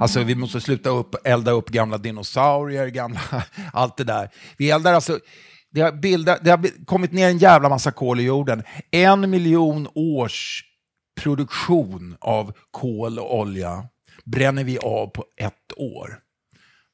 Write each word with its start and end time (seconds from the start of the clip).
Alltså 0.00 0.22
vi 0.22 0.34
måste 0.34 0.60
sluta 0.60 0.90
upp, 0.90 1.14
elda 1.24 1.50
upp 1.50 1.68
gamla 1.68 1.98
dinosaurier, 1.98 2.86
gamla, 2.86 3.20
allt 3.72 3.96
det 3.96 4.04
där. 4.04 4.30
Vi 4.56 4.70
eldar 4.70 4.92
alltså, 4.92 5.18
det 5.70 5.80
har, 5.80 5.92
bildat, 5.92 6.38
det 6.44 6.50
har 6.50 6.84
kommit 6.84 7.12
ner 7.12 7.28
en 7.28 7.38
jävla 7.38 7.68
massa 7.68 7.90
kol 7.90 8.20
i 8.20 8.22
jorden. 8.22 8.62
En 8.90 9.30
miljon 9.30 9.88
års 9.94 10.64
produktion 11.20 12.16
av 12.20 12.52
kol 12.70 13.18
och 13.18 13.38
olja 13.38 13.84
bränner 14.24 14.64
vi 14.64 14.78
av 14.78 15.06
på 15.06 15.24
ett 15.36 15.72
år. 15.76 16.18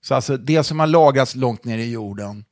Så 0.01 0.15
alltså 0.15 0.37
det 0.37 0.65
som 0.65 0.81
har 0.81 0.87
lagrats 0.87 1.35
långt 1.35 1.65
ner 1.65 1.79
i 1.79 1.91
jorden, 1.91 2.45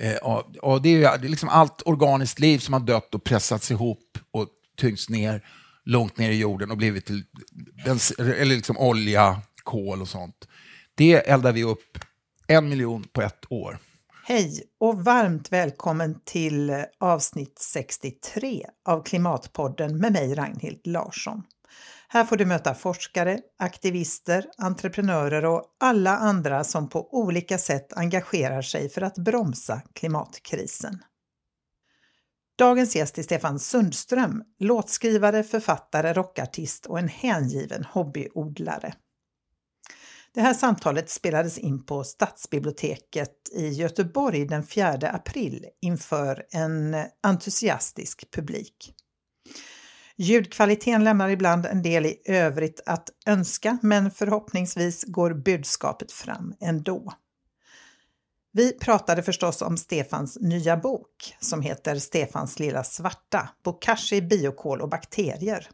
eh, 0.00 0.16
och, 0.16 0.56
och 0.56 0.82
det 0.82 1.04
är, 1.04 1.18
det 1.18 1.26
är 1.26 1.30
liksom 1.30 1.48
allt 1.48 1.82
organiskt 1.84 2.38
liv 2.38 2.58
som 2.58 2.72
har 2.72 2.80
dött 2.80 3.14
och 3.14 3.24
pressats 3.24 3.70
ihop 3.70 4.18
och 4.30 4.48
tyngts 4.76 5.08
ner 5.08 5.42
långt 5.84 6.18
ner 6.18 6.30
i 6.30 6.38
jorden 6.38 6.70
och 6.70 6.76
blivit 6.76 7.06
till 7.06 7.24
eller 8.18 8.44
liksom 8.44 8.78
olja, 8.78 9.42
kol 9.64 10.00
och 10.00 10.08
sånt. 10.08 10.48
Det 10.94 11.30
eldar 11.30 11.52
vi 11.52 11.64
upp 11.64 11.98
en 12.48 12.68
miljon 12.68 13.04
på 13.12 13.22
ett 13.22 13.52
år. 13.52 13.78
Hej 14.26 14.62
och 14.80 15.04
varmt 15.04 15.52
välkommen 15.52 16.20
till 16.24 16.84
avsnitt 17.00 17.58
63 17.58 18.66
av 18.88 19.02
Klimatpodden 19.02 19.98
med 19.98 20.12
mig 20.12 20.34
Ragnhild 20.34 20.86
Larsson. 20.86 21.42
Här 22.08 22.24
får 22.24 22.36
du 22.36 22.46
möta 22.46 22.74
forskare, 22.74 23.40
aktivister, 23.58 24.46
entreprenörer 24.58 25.44
och 25.44 25.64
alla 25.80 26.16
andra 26.16 26.64
som 26.64 26.88
på 26.88 27.14
olika 27.14 27.58
sätt 27.58 27.92
engagerar 27.92 28.62
sig 28.62 28.88
för 28.88 29.02
att 29.02 29.18
bromsa 29.18 29.82
klimatkrisen. 29.94 30.98
Dagens 32.58 32.96
gäst 32.96 33.18
är 33.18 33.22
Stefan 33.22 33.58
Sundström, 33.58 34.42
låtskrivare, 34.58 35.42
författare, 35.42 36.12
rockartist 36.12 36.86
och 36.86 36.98
en 36.98 37.08
hängiven 37.08 37.84
hobbyodlare. 37.84 38.94
Det 40.34 40.40
här 40.40 40.54
samtalet 40.54 41.10
spelades 41.10 41.58
in 41.58 41.84
på 41.84 42.04
Stadsbiblioteket 42.04 43.30
i 43.52 43.68
Göteborg 43.68 44.46
den 44.46 44.66
4 44.66 44.92
april 44.92 45.66
inför 45.82 46.44
en 46.50 46.96
entusiastisk 47.22 48.30
publik. 48.30 48.94
Ljudkvaliteten 50.16 51.04
lämnar 51.04 51.28
ibland 51.28 51.66
en 51.66 51.82
del 51.82 52.06
i 52.06 52.22
övrigt 52.24 52.80
att 52.86 53.10
önska 53.26 53.78
men 53.82 54.10
förhoppningsvis 54.10 55.04
går 55.04 55.34
budskapet 55.34 56.12
fram 56.12 56.54
ändå. 56.60 57.12
Vi 58.52 58.72
pratade 58.72 59.22
förstås 59.22 59.62
om 59.62 59.76
Stefans 59.76 60.38
nya 60.40 60.76
bok 60.76 61.36
som 61.40 61.62
heter 61.62 61.96
Stefans 61.96 62.58
lilla 62.58 62.84
svarta, 62.84 63.48
Bokashi, 63.64 64.22
biokol 64.22 64.80
och 64.80 64.88
bakterier, 64.88 65.68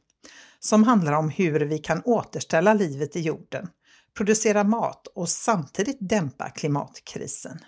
som 0.58 0.84
handlar 0.84 1.12
om 1.12 1.28
hur 1.30 1.60
vi 1.60 1.78
kan 1.78 2.02
återställa 2.04 2.74
livet 2.74 3.16
i 3.16 3.20
jorden, 3.20 3.68
producera 4.14 4.64
mat 4.64 5.06
och 5.06 5.28
samtidigt 5.28 5.98
dämpa 6.00 6.50
klimatkrisen. 6.50 7.58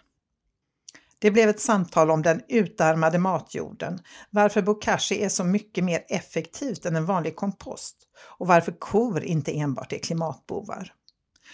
Det 1.19 1.31
blev 1.31 1.49
ett 1.49 1.61
samtal 1.61 2.11
om 2.11 2.23
den 2.23 2.43
utarmade 2.49 3.19
matjorden, 3.19 4.01
varför 4.31 4.63
bokashi 4.63 5.25
är 5.25 5.29
så 5.29 5.45
mycket 5.45 5.85
mer 5.85 6.05
effektivt 6.09 6.87
än 6.87 6.97
en 6.97 7.07
vanlig 7.07 7.37
kompost 7.37 7.97
och 8.39 8.47
varför 8.47 8.73
kor 8.73 9.23
inte 9.23 9.59
enbart 9.59 9.93
är 9.93 9.99
klimatbovar 9.99 10.93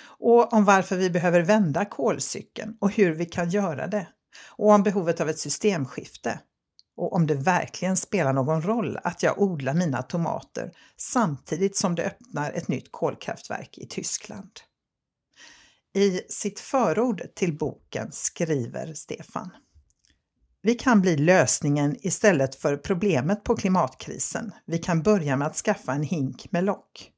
och 0.00 0.52
om 0.52 0.64
varför 0.64 0.96
vi 0.96 1.10
behöver 1.10 1.40
vända 1.40 1.84
kolcykeln 1.84 2.76
och 2.80 2.90
hur 2.90 3.14
vi 3.14 3.26
kan 3.26 3.50
göra 3.50 3.86
det 3.86 4.08
och 4.56 4.70
om 4.70 4.82
behovet 4.82 5.20
av 5.20 5.28
ett 5.28 5.38
systemskifte 5.38 6.40
och 6.96 7.12
om 7.12 7.26
det 7.26 7.34
verkligen 7.34 7.96
spelar 7.96 8.32
någon 8.32 8.62
roll 8.62 8.98
att 9.04 9.22
jag 9.22 9.42
odlar 9.42 9.74
mina 9.74 10.02
tomater 10.02 10.72
samtidigt 10.96 11.76
som 11.76 11.94
det 11.94 12.04
öppnar 12.04 12.52
ett 12.52 12.68
nytt 12.68 12.88
kolkraftverk 12.90 13.78
i 13.78 13.86
Tyskland. 13.86 14.50
I 15.94 16.20
sitt 16.28 16.60
förord 16.60 17.22
till 17.34 17.58
boken 17.58 18.12
skriver 18.12 18.94
Stefan 18.94 19.50
vi 20.62 20.74
kan 20.74 21.00
bli 21.00 21.16
lösningen 21.16 21.96
istället 22.00 22.54
för 22.54 22.76
problemet 22.76 23.44
på 23.44 23.56
klimatkrisen. 23.56 24.52
Vi 24.66 24.78
kan 24.78 25.02
börja 25.02 25.36
med 25.36 25.46
att 25.46 25.56
skaffa 25.56 25.92
en 25.92 26.02
hink 26.02 26.52
med 26.52 26.64
lock. 26.64 27.10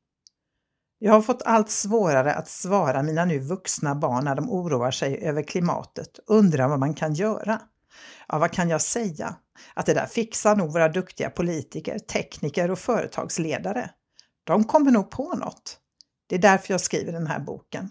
Jag 0.98 1.12
har 1.12 1.22
fått 1.22 1.42
allt 1.42 1.70
svårare 1.70 2.34
att 2.34 2.48
svara 2.48 3.02
mina 3.02 3.24
nu 3.24 3.38
vuxna 3.38 3.94
barn 3.94 4.24
när 4.24 4.34
de 4.34 4.50
oroar 4.50 4.90
sig 4.90 5.18
över 5.18 5.42
klimatet 5.42 6.18
och 6.18 6.36
undrar 6.36 6.68
vad 6.68 6.78
man 6.78 6.94
kan 6.94 7.14
göra. 7.14 7.60
Ja, 8.28 8.38
vad 8.38 8.52
kan 8.52 8.68
jag 8.68 8.80
säga? 8.80 9.36
Att 9.74 9.86
det 9.86 9.94
där 9.94 10.06
fixar 10.06 10.56
nog 10.56 10.72
våra 10.72 10.88
duktiga 10.88 11.30
politiker, 11.30 11.98
tekniker 11.98 12.70
och 12.70 12.78
företagsledare. 12.78 13.90
De 14.44 14.64
kommer 14.64 14.90
nog 14.90 15.10
på 15.10 15.34
något. 15.34 15.78
Det 16.28 16.34
är 16.34 16.40
därför 16.40 16.74
jag 16.74 16.80
skriver 16.80 17.12
den 17.12 17.26
här 17.26 17.40
boken. 17.40 17.90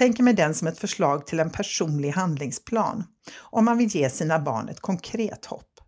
Tänker 0.00 0.22
mig 0.22 0.34
den 0.34 0.54
som 0.54 0.68
ett 0.68 0.78
förslag 0.78 1.26
till 1.26 1.40
en 1.40 1.50
personlig 1.50 2.10
handlingsplan 2.10 3.04
om 3.40 3.64
man 3.64 3.78
vill 3.78 3.88
ge 3.88 4.10
sina 4.10 4.38
barn 4.38 4.68
ett 4.68 4.80
konkret 4.80 5.46
hopp. 5.46 5.80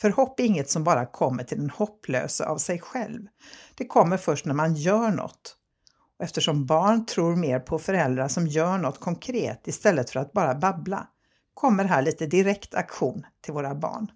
För 0.00 0.10
hopp 0.10 0.40
är 0.40 0.44
inget 0.44 0.70
som 0.70 0.84
bara 0.84 1.06
kommer 1.06 1.44
till 1.44 1.58
den 1.58 1.70
hopplösa 1.70 2.46
av 2.46 2.58
sig 2.58 2.80
själv. 2.80 3.26
Det 3.74 3.86
kommer 3.86 4.16
först 4.16 4.44
när 4.44 4.54
man 4.54 4.74
gör 4.74 5.10
något 5.10 5.56
och 6.18 6.24
eftersom 6.24 6.66
barn 6.66 7.06
tror 7.06 7.36
mer 7.36 7.60
på 7.60 7.78
föräldrar 7.78 8.28
som 8.28 8.46
gör 8.46 8.78
något 8.78 9.00
konkret 9.00 9.68
istället 9.68 10.10
för 10.10 10.20
att 10.20 10.32
bara 10.32 10.54
babbla 10.54 11.06
kommer 11.54 11.84
här 11.84 12.02
lite 12.02 12.26
direkt 12.26 12.74
aktion 12.74 13.26
till 13.40 13.54
våra 13.54 13.74
barn. 13.74 14.10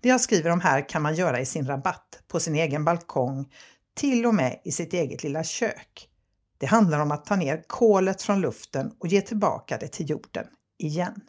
Det 0.00 0.08
jag 0.08 0.20
skriver 0.20 0.50
om 0.50 0.60
här 0.60 0.88
kan 0.88 1.02
man 1.02 1.14
göra 1.14 1.40
i 1.40 1.46
sin 1.46 1.66
rabatt, 1.66 2.22
på 2.28 2.40
sin 2.40 2.54
egen 2.54 2.84
balkong, 2.84 3.52
till 3.94 4.26
och 4.26 4.34
med 4.34 4.60
i 4.64 4.72
sitt 4.72 4.92
eget 4.92 5.22
lilla 5.22 5.44
kök. 5.44 6.10
Det 6.58 6.66
handlar 6.66 7.00
om 7.00 7.10
att 7.10 7.24
ta 7.24 7.36
ner 7.36 7.64
kolet 7.66 8.22
från 8.22 8.40
luften 8.40 8.92
och 8.98 9.08
ge 9.08 9.20
tillbaka 9.20 9.78
det 9.78 9.88
till 9.88 10.10
jorden 10.10 10.46
igen. 10.78 11.20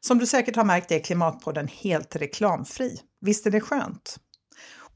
Som 0.00 0.18
du 0.18 0.26
säkert 0.26 0.56
har 0.56 0.64
märkt 0.64 0.92
är 0.92 0.98
Klimatpodden 0.98 1.68
helt 1.68 2.16
reklamfri. 2.16 3.00
Visst 3.20 3.46
är 3.46 3.50
det 3.50 3.60
skönt? 3.60 4.16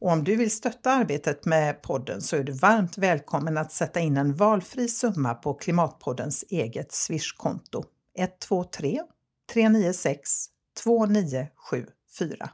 Och 0.02 0.10
om 0.10 0.24
du 0.24 0.36
vill 0.36 0.50
stötta 0.50 0.92
arbetet 0.92 1.44
med 1.44 1.82
podden 1.82 2.20
så 2.20 2.36
är 2.36 2.44
du 2.44 2.52
varmt 2.52 2.98
välkommen 2.98 3.58
att 3.58 3.72
sätta 3.72 4.00
in 4.00 4.16
en 4.16 4.34
valfri 4.34 4.88
summa 4.88 5.34
på 5.34 5.54
Klimatpoddens 5.54 6.44
eget 6.48 6.92
Swish-konto 6.92 7.84
123 8.18 9.02
396 9.52 10.46
2974. 10.82 12.50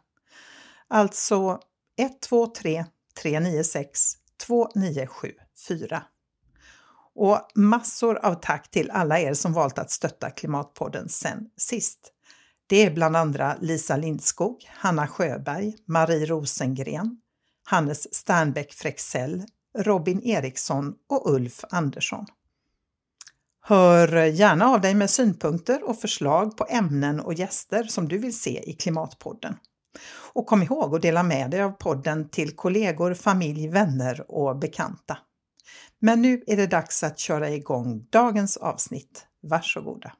Alltså 0.89 1.61
123 1.99 2.85
396 3.23 4.13
2974. 4.47 5.48
4. 5.69 6.03
Och 7.15 7.41
massor 7.55 8.19
av 8.19 8.35
tack 8.35 8.71
till 8.71 8.91
alla 8.91 9.21
er 9.21 9.35
som 9.35 9.53
valt 9.53 9.79
att 9.79 9.91
stötta 9.91 10.31
Klimatpodden 10.31 11.09
sen 11.09 11.51
sist. 11.57 12.13
Det 12.67 12.87
är 12.87 12.91
bland 12.91 13.17
andra 13.17 13.57
Lisa 13.61 13.97
Lindskog, 13.97 14.69
Hanna 14.69 15.07
Sjöberg, 15.07 15.77
Marie 15.87 16.27
Rosengren, 16.27 17.21
Hannes 17.65 18.15
Sternbeck 18.15 18.73
Frexell, 18.73 19.45
Robin 19.79 20.23
Eriksson 20.23 20.95
och 21.09 21.31
Ulf 21.35 21.65
Andersson. 21.71 22.27
Hör 23.61 24.25
gärna 24.25 24.67
av 24.67 24.81
dig 24.81 24.95
med 24.95 25.11
synpunkter 25.11 25.89
och 25.89 26.01
förslag 26.01 26.57
på 26.57 26.67
ämnen 26.69 27.21
och 27.21 27.35
gäster 27.35 27.85
som 27.85 28.09
du 28.09 28.19
vill 28.19 28.39
se 28.39 28.71
i 28.71 28.73
Klimatpodden. 28.73 29.57
Och 30.33 30.47
kom 30.47 30.63
ihåg 30.63 30.95
att 30.95 31.03
dela 31.03 31.23
med 31.23 31.51
dig 31.51 31.63
av 31.63 31.71
podden 31.71 32.29
till 32.29 32.57
kollegor, 32.57 33.15
familj, 33.15 33.69
vänner 33.69 34.25
och 34.29 34.59
bekanta. 34.59 35.19
Men 36.01 36.23
nu 36.23 36.43
är 36.47 36.57
det 36.57 36.67
dags 36.67 37.03
att 37.03 37.19
köra 37.19 37.51
igång 37.51 38.07
dagens 38.11 38.57
avsnitt. 38.57 39.27
Varsågoda! 39.43 40.13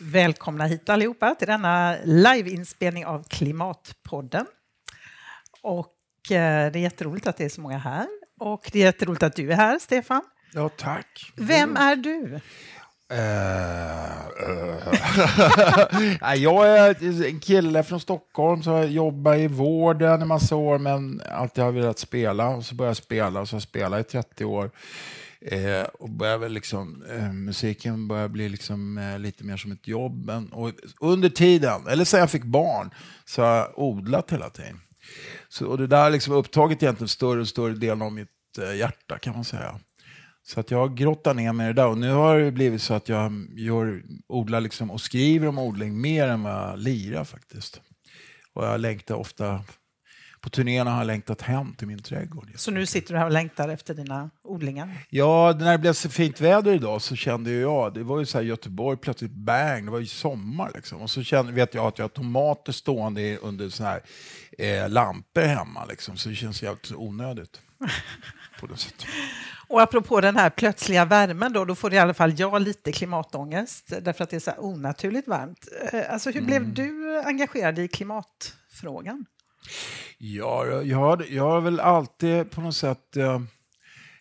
Välkomna 0.00 0.64
hit 0.64 0.88
allihopa 0.88 1.34
till 1.34 1.48
denna 1.48 1.96
liveinspelning 2.04 3.06
av 3.06 3.22
Klimatpodden. 3.28 4.46
Och 5.62 5.94
eh, 6.30 6.72
det 6.72 6.78
är 6.78 6.82
jätteroligt 6.82 7.26
att 7.26 7.36
det 7.36 7.44
är 7.44 7.48
så 7.48 7.60
många 7.60 7.78
här. 7.78 8.06
Och 8.40 8.70
det 8.72 8.78
är 8.78 8.84
jätteroligt 8.84 9.22
att 9.22 9.36
du 9.36 9.52
är 9.52 9.56
här, 9.56 9.78
Stefan. 9.78 10.22
Ja, 10.52 10.68
tack. 10.68 11.32
Vem 11.36 11.76
är 11.76 11.96
du? 11.96 12.40
Uh, 14.38 14.54
uh. 16.22 16.34
jag 16.36 16.68
är 16.78 17.24
en 17.26 17.40
kille 17.40 17.82
från 17.82 18.00
Stockholm 18.00 18.62
som 18.62 18.90
jobbar 18.92 19.34
i 19.34 19.46
vården 19.46 20.22
i 20.22 20.24
massa 20.24 20.56
år 20.56 20.78
men 20.78 21.22
alltid 21.30 21.64
har 21.64 21.72
velat 21.72 21.98
spela. 21.98 22.48
Och 22.48 22.64
så 22.64 22.74
började 22.74 22.90
jag 22.90 22.96
spela 22.96 23.40
och 23.40 23.48
så 23.48 23.54
har 23.54 23.56
jag 23.56 23.62
spelat 23.62 24.00
i 24.00 24.10
30 24.10 24.44
år. 24.44 24.70
Eh, 25.40 25.82
och 25.82 26.10
börjar 26.10 26.48
liksom, 26.48 27.04
eh, 27.10 27.32
musiken 27.32 28.08
börjar 28.08 28.28
bli 28.28 28.48
liksom, 28.48 28.98
eh, 28.98 29.18
lite 29.18 29.44
mer 29.44 29.56
som 29.56 29.72
ett 29.72 29.88
jobb. 29.88 30.24
Men, 30.24 30.52
och 30.52 30.72
under 31.00 31.28
tiden, 31.28 31.86
eller 31.86 32.04
sen 32.04 32.20
jag 32.20 32.30
fick 32.30 32.44
barn, 32.44 32.90
så 33.24 33.42
har 33.42 33.56
jag 33.56 33.78
odlat 33.78 34.32
hela 34.32 34.50
tiden. 34.50 34.80
Så, 35.48 35.66
och 35.66 35.78
det 35.78 35.86
där 35.86 36.02
har 36.02 36.10
liksom 36.10 36.34
upptagit 36.34 36.82
egentligen 36.82 37.08
större 37.08 37.40
och 37.40 37.48
större 37.48 37.74
delen 37.74 38.02
av 38.02 38.12
mitt 38.12 38.58
eh, 38.58 38.76
hjärta 38.76 39.18
kan 39.18 39.34
man 39.34 39.44
säga. 39.44 39.80
Så 40.48 40.60
att 40.60 40.70
jag 40.70 40.78
har 40.78 40.88
grottat 40.88 41.36
ner 41.36 41.52
mig 41.52 41.64
i 41.64 41.72
det 41.72 41.82
där. 41.82 41.88
Och 41.88 41.98
nu 41.98 42.10
har 42.10 42.38
det 42.38 42.52
blivit 42.52 42.82
så 42.82 42.94
att 42.94 43.08
jag 43.08 43.46
gör, 43.56 44.02
odlar 44.26 44.60
liksom, 44.60 44.90
och 44.90 45.00
skriver 45.00 45.48
om 45.48 45.58
odling 45.58 46.00
mer 46.00 46.28
än 46.28 46.42
vad 46.42 46.52
jag 46.52 46.78
lirar 46.78 47.24
faktiskt. 47.24 47.80
Och 48.52 48.64
jag 48.64 48.80
längtar 48.80 49.14
ofta 49.14 49.64
på 50.40 50.50
turnéerna 50.50 50.90
har 50.90 50.98
jag 50.98 51.06
längtat 51.06 51.42
hem 51.42 51.74
till 51.74 51.86
min 51.86 52.02
trädgård. 52.02 52.50
Så 52.54 52.70
nu 52.70 52.86
sitter 52.86 53.14
du 53.14 53.18
här 53.18 53.26
och 53.26 53.32
längtar 53.32 53.68
efter 53.68 53.94
dina 53.94 54.30
odlingar? 54.44 55.06
Ja, 55.10 55.56
när 55.58 55.72
det 55.72 55.78
blev 55.78 55.92
så 55.92 56.10
fint 56.10 56.40
väder 56.40 56.74
idag 56.74 57.02
så 57.02 57.16
kände 57.16 57.52
jag, 57.52 57.94
det 57.94 58.02
var 58.02 58.18
ju 58.18 58.26
så 58.26 58.38
här 58.38 58.44
Göteborg, 58.44 58.98
plötsligt 58.98 59.32
bang, 59.32 59.84
det 59.84 59.90
var 59.90 59.98
ju 59.98 60.06
sommar 60.06 60.70
liksom. 60.74 61.00
Och 61.00 61.10
så 61.10 61.22
kände, 61.22 61.52
vet 61.52 61.74
jag 61.74 61.86
att 61.86 61.98
jag 61.98 62.04
har 62.04 62.08
tomater 62.08 62.72
stående 62.72 63.36
under 63.36 63.68
såna 63.68 63.88
här 63.88 64.02
eh, 64.58 64.88
lampor 64.88 65.42
hemma 65.42 65.84
liksom, 65.84 66.16
så 66.16 66.28
det 66.28 66.34
känns 66.34 66.62
jävligt 66.62 66.92
onödigt. 66.92 67.60
på 68.60 68.66
det 68.66 68.76
sättet. 68.76 69.06
Och 69.68 69.82
apropå 69.82 70.20
den 70.20 70.36
här 70.36 70.50
plötsliga 70.50 71.04
värmen 71.04 71.52
då, 71.52 71.64
då 71.64 71.74
får 71.74 71.94
i 71.94 71.98
alla 71.98 72.14
fall 72.14 72.34
jag 72.36 72.62
lite 72.62 72.92
klimatångest 72.92 73.92
därför 74.02 74.24
att 74.24 74.30
det 74.30 74.36
är 74.36 74.40
så 74.40 74.52
onaturligt 74.58 75.28
varmt. 75.28 75.68
Eh, 75.92 76.12
alltså 76.12 76.30
hur 76.30 76.42
mm. 76.42 76.46
blev 76.46 76.74
du 76.74 77.20
engagerad 77.24 77.78
i 77.78 77.88
klimatfrågan? 77.88 79.24
Ja, 80.18 80.66
jag, 80.66 80.98
har, 80.98 81.26
jag 81.30 81.44
har 81.44 81.60
väl 81.60 81.80
alltid 81.80 82.50
på 82.50 82.60
något 82.60 82.76
sätt 82.76 83.16
eh, 83.16 83.40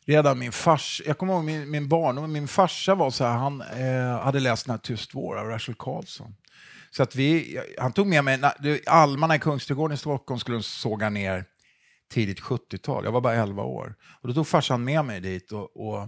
redan 0.06 0.40
min 0.40 0.52
fars, 0.52 1.02
jag 1.06 1.18
kommer 1.18 1.34
ihåg 1.34 1.44
min, 1.44 1.72
min 1.72 1.88
barndom, 1.88 2.32
min 2.32 2.48
farsa 2.48 2.96
var 2.96 3.10
så 3.10 3.24
här, 3.24 3.38
han 3.38 3.62
eh, 3.62 4.24
hade 4.24 4.40
läst 4.40 4.66
den 4.66 4.72
här 4.72 4.78
Tyst 4.78 5.16
vår 5.16 5.40
av 5.40 5.48
Rachel 5.48 5.76
Carlson. 5.80 6.36
Så 6.92 7.04
att 7.04 7.16
vi, 7.16 7.60
han 7.78 7.94
tog 7.94 8.08
med 8.08 8.24
mig, 8.24 8.40
almarna 8.86 9.36
i 9.36 9.40
Kungsträdgården 9.40 9.96
i 9.96 9.98
Stockholm 9.98 10.40
skulle 10.40 10.64
såga 10.64 11.10
ner 11.10 11.46
tidigt 12.10 12.42
70-tal. 12.42 13.06
Jag 13.06 13.12
var 13.12 13.22
bara 13.22 13.36
11 13.36 13.64
år. 13.64 13.96
Och 14.22 14.28
då 14.28 14.34
tog 14.34 14.48
farsan 14.48 14.84
med 14.84 15.06
mig 15.06 15.22
dit. 15.22 15.52
Och, 15.52 15.90
och 15.90 16.08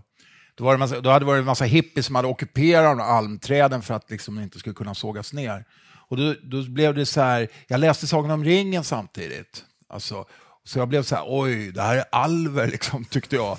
då, 0.56 0.64
var 0.64 0.72
det 0.72 0.78
massa, 0.78 1.02
då 1.02 1.10
hade 1.10 1.26
det 1.26 1.28
varit 1.28 1.40
en 1.40 1.46
massa 1.46 1.66
hippies 1.66 2.06
som 2.06 2.16
hade 2.16 2.28
ockuperat 2.28 2.98
de 2.98 3.04
almträden 3.04 3.82
för 3.82 3.94
att 3.94 4.12
liksom 4.12 4.40
inte 4.40 4.60
skulle 4.60 4.76
kunna 4.76 4.96
sågas 4.96 5.34
ner. 5.34 5.66
Och 6.10 6.18
då, 6.18 6.36
då 6.44 6.64
blev 6.64 6.96
det 6.96 7.06
så 7.06 7.22
här, 7.22 7.48
jag 7.68 7.80
läste 7.80 8.08
Sagan 8.08 8.32
om 8.32 8.44
ringen 8.44 8.84
samtidigt. 8.84 9.66
Alltså, 9.88 10.26
så 10.64 10.80
jag 10.80 10.88
blev 10.88 11.04
så 11.04 11.16
här, 11.16 11.24
oj, 11.28 11.72
det 11.72 11.82
här 11.82 11.98
är 11.98 12.06
alver, 12.12 12.68
liksom, 12.72 13.06
tyckte 13.06 13.36
jag. 13.36 13.58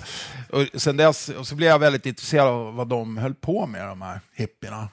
Och, 0.49 0.81
sen 0.81 0.97
dess, 0.97 1.29
och 1.29 1.47
så 1.47 1.55
blev 1.55 1.69
jag 1.69 1.79
väldigt 1.79 2.05
intresserad 2.05 2.47
av 2.47 2.75
vad 2.75 2.87
de 2.87 3.17
höll 3.17 3.35
på 3.35 3.65
med, 3.65 3.87
de 3.87 4.01
här 4.01 4.19
hippierna. 4.33 4.89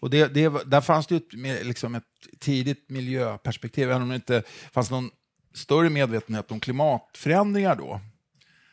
Och 0.00 0.10
det, 0.10 0.34
det, 0.34 0.64
där 0.66 0.80
fanns 0.80 1.06
det 1.06 1.16
ett, 1.16 1.32
liksom 1.66 1.94
ett 1.94 2.04
tidigt 2.40 2.90
miljöperspektiv, 2.90 3.90
även 3.90 4.02
om 4.02 4.08
det 4.08 4.14
inte 4.14 4.42
fanns 4.72 4.90
någon 4.90 5.10
större 5.56 5.90
medvetenhet 5.90 6.50
om 6.52 6.60
klimatförändringar 6.60 7.76
då. 7.76 8.00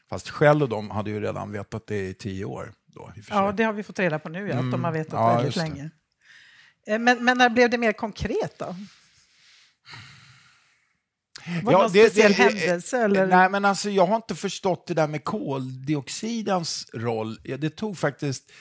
Fast 0.09 0.29
Shell 0.29 0.61
och 0.61 0.69
de 0.69 0.91
hade 0.91 1.09
ju 1.09 1.19
redan 1.19 1.51
vetat 1.51 1.87
det 1.87 2.07
i 2.07 2.13
tio 2.13 2.45
år. 2.45 2.73
Då, 2.85 3.11
ja, 3.29 3.51
det 3.51 3.63
har 3.63 3.73
vi 3.73 3.83
fått 3.83 3.99
reda 3.99 4.19
på 4.19 4.29
nu, 4.29 4.47
ja, 4.47 4.55
att 4.55 4.71
de 4.71 4.83
har 4.83 4.91
mm. 4.91 4.93
vetat 4.93 5.13
ja, 5.13 5.35
väldigt 5.35 5.55
länge. 5.55 5.89
Eh, 6.87 6.99
men, 6.99 7.25
men 7.25 7.37
när 7.37 7.49
blev 7.49 7.69
det 7.69 7.77
mer 7.77 7.93
konkret 7.93 8.59
då? 8.59 8.65
Var 11.45 11.71
det 11.71 11.71
ja, 11.71 11.81
någon 11.81 11.91
det, 11.91 12.09
speciell 12.09 12.31
det, 12.31 12.43
händelse? 12.43 12.97
Eller? 12.97 13.27
Nej, 13.27 13.49
men 13.49 13.65
alltså, 13.65 13.89
jag 13.89 14.05
har 14.05 14.15
inte 14.15 14.35
förstått 14.35 14.87
det 14.87 14.93
där 14.93 15.07
med 15.07 15.23
koldioxidens 15.23 16.89
roll. 16.93 17.39
Det 17.43 17.69
tog 17.69 17.97
faktiskt 17.97 18.51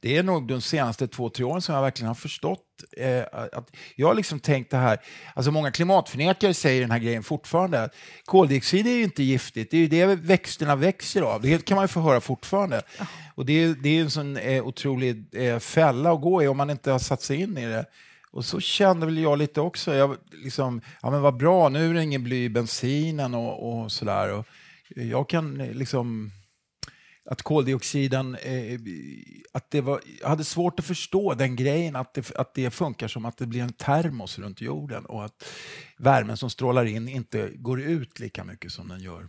det 0.00 0.16
är 0.16 0.22
nog 0.22 0.48
de 0.48 0.60
senaste 0.60 1.08
två, 1.08 1.30
tre 1.30 1.44
åren 1.44 1.62
som 1.62 1.74
jag 1.74 1.82
verkligen 1.82 2.08
har 2.08 2.14
förstått 2.14 2.67
eh, 2.96 3.22
att 3.32 3.70
jag 3.96 4.06
har 4.06 4.14
liksom 4.14 4.40
tänkt 4.40 4.70
det 4.70 4.76
här, 4.76 4.98
alltså 5.34 5.50
många 5.50 5.70
klimatförnekare 5.70 6.54
säger 6.54 6.80
den 6.80 6.90
här 6.90 6.98
grejen 6.98 7.22
fortfarande, 7.22 7.82
att 7.82 7.94
koldioxid 8.24 8.86
är 8.86 8.90
ju 8.90 9.02
inte 9.02 9.22
giftigt, 9.22 9.70
det 9.70 9.76
är 9.76 9.80
ju 9.80 9.88
det 9.88 10.06
växterna 10.06 10.76
växer 10.76 11.22
av, 11.22 11.42
det 11.42 11.64
kan 11.64 11.74
man 11.74 11.84
ju 11.84 11.88
få 11.88 12.00
höra 12.00 12.20
fortfarande. 12.20 12.82
Och 13.34 13.46
det 13.46 13.52
är, 13.52 13.68
det 13.68 13.88
är 13.88 14.00
en 14.00 14.10
sån 14.10 14.36
eh, 14.36 14.66
otrolig 14.66 15.24
eh, 15.32 15.58
fälla 15.58 16.12
att 16.12 16.20
gå 16.20 16.42
i 16.42 16.48
om 16.48 16.56
man 16.56 16.70
inte 16.70 16.90
har 16.90 16.98
satt 16.98 17.22
sig 17.22 17.40
in 17.40 17.58
i 17.58 17.66
det. 17.66 17.84
Och 18.30 18.44
så 18.44 18.60
kände 18.60 19.06
väl 19.06 19.18
jag 19.18 19.38
lite 19.38 19.60
också, 19.60 19.94
jag, 19.94 20.16
liksom, 20.32 20.80
ja 21.02 21.10
men 21.10 21.22
vad 21.22 21.36
bra, 21.36 21.68
nu 21.68 21.90
är 21.90 21.94
det 21.94 22.02
ingen 22.02 22.24
bly 22.24 22.44
i 22.44 22.48
bensinen 22.48 23.34
och, 23.34 23.82
och 23.82 23.92
sådär. 23.92 24.32
Och 24.32 24.46
jag 24.88 25.28
kan 25.28 25.60
eh, 25.60 25.72
liksom 25.72 26.30
att 27.30 27.42
koldioxiden, 27.42 28.34
eh, 28.34 28.80
att 29.52 29.70
det 29.70 29.80
var, 29.80 30.00
jag 30.20 30.28
hade 30.28 30.44
svårt 30.44 30.80
att 30.80 30.86
förstå 30.86 31.34
den 31.34 31.56
grejen 31.56 31.96
att 31.96 32.14
det, 32.14 32.36
att 32.36 32.54
det 32.54 32.70
funkar 32.70 33.08
som 33.08 33.24
att 33.24 33.36
det 33.36 33.46
blir 33.46 33.62
en 33.62 33.72
termos 33.72 34.38
runt 34.38 34.60
jorden 34.60 35.06
och 35.06 35.24
att 35.24 35.44
värmen 35.98 36.36
som 36.36 36.50
strålar 36.50 36.84
in 36.84 37.08
inte 37.08 37.50
går 37.54 37.80
ut 37.80 38.18
lika 38.18 38.44
mycket 38.44 38.72
som 38.72 38.88
den 38.88 39.00
gör 39.00 39.28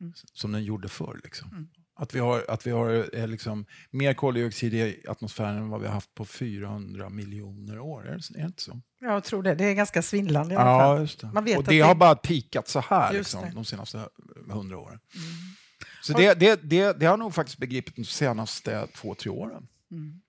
mm. 0.00 0.12
som 0.32 0.52
den 0.52 0.64
gjorde 0.64 0.88
förr. 0.88 1.20
Liksom. 1.24 1.50
Mm. 1.50 1.68
Att 1.96 2.14
vi 2.14 2.18
har, 2.18 2.44
att 2.48 2.66
vi 2.66 2.70
har 2.70 3.16
eh, 3.18 3.28
liksom, 3.28 3.66
mer 3.90 4.14
koldioxid 4.14 4.74
i 4.74 5.04
atmosfären 5.08 5.56
än 5.56 5.68
vad 5.68 5.80
vi 5.80 5.86
har 5.86 5.94
haft 5.94 6.14
på 6.14 6.24
400 6.24 7.08
miljoner 7.08 7.78
år. 7.78 8.08
Är 8.08 8.10
det, 8.10 8.38
är 8.38 8.42
det 8.42 8.46
inte 8.46 8.62
så? 8.62 8.80
Jag 9.00 9.24
tror 9.24 9.42
det. 9.42 9.54
Det 9.54 9.64
är 9.64 9.74
ganska 9.74 10.02
svindlande 10.02 10.54
i 10.54 10.56
alla 10.56 10.78
fall. 10.78 10.96
Ja, 10.96 11.00
just 11.00 11.20
det. 11.20 11.26
Man 11.26 11.44
vet 11.44 11.58
och 11.58 11.64
det, 11.64 11.70
det 11.70 11.80
har 11.80 11.94
bara 11.94 12.14
pikat 12.14 12.68
så 12.68 12.80
här 12.80 13.12
liksom, 13.12 13.54
de 13.54 13.64
senaste 13.64 14.08
hundra 14.50 14.78
åren. 14.78 14.98
Mm. 15.14 15.54
Så 16.06 16.12
det, 16.12 16.34
det, 16.34 16.60
det, 16.62 16.92
det 17.00 17.06
har 17.06 17.12
jag 17.12 17.18
nog 17.18 17.34
faktiskt 17.34 17.58
begripit 17.58 17.96
de 17.96 18.04
senaste 18.04 18.86
två, 18.86 19.14
tre 19.14 19.30
åren. 19.30 19.68
Mm. 19.90 20.20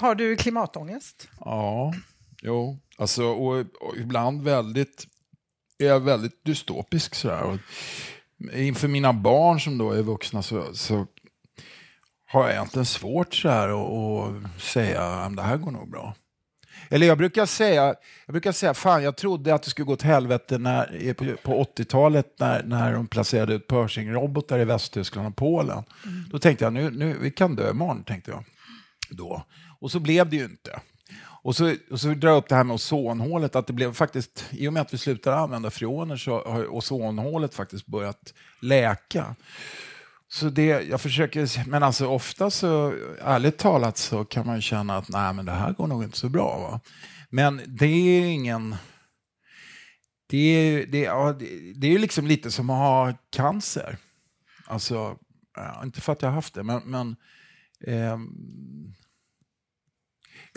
Har 0.00 0.14
du 0.14 0.36
klimatångest? 0.36 1.28
Ja, 1.40 1.94
jo. 2.42 2.78
Alltså, 2.98 3.24
och, 3.24 3.58
och 3.58 3.96
ibland 3.96 4.42
väldigt, 4.42 5.06
är 5.78 5.86
jag 5.86 6.00
väldigt 6.00 6.44
dystopisk. 6.44 7.14
Sådär. 7.14 7.42
Och 7.42 7.58
inför 8.54 8.88
mina 8.88 9.12
barn 9.12 9.60
som 9.60 9.78
då 9.78 9.92
är 9.92 10.02
vuxna 10.02 10.42
så, 10.42 10.74
så 10.74 11.06
har 12.26 12.42
jag 12.42 12.52
egentligen 12.52 12.86
svårt 12.86 13.34
så 13.34 13.48
här 13.48 13.68
att 13.68 14.62
säga 14.62 15.02
att 15.02 15.36
det 15.36 15.42
här 15.42 15.56
går 15.56 15.70
nog 15.70 15.90
bra. 15.90 16.14
Eller 16.88 17.06
jag 17.06 17.18
brukar 17.18 17.46
säga, 17.46 17.94
jag 18.26 18.32
brukar 18.32 18.52
säga, 18.52 18.74
fan 18.74 19.02
jag 19.02 19.16
trodde 19.16 19.54
att 19.54 19.62
det 19.62 19.70
skulle 19.70 19.86
gå 19.86 19.92
åt 19.92 20.02
helvete 20.02 20.58
när, 20.58 21.14
på, 21.14 21.24
på 21.42 21.64
80-talet 21.76 22.34
när, 22.38 22.62
när 22.62 22.92
de 22.92 23.06
placerade 23.06 23.54
ut 23.54 23.66
Pershing-robotar 23.68 24.58
i 24.58 24.64
Västtyskland 24.64 25.28
och 25.28 25.36
Polen. 25.36 25.84
Mm. 26.04 26.24
Då 26.30 26.38
tänkte 26.38 26.64
jag, 26.64 26.72
nu, 26.72 26.90
nu, 26.90 27.16
vi 27.20 27.30
kan 27.30 27.56
dö 27.56 27.70
imorgon, 27.70 28.02
tänkte 28.02 28.30
jag. 28.30 28.44
Då. 29.10 29.42
Och 29.80 29.90
så 29.90 30.00
blev 30.00 30.30
det 30.30 30.36
ju 30.36 30.44
inte. 30.44 30.80
Och 31.42 31.56
så, 31.56 31.74
och 31.90 32.00
så 32.00 32.08
drar 32.08 32.30
jag 32.30 32.38
upp 32.38 32.48
det 32.48 32.54
här 32.54 32.64
med 32.64 32.74
ozonhålet, 32.74 33.56
att 33.56 33.66
det 33.66 33.72
blev 33.72 33.92
faktiskt, 33.92 34.44
i 34.50 34.68
och 34.68 34.72
med 34.72 34.82
att 34.82 34.94
vi 34.94 34.98
slutade 34.98 35.36
använda 35.36 35.70
freoner 35.70 36.16
så 36.16 36.44
har 36.46 36.74
ozonhålet 36.74 37.54
faktiskt 37.54 37.86
börjat 37.86 38.34
läka. 38.60 39.34
Så 40.30 40.48
det, 40.48 40.64
jag 40.64 41.00
försöker, 41.00 41.68
men 41.68 41.82
alltså 41.82 42.06
ofta 42.06 42.50
så, 42.50 42.94
ärligt 43.20 43.58
talat 43.58 43.98
så 43.98 44.24
kan 44.24 44.46
man 44.46 44.62
känna 44.62 44.96
att 44.96 45.08
nej 45.08 45.34
men 45.34 45.46
det 45.46 45.52
här 45.52 45.72
går 45.72 45.86
nog 45.86 46.04
inte 46.04 46.18
så 46.18 46.28
bra. 46.28 46.58
Va? 46.58 46.80
Men 47.30 47.60
det 47.66 47.86
är 47.86 48.24
ingen, 48.24 48.76
det 50.26 50.38
är, 50.38 50.86
det, 50.86 51.00
ja, 51.00 51.32
det, 51.32 51.72
det 51.74 51.94
är 51.94 51.98
liksom 51.98 52.26
lite 52.26 52.50
som 52.50 52.70
att 52.70 52.76
ha 52.76 53.14
cancer. 53.30 53.96
Alltså, 54.66 55.16
inte 55.84 56.00
för 56.00 56.12
att 56.12 56.22
jag 56.22 56.28
har 56.28 56.34
haft 56.34 56.54
det, 56.54 56.62
men, 56.62 56.82
men 56.84 57.16
eh, 57.80 58.18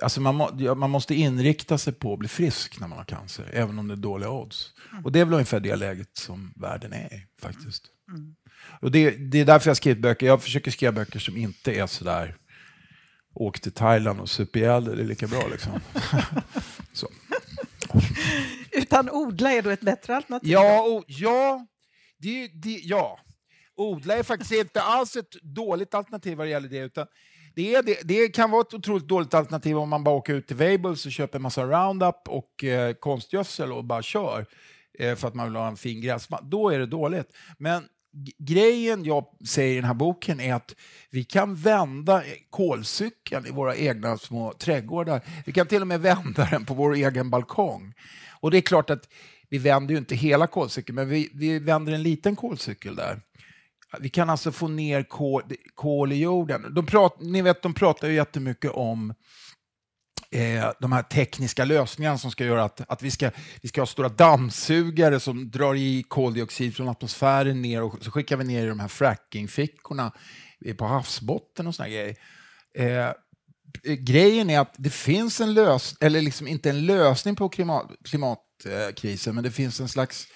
alltså 0.02 0.22
man, 0.22 0.36
må, 0.36 0.76
man 0.76 0.90
måste 0.90 1.16
inrikta 1.16 1.78
sig 1.78 1.94
på 1.94 2.14
att 2.14 2.20
bli 2.20 2.28
frisk 2.28 2.80
när 2.80 2.88
man 2.88 2.98
har 2.98 3.06
cancer, 3.06 3.50
även 3.54 3.80
om 3.80 3.88
det 3.88 3.94
är 3.94 3.98
dåliga 3.98 4.30
odds. 4.30 4.74
Mm. 4.92 5.06
Och 5.06 5.12
det 5.12 5.20
är 5.20 5.26
väl 5.26 5.34
ungefär 5.34 5.60
det 5.60 5.76
läget 5.76 6.10
som 6.18 6.54
världen 6.56 6.94
är 6.94 7.14
i 7.14 7.28
faktiskt. 7.42 7.84
Mm. 8.10 8.36
Och 8.82 8.92
det, 8.92 9.12
det 9.12 9.40
är 9.40 9.46
därför 9.46 9.70
jag 9.70 9.78
skrivit 9.78 10.02
böcker. 10.02 10.28
Jag 10.28 10.44
försöker 10.44 10.72
skriva 10.72 10.92
böcker 10.92 11.20
som 11.20 11.38
inte 11.38 11.74
är 11.74 11.88
sådär 11.88 12.38
åk 13.34 13.60
till 13.60 13.72
Thailand 13.72 14.20
och 14.20 14.30
sup 14.30 14.56
ihjäl 14.56 14.86
det 14.86 14.92
är 14.92 14.96
lika 14.96 15.28
bra 15.28 15.48
liksom. 15.52 15.72
Så. 16.94 17.08
Utan 18.72 19.10
odla 19.10 19.52
är 19.52 19.62
då 19.62 19.70
ett 19.70 19.82
bättre 19.82 20.16
alternativ? 20.16 20.52
Ja, 20.52 20.82
och, 20.82 21.04
ja, 21.08 21.68
det, 22.18 22.48
det, 22.48 22.80
ja. 22.84 23.20
odla 23.76 24.18
är 24.18 24.24
faktiskt 24.24 24.52
inte 24.52 24.82
alls 24.82 25.16
ett 25.16 25.32
dåligt 25.42 25.94
alternativ 25.94 26.38
vad 26.38 26.48
det 26.48 26.52
gäller 26.52 26.70
det. 26.70 26.78
Utan 26.78 27.08
det, 27.56 27.76
är, 27.76 27.84
det, 27.84 28.00
det 28.04 28.30
kan 28.30 28.52
vara 28.52 28.62
ett 28.62 28.74
otroligt 28.74 29.08
dåligt 29.08 29.34
alternativ 29.34 29.78
om 29.78 29.90
man 29.90 30.04
bara 30.04 30.16
åker 30.16 30.34
ut 30.34 30.48
till 30.48 30.56
Weibulls 30.56 31.06
och 31.06 31.12
köper 31.12 31.38
en 31.38 31.42
massa 31.42 31.64
Roundup 31.64 32.28
och 32.28 32.64
eh, 32.64 32.94
konstgödsel 32.94 33.72
och 33.72 33.84
bara 33.84 34.02
kör 34.02 34.46
eh, 35.00 35.16
för 35.16 35.28
att 35.28 35.36
man 35.36 35.46
vill 35.46 35.56
ha 35.56 35.68
en 35.68 35.78
fin 35.78 36.02
gräsmatta. 36.02 36.44
Då 36.44 36.70
är 36.70 36.80
det 36.80 36.86
dåligt. 36.86 37.28
Men 37.58 37.84
grejen 38.38 39.04
jag 39.04 39.26
säger 39.48 39.72
i 39.72 39.76
den 39.76 39.86
här 39.86 39.94
boken 39.94 40.40
är 40.40 40.54
att 40.54 40.76
vi 41.10 41.24
kan 41.24 41.56
vända 41.56 42.18
eh, 42.18 42.34
kolcykeln 42.50 43.46
i 43.46 43.52
våra 43.52 43.76
egna 43.76 44.18
små 44.18 44.54
trädgårdar. 44.54 45.22
Vi 45.46 45.52
kan 45.52 45.68
till 45.68 45.82
och 45.82 45.88
med 45.88 46.02
vända 46.02 46.48
den 46.52 46.66
på 46.66 46.74
vår 46.74 46.96
egen 46.96 47.30
balkong. 47.30 47.94
Och 48.40 48.52
det 48.52 48.58
är 48.58 48.62
klart 48.62 48.90
att 48.90 49.10
vi 49.50 49.58
vänder 49.58 49.94
ju 49.94 49.98
inte 49.98 50.16
hela 50.16 50.48
kolcykeln, 50.48 50.96
men 50.96 51.10
vi, 51.10 51.30
vi 51.34 51.60
vänder 51.60 51.94
en 51.94 52.04
liten 52.04 52.36
kolcykel 52.36 52.96
där. 52.96 53.22
Vi 54.00 54.10
kan 54.10 54.30
alltså 54.30 54.52
få 54.52 54.68
ner 54.68 55.04
kol, 55.04 55.44
kol 55.76 56.12
i 56.12 56.20
jorden. 56.20 56.74
De 56.74 56.86
prat, 56.86 57.18
ni 57.20 57.42
vet, 57.42 57.62
de 57.62 57.74
pratar 57.74 58.08
ju 58.08 58.14
jättemycket 58.14 58.72
om 58.72 59.14
eh, 60.32 60.72
de 60.80 60.92
här 60.92 61.04
tekniska 61.04 61.66
lösningarna 61.66 62.18
som 62.18 62.32
ska 62.32 62.46
göra 62.46 62.64
att, 62.64 62.82
att 62.88 63.04
vi, 63.04 63.12
ska, 63.12 63.32
vi 63.62 63.70
ska 63.70 63.82
ha 63.82 63.86
stora 63.86 64.10
dammsugare 64.10 65.20
som 65.20 65.52
drar 65.52 65.76
i 65.76 66.04
koldioxid 66.04 66.76
från 66.76 66.90
atmosfären 66.90 67.62
ner 67.62 67.84
och 67.84 68.04
så 68.04 68.12
skickar 68.12 68.38
vi 68.38 68.44
ner 68.44 68.66
i 68.66 68.70
de 68.70 68.80
här 68.80 68.88
frackingfickorna 68.88 70.12
på 70.78 70.86
havsbotten 70.86 71.68
och 71.68 71.76
såna 71.76 71.90
grejer. 71.90 72.16
Eh, 72.76 73.12
grejen 73.84 74.50
är 74.50 74.60
att 74.60 74.76
det 74.78 74.90
finns 74.90 75.42
en 75.42 75.54
lösning, 75.54 75.98
eller 76.02 76.22
liksom 76.22 76.48
inte 76.48 76.70
en 76.70 76.86
lösning 76.86 77.36
på 77.36 77.50
klimat, 77.50 77.92
klimatkrisen, 78.04 79.36
men 79.36 79.44
det 79.44 79.52
finns 79.52 79.80
en 79.80 79.90
slags 79.90 80.28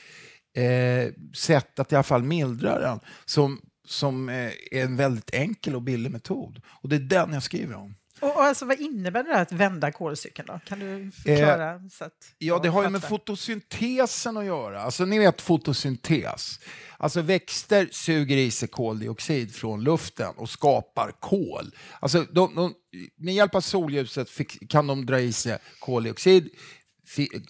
eh, 0.55 1.11
sätt 1.33 1.79
att 1.79 1.91
i 1.91 1.95
alla 1.95 2.03
fall 2.03 2.23
mildra 2.23 2.79
den 2.79 2.99
som, 3.25 3.61
som 3.87 4.29
eh, 4.29 4.51
är 4.71 4.83
en 4.83 4.95
väldigt 4.95 5.33
enkel 5.33 5.75
och 5.75 5.81
billig 5.81 6.11
metod. 6.11 6.61
Och 6.81 6.89
det 6.89 6.95
är 6.95 6.99
den 6.99 7.33
jag 7.33 7.43
skriver 7.43 7.75
om. 7.75 7.95
Och, 8.19 8.35
och 8.35 8.43
alltså, 8.43 8.65
vad 8.65 8.79
innebär 8.79 9.23
det 9.23 9.39
att 9.39 9.51
vända 9.51 9.91
kolcykeln? 9.91 10.47
Då? 10.47 10.59
Kan 10.65 10.79
du 10.79 11.11
förklara? 11.11 11.71
Eh, 11.71 11.79
så 11.91 12.03
att 12.03 12.13
ja, 12.37 12.59
det 12.59 12.69
har 12.69 12.83
ju 12.83 12.89
med 12.89 13.03
fotosyntesen 13.03 14.37
att 14.37 14.45
göra. 14.45 14.81
Alltså, 14.81 15.05
ni 15.05 15.19
vet 15.19 15.41
fotosyntes. 15.41 16.59
Alltså 16.97 17.21
växter 17.21 17.87
suger 17.91 18.37
i 18.37 18.51
sig 18.51 18.69
koldioxid 18.69 19.55
från 19.55 19.83
luften 19.83 20.33
och 20.37 20.49
skapar 20.49 21.11
kol. 21.19 21.75
Alltså, 21.99 22.25
de, 22.31 22.55
de, 22.55 22.73
med 23.17 23.33
hjälp 23.33 23.55
av 23.55 23.61
solljuset 23.61 24.29
fick, 24.29 24.71
kan 24.71 24.87
de 24.87 25.05
dra 25.05 25.19
i 25.19 25.33
sig 25.33 25.57
koldioxid, 25.79 26.49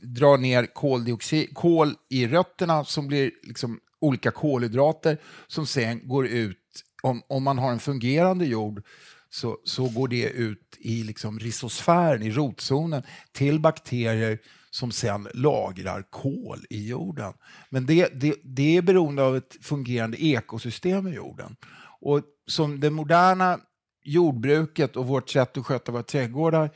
drar 0.01 0.37
ner 0.37 0.65
koldioxid, 0.65 1.53
kol 1.53 1.95
i 2.09 2.27
rötterna 2.27 2.85
som 2.85 3.07
blir 3.07 3.31
liksom 3.43 3.79
olika 3.99 4.31
kolhydrater 4.31 5.17
som 5.47 5.65
sen 5.65 6.07
går 6.07 6.27
ut, 6.27 6.57
om, 7.03 7.21
om 7.27 7.43
man 7.43 7.57
har 7.57 7.71
en 7.71 7.79
fungerande 7.79 8.45
jord, 8.45 8.83
så, 9.29 9.57
så 9.63 9.89
går 9.89 10.07
det 10.07 10.29
ut 10.29 10.77
i 10.79 11.03
liksom 11.03 11.39
risosfären, 11.39 12.23
i 12.23 12.31
rotzonen, 12.31 13.03
till 13.31 13.59
bakterier 13.59 14.39
som 14.71 14.91
sen 14.91 15.27
lagrar 15.33 16.01
kol 16.09 16.65
i 16.69 16.87
jorden. 16.87 17.33
Men 17.69 17.85
det, 17.85 18.09
det, 18.13 18.35
det 18.43 18.77
är 18.77 18.81
beroende 18.81 19.23
av 19.23 19.37
ett 19.37 19.57
fungerande 19.61 20.23
ekosystem 20.23 21.07
i 21.07 21.11
jorden. 21.11 21.55
Och 22.01 22.21
som 22.47 22.79
det 22.79 22.89
moderna 22.89 23.59
jordbruket 24.03 24.95
och 24.95 25.07
vårt 25.07 25.29
sätt 25.29 25.57
att 25.57 25.65
sköta 25.65 25.91
våra 25.91 26.03
trädgårdar 26.03 26.71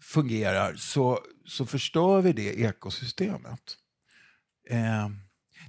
fungerar 0.00 0.74
så, 0.74 1.20
så 1.46 1.66
förstör 1.66 2.20
vi 2.20 2.32
det 2.32 2.60
ekosystemet. 2.60 3.76
Eh, 4.70 5.08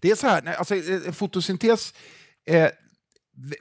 det 0.01 0.11
är 0.11 0.15
så 0.15 0.27
här, 0.27 0.53
alltså, 0.53 0.75
eh, 0.75 1.11
fotosyntes, 1.11 1.93
eh, 2.45 2.69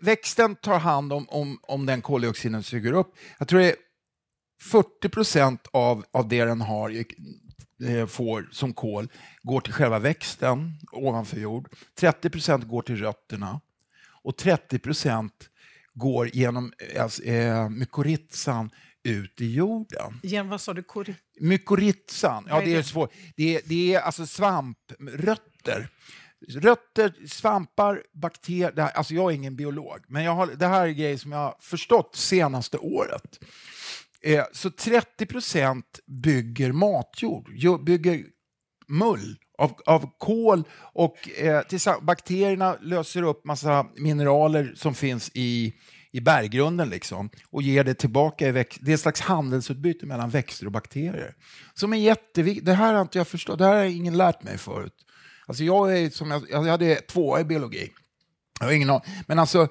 växten 0.01 0.57
tar 0.57 0.79
hand 0.79 1.13
om, 1.13 1.29
om, 1.29 1.59
om 1.63 1.87
den 1.87 2.03
koldioxiden 2.03 2.53
den 2.53 2.63
suger 2.63 2.93
upp. 2.93 3.15
Jag 3.39 3.49
tror 3.49 3.61
det 3.61 3.71
är 3.71 3.77
40 4.63 5.09
procent 5.09 5.67
av, 5.73 6.05
av 6.11 6.29
det 6.29 6.45
den 6.45 6.61
har, 6.61 7.05
eh, 7.85 8.07
får 8.07 8.49
som 8.53 8.75
kol 8.75 9.09
går 9.43 9.61
till 9.61 9.73
själva 9.73 9.99
växten 9.99 10.73
ovanför 10.93 11.41
jord. 11.41 11.69
30 11.99 12.31
procent 12.31 12.65
går 12.65 12.83
till 12.83 12.97
rötterna 12.97 13.61
och 14.23 14.37
30 14.37 14.79
procent 14.79 15.51
går 15.95 16.37
genom 16.37 16.73
eh, 16.79 17.03
alltså, 17.03 17.23
eh, 17.23 17.69
mykorrhizan 17.69 18.71
ut 19.07 19.41
i 19.41 19.55
jorden. 19.55 20.21
Igen, 20.23 20.49
vad 20.49 20.61
sa 20.61 20.75
du? 20.75 20.85
Mykorrhizan, 21.41 22.47
ja, 22.49 22.61
det 22.65 22.75
är 22.75 22.83
svårt. 22.83 23.13
Det 23.37 23.57
är, 23.57 23.61
det 23.65 23.95
är 23.95 24.01
alltså 24.01 24.27
svamprötter. 24.27 25.89
Rötter, 26.49 27.27
svampar, 27.27 28.03
bakterier. 28.13 28.79
Alltså 28.79 29.15
jag 29.15 29.31
är 29.31 29.35
ingen 29.35 29.57
biolog, 29.57 29.99
men 30.09 30.25
jag 30.25 30.33
har, 30.33 30.47
det 30.47 30.67
här 30.67 30.87
är 30.87 30.93
grejer 30.93 31.17
som 31.17 31.33
jag 31.33 31.39
har 31.39 31.57
förstått 31.61 32.17
senaste 32.17 32.79
året. 32.79 33.41
Eh, 34.23 34.45
så 34.53 34.71
30 34.71 35.27
procent 35.27 36.01
bygger 36.07 36.73
matjord, 36.73 37.85
bygger 37.85 38.25
mull 38.89 39.37
av, 39.59 39.73
av 39.87 40.11
kol 40.19 40.65
och 40.93 41.31
eh, 41.39 41.63
bakterierna 42.03 42.77
löser 42.81 43.23
upp 43.23 43.45
massa 43.45 43.87
mineraler 43.97 44.73
som 44.77 44.95
finns 44.95 45.31
i, 45.35 45.75
i 46.17 46.21
berggrunden 46.21 46.91
liksom, 46.91 47.31
och 47.51 47.63
ger 47.63 47.85
det 47.85 47.95
tillbaka. 47.95 48.49
I 48.49 48.51
växt, 48.51 48.79
det 48.83 48.91
är 48.91 48.95
ett 48.95 49.01
slags 49.01 49.21
handelsutbyte 49.21 50.07
mellan 50.07 50.31
växter 50.31 50.67
och 50.67 50.73
bakterier. 50.73 51.35
Som 51.75 51.93
är 51.93 51.97
jätteviktigt. 51.97 52.67
Det 52.67 52.75
här 52.75 52.95
har 52.95 53.03
inte 53.03 53.19
jag 53.19 53.29
förstått. 53.29 53.59
Det 53.59 53.65
här 53.65 53.77
har 53.77 53.85
ingen 53.85 54.17
lärt 54.17 54.43
mig 54.43 54.59
förut. 54.59 54.95
Alltså 55.47 55.65
jag, 55.65 55.99
är, 55.99 56.11
som 56.11 56.31
jag, 56.31 56.43
jag 56.51 56.65
hade 56.65 56.95
två 56.95 57.39
i 57.39 57.45
biologi. 57.45 57.91
Jag 58.61 58.67
har 58.67 58.73
ingen 58.73 58.91
aning. 58.91 59.03
Men 59.27 59.39
alltså, 59.39 59.69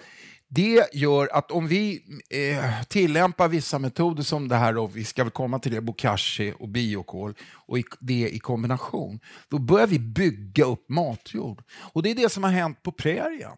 det 0.47 0.93
gör 0.93 1.29
att 1.31 1.51
om 1.51 1.67
vi 1.67 2.03
eh, 2.29 2.83
tillämpar 2.87 3.47
vissa 3.47 3.79
metoder 3.79 4.23
som 4.23 4.47
det 4.47 4.55
här, 4.55 4.77
och 4.77 4.97
vi 4.97 5.03
ska 5.03 5.23
väl 5.23 5.31
komma 5.31 5.59
till 5.59 5.71
det, 5.71 5.81
bokashi 5.81 6.53
och 6.59 6.69
biokol, 6.69 7.33
och 7.67 7.79
i, 7.79 7.83
det 7.99 8.29
i 8.29 8.39
kombination, 8.39 9.19
då 9.49 9.59
börjar 9.59 9.87
vi 9.87 9.99
bygga 9.99 10.65
upp 10.65 10.89
matjord. 10.89 11.63
Och 11.93 12.03
det 12.03 12.11
är 12.11 12.15
det 12.15 12.29
som 12.29 12.43
har 12.43 12.51
hänt 12.51 12.83
på 12.83 12.91
prärien. 12.91 13.57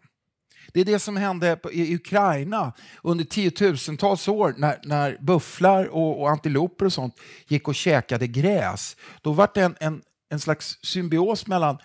Det 0.72 0.80
är 0.80 0.84
det 0.84 0.98
som 0.98 1.16
hände 1.16 1.58
i 1.72 1.94
Ukraina 1.94 2.72
under 3.02 3.24
tiotusentals 3.24 4.28
år 4.28 4.54
när, 4.56 4.80
när 4.82 5.18
bufflar 5.20 5.84
och, 5.84 6.20
och 6.20 6.30
antiloper 6.30 6.84
och 6.84 6.92
sånt 6.92 7.14
gick 7.48 7.68
och 7.68 7.74
käkade 7.74 8.26
gräs. 8.26 8.96
Då 9.22 9.32
var 9.32 9.50
det 9.54 9.60
en, 9.60 9.76
en, 9.80 10.02
en 10.30 10.40
slags 10.40 10.78
symbios 10.82 11.46
mellan 11.46 11.78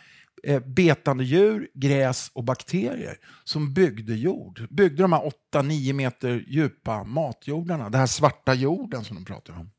eh, 0.43 0.59
betande 0.59 1.23
djur, 1.23 1.67
gräs 1.73 2.31
och 2.33 2.43
bakterier 2.43 3.17
som 3.43 3.73
byggde 3.73 4.15
jord. 4.15 4.67
Byggde 4.69 5.01
de 5.01 5.13
här 5.13 5.31
8-9 5.53 5.93
meter 5.93 6.45
djupa 6.47 7.03
matjordarna, 7.03 7.89
den 7.89 7.99
här 7.99 8.07
svarta 8.07 8.53
jorden 8.53 9.03
som 9.03 9.15
de 9.15 9.25
pratar 9.25 9.53
om. 9.53 9.69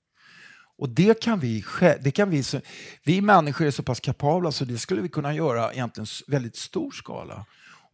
Och 0.76 0.88
det 0.88 1.20
kan 1.20 1.40
vi, 1.40 1.64
det 2.00 2.10
kan 2.10 2.30
vi, 2.30 2.42
vi 3.04 3.20
människor 3.20 3.66
är 3.66 3.70
så 3.70 3.82
pass 3.82 4.00
kapabla 4.00 4.52
så 4.52 4.64
det 4.64 4.78
skulle 4.78 5.02
vi 5.02 5.08
kunna 5.08 5.34
göra 5.34 5.72
egentligen 5.72 6.06
väldigt 6.26 6.56
stor 6.56 6.90
skala. 6.90 7.46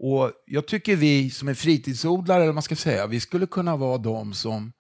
Och 0.02 0.33
jag 0.47 0.66
tycker 0.66 0.97
vi 0.97 1.30
som 1.30 1.49
är 1.49 1.54
fritidsodlare, 1.54 2.42
eller 2.42 2.52
man 2.52 2.62
ska 2.62 2.76
säga, 2.76 3.07
vi 3.07 3.21
skulle 3.21 3.47
kunna 3.47 3.76
vara 3.76 3.99
de 3.99 4.35
som 4.35 4.73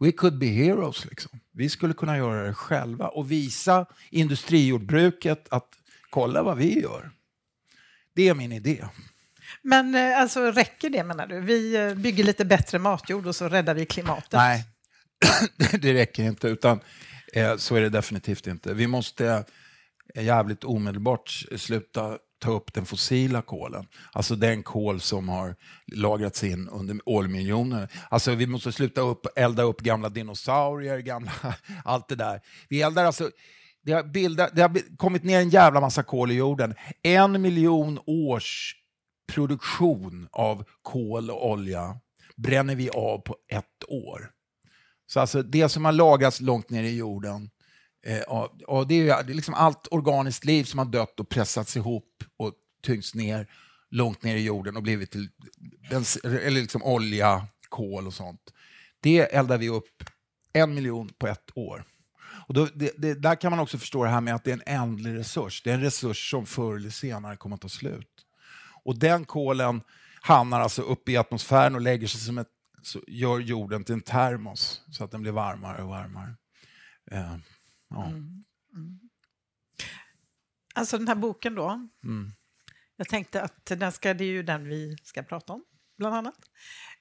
We 0.00 0.12
could 0.12 0.38
be 0.38 0.46
heroes. 0.46 1.04
Liksom. 1.04 1.40
Vi 1.52 1.68
skulle 1.68 1.94
kunna 1.94 2.16
göra 2.16 2.46
det 2.46 2.54
själva 2.54 3.08
och 3.08 3.30
visa 3.30 3.86
industrijordbruket 4.10 5.46
att 5.50 5.68
kolla 6.10 6.42
vad 6.42 6.56
vi 6.56 6.80
gör. 6.80 7.10
Det 8.14 8.28
är 8.28 8.34
min 8.34 8.52
idé. 8.52 8.84
Men 9.62 9.94
eh, 9.94 10.20
alltså, 10.20 10.40
räcker 10.40 10.90
det 10.90 11.04
menar 11.04 11.26
du? 11.26 11.40
Vi 11.40 11.76
eh, 11.76 11.94
bygger 11.94 12.24
lite 12.24 12.44
bättre 12.44 12.78
matjord 12.78 13.26
och 13.26 13.36
så 13.36 13.48
räddar 13.48 13.74
vi 13.74 13.86
klimatet? 13.86 14.32
Nej, 14.32 14.64
det 15.80 15.94
räcker 15.94 16.22
inte. 16.22 16.48
Utan 16.48 16.80
eh, 17.32 17.56
så 17.56 17.74
är 17.76 17.80
det 17.80 17.88
definitivt 17.88 18.46
inte. 18.46 18.74
Vi 18.74 18.86
måste 18.86 19.44
jävligt 20.14 20.64
omedelbart 20.64 21.42
sluta 21.56 22.18
ta 22.38 22.50
upp 22.50 22.74
den 22.74 22.86
fossila 22.86 23.42
kolen. 23.42 23.86
Alltså 24.12 24.36
den 24.36 24.62
kol 24.62 25.00
som 25.00 25.28
har 25.28 25.56
lagrats 25.92 26.44
in 26.44 26.68
under 26.68 26.98
årmiljoner. 27.04 27.88
Alltså 28.10 28.34
vi 28.34 28.46
måste 28.46 28.72
sluta 28.72 29.00
upp, 29.00 29.26
elda 29.36 29.62
upp 29.62 29.80
gamla 29.80 30.08
dinosaurier, 30.08 30.98
gamla, 30.98 31.32
allt 31.84 32.08
det 32.08 32.16
där. 32.16 32.40
Vi 32.68 32.82
eldar 32.82 33.04
alltså 33.04 33.30
det 33.82 33.92
har, 33.92 34.02
bildat, 34.02 34.50
det 34.54 34.62
har 34.62 34.96
kommit 34.96 35.24
ner 35.24 35.40
en 35.40 35.50
jävla 35.50 35.80
massa 35.80 36.02
kol 36.02 36.30
i 36.30 36.34
jorden. 36.34 36.74
En 37.02 37.42
miljon 37.42 37.98
års 38.06 38.74
produktion 39.32 40.28
av 40.32 40.64
kol 40.82 41.30
och 41.30 41.50
olja 41.50 41.96
bränner 42.36 42.74
vi 42.74 42.90
av 42.90 43.18
på 43.18 43.36
ett 43.48 43.84
år. 43.88 44.30
Så 45.06 45.20
alltså 45.20 45.42
det 45.42 45.68
som 45.68 45.84
har 45.84 45.92
lagrats 45.92 46.40
långt 46.40 46.70
ner 46.70 46.82
i 46.82 46.96
jorden, 46.96 47.50
eh, 48.06 48.20
och, 48.66 48.88
det 48.88 48.94
är, 49.08 49.24
det 49.24 49.32
är 49.32 49.34
liksom 49.34 49.54
allt 49.54 49.88
organiskt 49.90 50.44
liv 50.44 50.64
som 50.64 50.78
har 50.78 50.86
dött 50.86 51.20
och 51.20 51.28
pressats 51.28 51.76
ihop 51.76 52.24
och 52.36 52.52
tyngts 52.82 53.14
ner 53.14 53.46
långt 53.90 54.22
ner 54.22 54.36
i 54.36 54.44
jorden 54.44 54.76
och 54.76 54.82
blivit 54.82 55.10
till 55.10 55.28
eller 56.24 56.50
liksom 56.50 56.82
olja, 56.82 57.46
kol 57.68 58.06
och 58.06 58.14
sånt. 58.14 58.52
Det 59.00 59.34
eldar 59.34 59.58
vi 59.58 59.68
upp 59.68 60.04
en 60.52 60.74
miljon 60.74 61.08
på 61.18 61.26
ett 61.26 61.50
år. 61.54 61.84
Och 62.46 62.54
då, 62.54 62.68
det, 62.74 62.92
det, 62.98 63.14
där 63.14 63.34
kan 63.34 63.50
man 63.50 63.60
också 63.60 63.78
förstå 63.78 64.04
det 64.04 64.10
här 64.10 64.20
med 64.20 64.34
att 64.34 64.44
det 64.44 64.50
är 64.50 64.54
en 64.54 64.80
ändlig 64.82 65.14
resurs. 65.14 65.62
Det 65.62 65.70
är 65.70 65.74
en 65.74 65.80
resurs 65.80 66.30
som 66.30 66.46
förr 66.46 66.76
eller 66.76 66.90
senare 66.90 67.36
kommer 67.36 67.54
att 67.54 67.60
ta 67.60 67.68
slut. 67.68 68.24
Och 68.84 68.98
den 68.98 69.24
kolen 69.24 69.80
hamnar 70.20 70.60
alltså 70.60 70.82
uppe 70.82 71.12
i 71.12 71.16
atmosfären 71.16 71.74
och 71.74 71.80
lägger 71.80 72.06
sig 72.06 72.20
som 72.20 72.38
ett, 72.38 72.48
så 72.82 73.00
gör 73.06 73.38
jorden 73.38 73.84
till 73.84 73.92
en 73.92 74.00
termos 74.00 74.82
så 74.90 75.04
att 75.04 75.10
den 75.10 75.22
blir 75.22 75.32
varmare 75.32 75.82
och 75.82 75.88
varmare. 75.88 76.34
Eh, 77.10 77.36
ja. 77.90 78.04
Mm. 78.04 78.44
Mm. 78.74 78.98
Alltså 80.74 80.98
den 80.98 81.08
här 81.08 81.14
boken 81.14 81.54
då. 81.54 81.88
Mm. 82.04 82.30
Jag 82.96 83.08
tänkte 83.08 83.42
att 83.42 83.66
den 83.66 83.92
ska, 83.92 84.14
det 84.14 84.24
är 84.24 84.28
ju 84.28 84.42
den 84.42 84.68
vi 84.68 84.96
ska 85.02 85.22
prata 85.22 85.52
om, 85.52 85.64
bland 85.98 86.14
annat. 86.14 86.34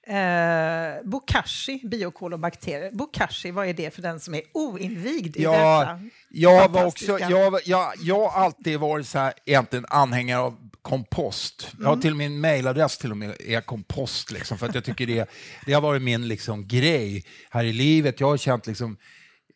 Eh, 0.08 1.10
bokashi, 1.10 1.82
biokol 1.88 2.34
och 2.34 2.40
bakterier. 2.40 2.92
Bokashi, 2.92 3.52
vad 3.52 3.68
är 3.68 3.74
det 3.74 3.96
för 3.96 4.02
den 4.02 4.20
som 4.20 4.34
är 4.34 4.42
oinvigd 4.54 5.38
i 5.38 5.44
ja, 5.44 5.80
detta? 5.80 6.00
Jag, 6.30 6.70
var 6.70 6.86
också, 6.86 7.20
jag, 7.20 7.62
jag, 7.66 7.94
jag 8.00 8.30
har 8.30 8.44
alltid 8.44 8.80
varit 8.80 9.08
så 9.08 9.20
här, 9.20 9.34
egentligen 9.46 9.86
anhängare 9.90 10.40
av 10.40 10.70
kompost. 10.82 11.72
Jag 11.80 11.86
har 11.86 11.94
mm. 11.94 12.02
till 12.02 12.16
min 12.16 12.42
mejladress 12.42 12.98
till 12.98 13.12
och 13.12 13.18
med 13.18 13.36
är 13.40 13.62
kompost, 13.62 14.32
liksom, 14.32 14.58
för 14.58 14.68
att 14.68 14.76
jag 14.76 14.84
tycker 14.84 15.08
det, 15.08 15.30
det 15.66 15.74
har 15.74 15.82
varit 15.82 16.02
min 16.02 16.28
liksom, 16.28 16.68
grej 16.68 17.26
här 17.50 17.64
i 17.64 17.74
livet. 17.74 18.20
Jag 18.20 18.28
har 18.28 18.38
känt 18.38 18.68
liksom, 18.68 18.98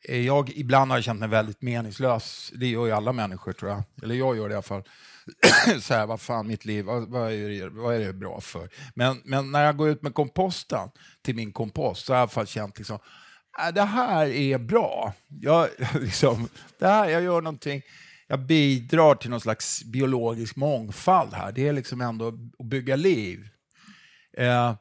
jag, 0.09 0.49
ibland 0.49 0.91
har 0.91 0.97
jag 0.97 1.03
känt 1.03 1.19
mig 1.19 1.29
väldigt 1.29 1.61
meningslös. 1.61 2.51
Det 2.55 2.67
gör 2.67 2.85
ju 2.85 2.91
alla 2.91 3.13
människor 3.13 3.53
tror 3.53 3.71
jag. 3.71 3.83
Eller 4.03 4.15
jag 4.15 4.37
gör 4.37 4.49
det 4.49 4.53
i 4.53 4.55
alla 4.55 4.61
fall. 4.61 4.83
så 5.81 5.93
här, 5.93 6.05
vad 6.05 6.21
fan 6.21 6.47
mitt 6.47 6.65
liv, 6.65 6.85
vad, 6.85 7.09
vad, 7.09 7.31
är 7.31 7.49
det, 7.49 7.69
vad 7.69 7.95
är 7.95 7.99
det 7.99 8.13
bra 8.13 8.41
för? 8.41 8.69
Men, 8.95 9.21
men 9.23 9.51
när 9.51 9.65
jag 9.65 9.77
går 9.77 9.89
ut 9.89 10.01
med 10.01 10.13
komposten 10.13 10.89
till 11.21 11.35
min 11.35 11.51
kompost 11.51 12.05
så 12.05 12.13
har 12.13 12.17
jag 12.17 12.21
i 12.21 12.23
alla 12.23 12.29
fall 12.29 12.47
känt 12.47 12.77
liksom, 12.77 12.99
äh, 13.59 13.73
det 13.73 13.81
här 13.81 14.27
är 14.27 14.57
bra. 14.57 15.13
Jag, 15.27 15.69
liksom, 15.93 16.47
det 16.79 16.87
här, 16.87 17.09
jag 17.09 17.23
gör 17.23 17.41
någonting, 17.41 17.81
jag 18.27 18.39
bidrar 18.39 19.15
till 19.15 19.29
någon 19.29 19.41
slags 19.41 19.83
biologisk 19.83 20.55
mångfald 20.55 21.33
här. 21.33 21.51
Det 21.51 21.67
är 21.67 21.73
liksom 21.73 22.01
ändå 22.01 22.27
att 22.59 22.65
bygga 22.65 22.95
liv. 22.95 23.47
Eh, 24.37 24.75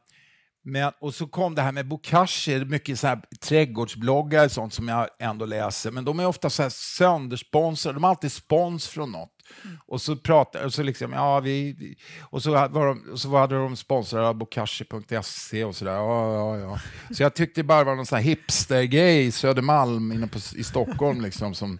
men, 0.62 0.92
och 1.00 1.14
så 1.14 1.26
kom 1.26 1.54
det 1.54 1.62
här 1.62 1.72
med 1.72 1.88
bokashi, 1.88 2.64
mycket 2.64 3.00
så 3.00 3.06
här 3.06 3.22
trädgårdsbloggar 3.40 4.44
och 4.44 4.52
sånt 4.52 4.74
som 4.74 4.88
jag 4.88 5.08
ändå 5.18 5.44
läser, 5.46 5.90
men 5.90 6.04
de 6.04 6.20
är 6.20 6.26
ofta 6.26 6.50
så 6.50 6.62
här 6.62 6.70
söndersponsrade, 6.70 7.96
de 7.96 8.04
har 8.04 8.10
alltid 8.10 8.32
spons 8.32 8.88
från 8.88 9.12
något. 9.12 9.32
Mm. 9.64 9.76
Och 9.86 10.02
så 10.02 10.16
pratade, 10.16 10.64
och 10.64 10.74
så 10.74 10.82
liksom, 10.82 11.12
ja 11.12 11.40
vi, 11.40 11.76
och 12.20 12.42
så, 12.42 12.50
var 12.50 12.86
de, 12.86 13.18
så 13.18 13.36
hade 13.36 13.54
de 13.54 13.76
sponsrade 13.76 14.28
av 14.28 14.34
bokashi.se 14.34 15.64
och 15.64 15.76
sådär. 15.76 15.92
Ja, 15.92 16.34
ja, 16.34 16.58
ja. 16.58 16.80
Så 17.14 17.22
jag 17.22 17.34
tyckte 17.34 17.60
det 17.60 17.64
bara 17.64 17.84
var 17.84 17.94
någon 17.94 18.06
sån 18.06 18.16
här 18.16 18.24
hipstergrej 18.24 19.26
i 19.26 19.32
Södermalm 19.32 20.12
inne 20.12 20.26
på, 20.26 20.38
i 20.56 20.64
Stockholm, 20.64 21.20
liksom, 21.20 21.54
som 21.54 21.78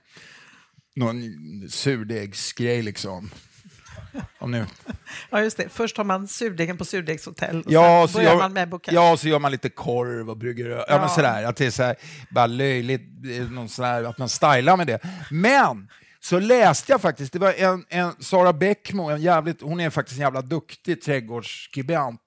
någon 0.97 1.23
surdegsgrej 1.69 2.83
liksom. 2.83 3.31
Om 4.39 4.51
nu. 4.51 4.67
Ja, 5.31 5.43
just 5.43 5.57
det. 5.57 5.69
Först 5.69 5.97
har 5.97 6.05
man 6.05 6.29
surdegen 6.29 6.79
på 6.79 6.85
surdegshotell 6.85 7.63
och 7.63 7.73
ja, 7.73 8.09
sen 8.09 8.19
börjar 8.19 8.33
gör, 8.33 8.39
man 8.39 8.53
med 8.53 8.69
bokashi. 8.69 8.95
Ja, 8.95 9.17
så 9.17 9.29
gör 9.29 9.39
man 9.39 9.53
lite 9.53 9.69
korv 9.69 10.31
och 10.31 10.37
brygger 10.37 10.71
ja. 10.71 10.85
ja. 10.89 10.99
men 10.99 11.09
sådär. 11.09 11.45
Att 11.45 11.57
det 11.57 11.67
är 11.67 11.71
så 11.71 11.83
här, 11.83 11.97
bara 12.31 12.47
löjligt, 12.47 13.03
någon 13.51 13.69
sådär, 13.69 14.05
att 14.05 14.19
man 14.19 14.29
stylar 14.29 14.77
med 14.77 14.87
det. 14.87 14.99
Men 15.31 15.89
så 16.21 16.39
läste 16.39 16.93
jag 16.93 17.01
faktiskt, 17.01 17.33
det 17.33 17.39
var 17.39 17.53
en, 17.53 17.85
en 17.89 18.13
Sara 18.21 18.53
Bäckmo, 18.53 19.11
en 19.11 19.23
jävligt, 19.23 19.63
hon 19.63 19.81
är 19.81 19.91
faktiskt 19.91 20.19
en 20.19 20.23
jävla 20.23 20.43
duktig 20.43 21.03
trädgårdsskribent, 21.03 22.21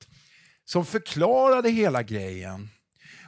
som 0.65 0.85
förklarade 0.85 1.69
hela 1.69 2.03
grejen. 2.03 2.69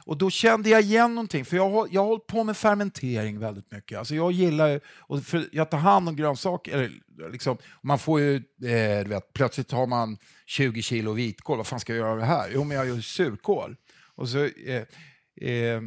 Och 0.06 0.18
då 0.18 0.30
kände 0.30 0.70
jag 0.70 0.82
igen 0.82 1.14
någonting, 1.14 1.44
för 1.44 1.56
jag 1.56 1.70
har, 1.70 1.88
jag 1.90 2.00
har 2.00 2.08
hållit 2.08 2.26
på 2.26 2.44
med 2.44 2.56
fermentering 2.56 3.38
väldigt 3.38 3.72
mycket. 3.72 3.98
Alltså 3.98 4.14
jag 4.14 4.32
gillar 4.32 4.80
och 4.98 5.24
för 5.24 5.48
jag 5.52 5.70
tar 5.70 5.78
hand 5.78 6.08
om 6.08 6.16
grönsaker. 6.16 6.90
Liksom, 7.32 7.58
man 7.82 7.98
får 7.98 8.20
ju, 8.20 8.34
eh, 8.36 9.04
du 9.04 9.08
vet, 9.08 9.32
plötsligt 9.32 9.70
har 9.70 9.86
man 9.86 10.18
20 10.46 10.82
kilo 10.82 11.12
vitkål, 11.12 11.56
vad 11.56 11.66
fan 11.66 11.80
ska 11.80 11.92
jag 11.92 12.00
göra 12.00 12.12
av 12.12 12.18
det 12.18 12.24
här? 12.24 12.50
Jo, 12.52 12.64
men 12.64 12.76
jag 12.76 12.86
gör 12.86 13.00
surkål. 13.00 13.76
Och 14.14 14.28
så, 14.28 14.44
eh, 14.44 14.82
eh, 15.40 15.82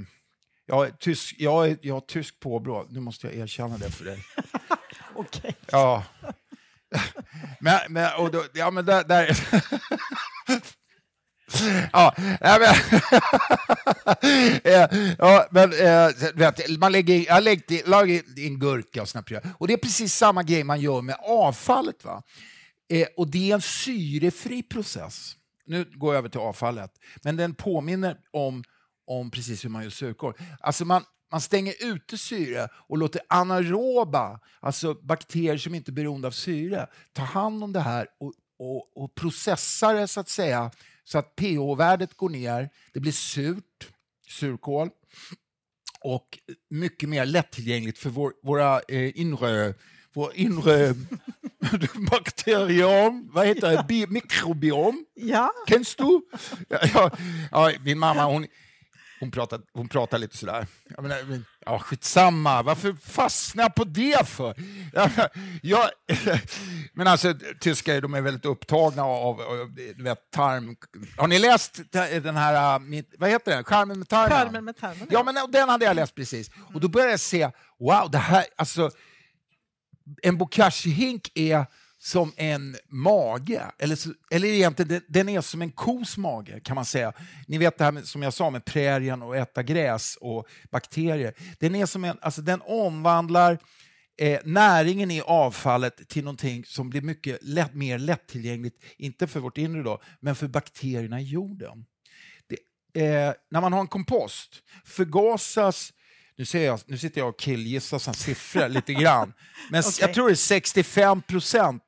jag, 0.65 0.99
tysk, 0.99 1.35
jag, 1.37 1.77
jag 1.81 1.93
har 1.93 2.01
tysk 2.01 2.39
påbrå, 2.39 2.87
nu 2.89 2.99
måste 2.99 3.27
jag 3.27 3.35
erkänna 3.35 3.77
det 3.77 3.91
för 3.91 4.05
dig. 4.05 4.25
Okej. 5.15 5.39
Okay. 5.39 5.53
Ja. 5.71 6.03
men, 7.59 7.79
men, 7.89 8.09
och 8.17 8.31
då, 8.31 8.43
ja, 8.53 8.71
men 8.71 8.85
där... 8.85 9.03
där 9.03 9.39
Eh, 14.63 14.87
ja, 15.19 15.47
men, 15.51 15.71
ja, 15.71 16.11
men 16.11 16.35
vet, 16.35 16.79
man 16.79 16.91
lägger, 16.91 17.25
jag 17.25 17.43
lägger 17.43 18.39
in 18.39 18.59
gurka 18.59 19.01
och 19.01 19.09
såna 19.09 19.23
Och 19.57 19.67
det 19.67 19.73
är 19.73 19.77
precis 19.77 20.15
samma 20.15 20.43
grej 20.43 20.63
man 20.63 20.81
gör 20.81 21.01
med 21.01 21.15
avfallet. 21.19 22.05
Va? 22.05 22.23
Eh, 22.89 23.07
och 23.17 23.27
det 23.31 23.51
är 23.51 23.55
en 23.55 23.61
syrefri 23.61 24.63
process. 24.63 25.35
Nu 25.65 25.85
går 25.93 26.13
jag 26.13 26.19
över 26.19 26.29
till 26.29 26.39
avfallet. 26.39 26.91
Men 27.23 27.37
den 27.37 27.55
påminner 27.55 28.17
om, 28.31 28.63
om 29.07 29.31
precis 29.31 29.65
hur 29.65 29.69
man 29.69 29.83
gör 29.83 29.89
surkål. 29.89 30.33
Alltså 30.59 30.85
man, 30.85 31.03
man 31.31 31.41
stänger 31.41 31.73
ute 31.79 32.17
syre 32.17 32.67
och 32.73 32.97
låter 32.97 33.21
anaeroba, 33.29 34.39
alltså 34.59 34.93
bakterier 34.93 35.57
som 35.57 35.75
inte 35.75 35.91
är 35.91 35.93
beroende 35.93 36.27
av 36.27 36.31
syre, 36.31 36.87
ta 37.13 37.21
hand 37.21 37.63
om 37.63 37.73
det 37.73 37.79
här 37.79 38.07
och, 38.19 38.33
och, 38.59 39.03
och 39.03 39.15
processa 39.15 39.93
det 39.93 40.07
så 40.07 40.19
att 40.19 40.29
säga 40.29 40.71
så 41.11 41.17
att 41.17 41.35
pH-värdet 41.35 42.17
går 42.17 42.29
ner, 42.29 42.69
det 42.93 42.99
blir 42.99 43.11
surt, 43.11 43.87
surkål, 44.27 44.89
och 46.01 46.39
mycket 46.69 47.09
mer 47.09 47.25
lättillgängligt 47.25 47.97
för 47.97 48.09
vår, 48.09 48.33
våra 48.43 48.81
eh, 48.87 49.19
inre, 49.19 49.73
vår 50.13 50.31
inre 50.35 50.93
bakterium, 52.11 53.29
vad 53.33 53.47
heter 53.47 53.71
det, 53.71 53.85
Bi 53.87 54.07
mikrobiom. 54.07 55.05
Ja. 55.15 55.51
Känns 55.69 55.95
du? 55.95 56.21
Ja, 56.67 57.11
ja, 57.51 57.71
min 57.83 57.99
mamma 57.99 58.25
hon, 58.25 58.47
hon 59.19 59.31
pratar, 59.31 59.61
hon 59.73 59.87
pratar 59.87 60.17
lite 60.17 60.37
sådär. 60.37 60.67
Jag 60.95 61.03
menar, 61.03 61.41
ja, 61.65 61.79
skitsamma, 61.79 62.63
varför 62.63 62.93
fastnar 62.93 63.63
jag 63.63 63.75
på 63.75 63.83
det 63.83 64.27
för? 64.27 64.55
Jag, 65.61 65.89
men 66.93 67.07
alltså, 67.07 67.33
tyskar 67.59 68.01
de 68.01 68.13
är 68.13 68.21
väldigt 68.21 68.45
upptagna 68.45 69.03
av, 69.03 69.41
av 69.41 69.71
du 69.95 70.03
vet, 70.03 70.31
tarm... 70.31 70.75
Har 71.17 71.27
ni 71.27 71.39
läst 71.39 71.81
den 71.91 72.35
här, 72.35 72.75
äh, 72.75 73.03
vad 73.17 73.29
heter 73.29 73.55
den, 73.55 73.63
Charmen 73.63 73.99
med 73.99 74.07
tarmen? 74.07 74.29
Charmen 74.29 74.65
med 74.65 74.77
tarmen, 74.77 75.07
ja. 75.11 75.23
men 75.23 75.51
den 75.51 75.69
hade 75.69 75.85
jag 75.85 75.95
läst 75.95 76.15
precis. 76.15 76.51
Och 76.73 76.81
då 76.81 76.87
började 76.87 77.11
jag 77.11 77.19
se, 77.19 77.51
wow, 77.79 78.11
det 78.11 78.17
här, 78.17 78.45
alltså, 78.55 78.91
en 80.21 80.37
bokashi-hink 80.37 81.31
är 81.35 81.65
som 82.01 82.33
en 82.37 82.77
mage, 82.87 83.65
eller, 83.77 83.99
eller 84.31 84.47
egentligen 84.47 85.01
den 85.07 85.29
är 85.29 85.41
som 85.41 85.61
en 85.61 85.71
kos 85.71 86.17
mage 86.17 86.59
kan 86.59 86.75
man 86.75 86.85
säga. 86.85 87.13
Ni 87.47 87.57
vet 87.57 87.77
det 87.77 87.83
här 87.83 87.91
med, 87.91 88.05
som 88.05 88.21
jag 88.21 88.33
sa 88.33 88.49
med 88.49 88.65
prärien 88.65 89.21
och 89.21 89.37
äta 89.37 89.63
gräs 89.63 90.17
och 90.21 90.47
bakterier. 90.71 91.33
Den, 91.59 91.75
är 91.75 91.85
som 91.85 92.03
en, 92.03 92.17
alltså 92.21 92.41
den 92.41 92.61
omvandlar 92.61 93.57
eh, 94.17 94.39
näringen 94.43 95.11
i 95.11 95.21
avfallet 95.21 96.09
till 96.09 96.23
någonting 96.23 96.65
som 96.65 96.89
blir 96.89 97.01
mycket 97.01 97.37
lätt, 97.41 97.73
mer 97.73 97.99
lättillgängligt, 97.99 98.83
inte 98.97 99.27
för 99.27 99.39
vårt 99.39 99.57
inre 99.57 99.83
då, 99.83 100.01
men 100.19 100.35
för 100.35 100.47
bakterierna 100.47 101.21
i 101.21 101.23
jorden. 101.23 101.85
Det, 102.47 103.01
eh, 103.01 103.33
när 103.51 103.61
man 103.61 103.73
har 103.73 103.79
en 103.79 103.87
kompost 103.87 104.63
förgasas 104.85 105.93
nu, 106.39 106.45
ser 106.45 106.65
jag, 106.65 106.79
nu 106.85 106.97
sitter 106.97 107.21
jag 107.21 107.29
och 107.29 107.39
killgissar 107.39 108.13
siffror 108.13 108.69
lite 108.69 108.93
grann. 108.93 109.33
Men 109.69 109.79
okay. 109.87 109.91
jag 109.99 110.13
tror 110.13 110.27
det 110.27 110.33
är 110.33 110.35
65 110.35 111.21
procent 111.21 111.83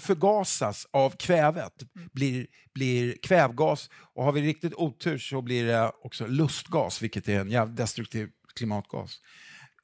förgasas 0.00 0.86
av 0.90 1.10
kvävet, 1.10 1.72
blir, 2.12 2.46
blir 2.74 3.16
kvävgas. 3.22 3.90
Och 4.14 4.24
har 4.24 4.32
vi 4.32 4.42
riktigt 4.42 4.74
otur 4.74 5.18
så 5.18 5.42
blir 5.42 5.64
det 5.64 5.92
också 6.02 6.26
lustgas, 6.26 7.02
vilket 7.02 7.28
är 7.28 7.40
en 7.40 7.50
jävligt 7.50 7.76
destruktiv 7.76 8.28
klimatgas. 8.54 9.20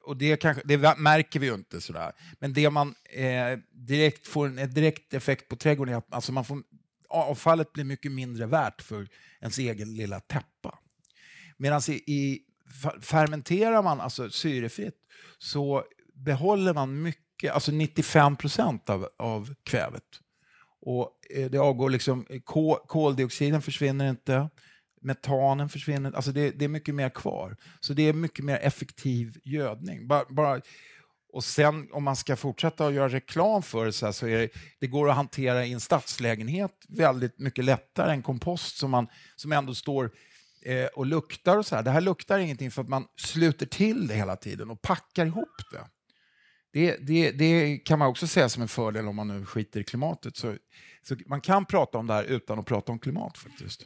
Och 0.05 0.17
det, 0.17 0.37
kanske, 0.37 0.63
det 0.65 0.97
märker 0.97 1.39
vi 1.39 1.47
ju 1.47 1.53
inte 1.53 1.81
sådär. 1.81 2.11
Men 2.39 2.53
det 2.53 2.69
man 2.69 2.95
eh, 3.09 3.59
direkt 3.71 4.27
får 4.27 4.47
en, 4.47 4.59
en 4.59 4.73
direkt 4.73 5.13
effekt 5.13 5.47
på 5.47 5.55
trädgården 5.55 5.93
är 5.93 5.97
att 5.97 6.13
alltså 6.13 6.31
man 6.31 6.45
får, 6.45 6.57
avfallet 7.09 7.73
blir 7.73 7.83
mycket 7.83 8.11
mindre 8.11 8.45
värt 8.45 8.81
för 8.81 9.07
ens 9.41 9.57
egen 9.57 9.95
lilla 9.95 10.19
täppa. 10.19 10.79
Medan 11.57 11.81
i, 11.87 11.93
i 11.93 12.45
fermenterar 13.01 13.83
man 13.83 14.01
alltså 14.01 14.29
syrefritt 14.29 14.95
så 15.37 15.83
behåller 16.13 16.73
man 16.73 17.01
mycket, 17.01 17.53
alltså 17.53 17.71
95 17.71 18.35
procent 18.35 18.89
av, 18.89 19.09
av 19.17 19.53
kvävet. 19.63 20.03
Och 20.81 21.11
eh, 21.35 21.49
det 21.49 21.57
avgår 21.57 21.89
liksom, 21.89 22.25
eh, 22.29 22.41
koldioxiden 22.87 23.61
försvinner 23.61 24.09
inte, 24.09 24.49
metanen 25.01 25.69
försvinner 25.69 26.11
alltså 26.11 26.31
det, 26.31 26.51
det, 26.51 26.65
är 26.65 26.69
mycket 26.69 26.95
mer 26.95 27.09
kvar. 27.09 27.57
Så 27.79 27.93
det 27.93 28.03
är 28.03 28.13
mycket 28.13 28.45
mer 28.45 28.57
effektiv 28.57 29.37
gödning. 29.43 30.07
Bara, 30.07 30.25
bara, 30.29 30.61
och 31.33 31.43
sen 31.43 31.87
om 31.91 32.03
man 32.03 32.15
ska 32.15 32.35
fortsätta 32.35 32.87
att 32.87 32.93
göra 32.93 33.09
reklam 33.09 33.61
för 33.61 33.85
det 33.85 33.93
så, 33.93 34.05
här, 34.05 34.13
så 34.13 34.27
är 34.27 34.37
det, 34.37 34.49
det 34.79 34.87
går 34.87 35.09
att 35.09 35.15
hantera 35.15 35.65
i 35.65 35.73
en 35.73 35.79
stadslägenhet 35.79 36.85
väldigt 36.89 37.39
mycket 37.39 37.65
lättare 37.65 38.11
än 38.11 38.21
kompost 38.21 38.77
som, 38.77 38.91
man, 38.91 39.07
som 39.35 39.51
ändå 39.51 39.75
står 39.75 40.11
eh, 40.61 40.85
och 40.85 41.05
luktar 41.05 41.57
och 41.57 41.65
så 41.65 41.75
här. 41.75 41.83
Det 41.83 41.91
här 41.91 42.01
luktar 42.01 42.39
ingenting 42.39 42.71
för 42.71 42.81
att 42.81 42.89
man 42.89 43.07
sluter 43.15 43.65
till 43.65 44.07
det 44.07 44.13
hela 44.13 44.35
tiden 44.35 44.69
och 44.69 44.81
packar 44.81 45.25
ihop 45.25 45.55
det. 45.71 45.85
Det, 46.73 46.97
det, 46.97 47.31
det 47.31 47.77
kan 47.77 47.99
man 47.99 48.07
också 48.07 48.27
säga 48.27 48.49
som 48.49 48.61
en 48.61 48.67
fördel 48.67 49.07
om 49.07 49.15
man 49.15 49.27
nu 49.27 49.45
skiter 49.45 49.79
i 49.79 49.83
klimatet. 49.83 50.37
Så, 50.37 50.55
så 51.01 51.15
man 51.25 51.41
kan 51.41 51.65
prata 51.65 51.97
om 51.97 52.07
det 52.07 52.13
här 52.13 52.23
utan 52.23 52.59
att 52.59 52.65
prata 52.65 52.91
om 52.91 52.99
klimat 52.99 53.37
faktiskt. 53.37 53.85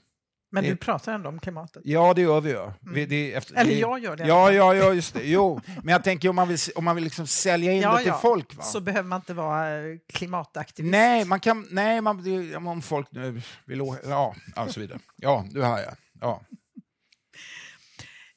Men 0.53 0.63
du 0.63 0.75
pratar 0.75 1.13
ändå 1.13 1.29
om 1.29 1.39
klimatet? 1.39 1.81
Ja, 1.86 2.13
det 2.13 2.21
gör 2.21 2.41
vi 2.41 2.49
ju. 2.49 2.63
Mm. 2.88 3.09
Det, 3.09 3.33
efter, 3.33 3.55
Eller 3.55 3.73
jag 3.73 3.99
gör 3.99 4.15
det. 4.15 4.27
Ja, 4.27 4.51
ja, 4.51 4.75
ja, 4.75 4.93
just 4.93 5.13
det. 5.13 5.23
Jo. 5.23 5.62
Men 5.83 5.91
jag 5.91 6.03
tänker 6.03 6.29
om 6.29 6.36
man 6.36 6.47
vill, 6.47 6.57
om 6.75 6.83
man 6.83 6.95
vill 6.95 7.03
liksom 7.03 7.27
sälja 7.27 7.71
in 7.71 7.81
ja, 7.81 7.91
det 7.91 7.97
till 7.97 8.07
ja. 8.07 8.19
folk. 8.21 8.55
Va? 8.55 8.63
Så 8.63 8.81
behöver 8.81 9.09
man 9.09 9.19
inte 9.19 9.33
vara 9.33 9.77
eh, 9.77 9.97
klimataktivist. 10.13 10.91
Nej, 10.91 11.25
man 11.25 11.39
kan, 11.39 11.67
nej 11.69 12.01
man, 12.01 12.67
om 12.67 12.81
folk 12.81 13.07
nu 13.12 13.41
vill... 13.65 13.79
Ja, 14.03 14.36
och 14.55 14.71
så 14.71 14.79
vidare. 14.79 14.99
Ja, 15.15 15.45
du 15.51 15.63
hör 15.63 15.79
jag. 15.79 15.93
Ja. 16.21 16.41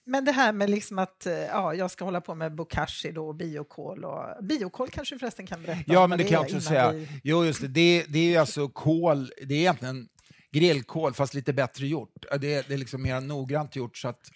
Men 0.06 0.24
det 0.24 0.32
här 0.32 0.52
med 0.52 0.70
liksom 0.70 0.98
att 0.98 1.26
eh, 1.26 1.34
ja, 1.34 1.74
jag 1.74 1.90
ska 1.90 2.04
hålla 2.04 2.20
på 2.20 2.34
med 2.34 2.54
bokashi 2.54 3.12
då, 3.12 3.28
och 3.28 3.34
biokol. 3.34 4.04
Och, 4.04 4.44
biokol 4.44 4.88
kanske 4.90 5.14
du 5.14 5.18
förresten 5.18 5.46
kan 5.46 5.62
berätta 5.62 5.92
Ja, 5.92 6.06
men 6.06 6.18
det, 6.18 6.24
det 6.24 6.30
kan 6.30 6.34
jag 6.34 6.44
också 6.44 6.60
säga. 6.60 6.92
Vi... 6.92 7.08
Jo, 7.24 7.44
just 7.44 7.60
det. 7.60 7.68
det. 7.68 8.04
Det 8.08 8.18
är 8.18 8.30
ju 8.30 8.36
alltså 8.36 8.68
kol, 8.68 9.30
det 9.46 9.54
är 9.54 9.58
egentligen 9.58 10.08
grillkol 10.52 11.14
fast 11.14 11.34
lite 11.34 11.52
bättre 11.52 11.86
gjort. 11.86 12.24
Det 12.40 12.54
är, 12.54 12.64
det 12.68 12.74
är 12.74 12.78
liksom 12.78 13.02
mer 13.02 13.20
noggrant 13.20 13.76
gjort 13.76 13.96
så 13.96 14.08
att 14.08 14.30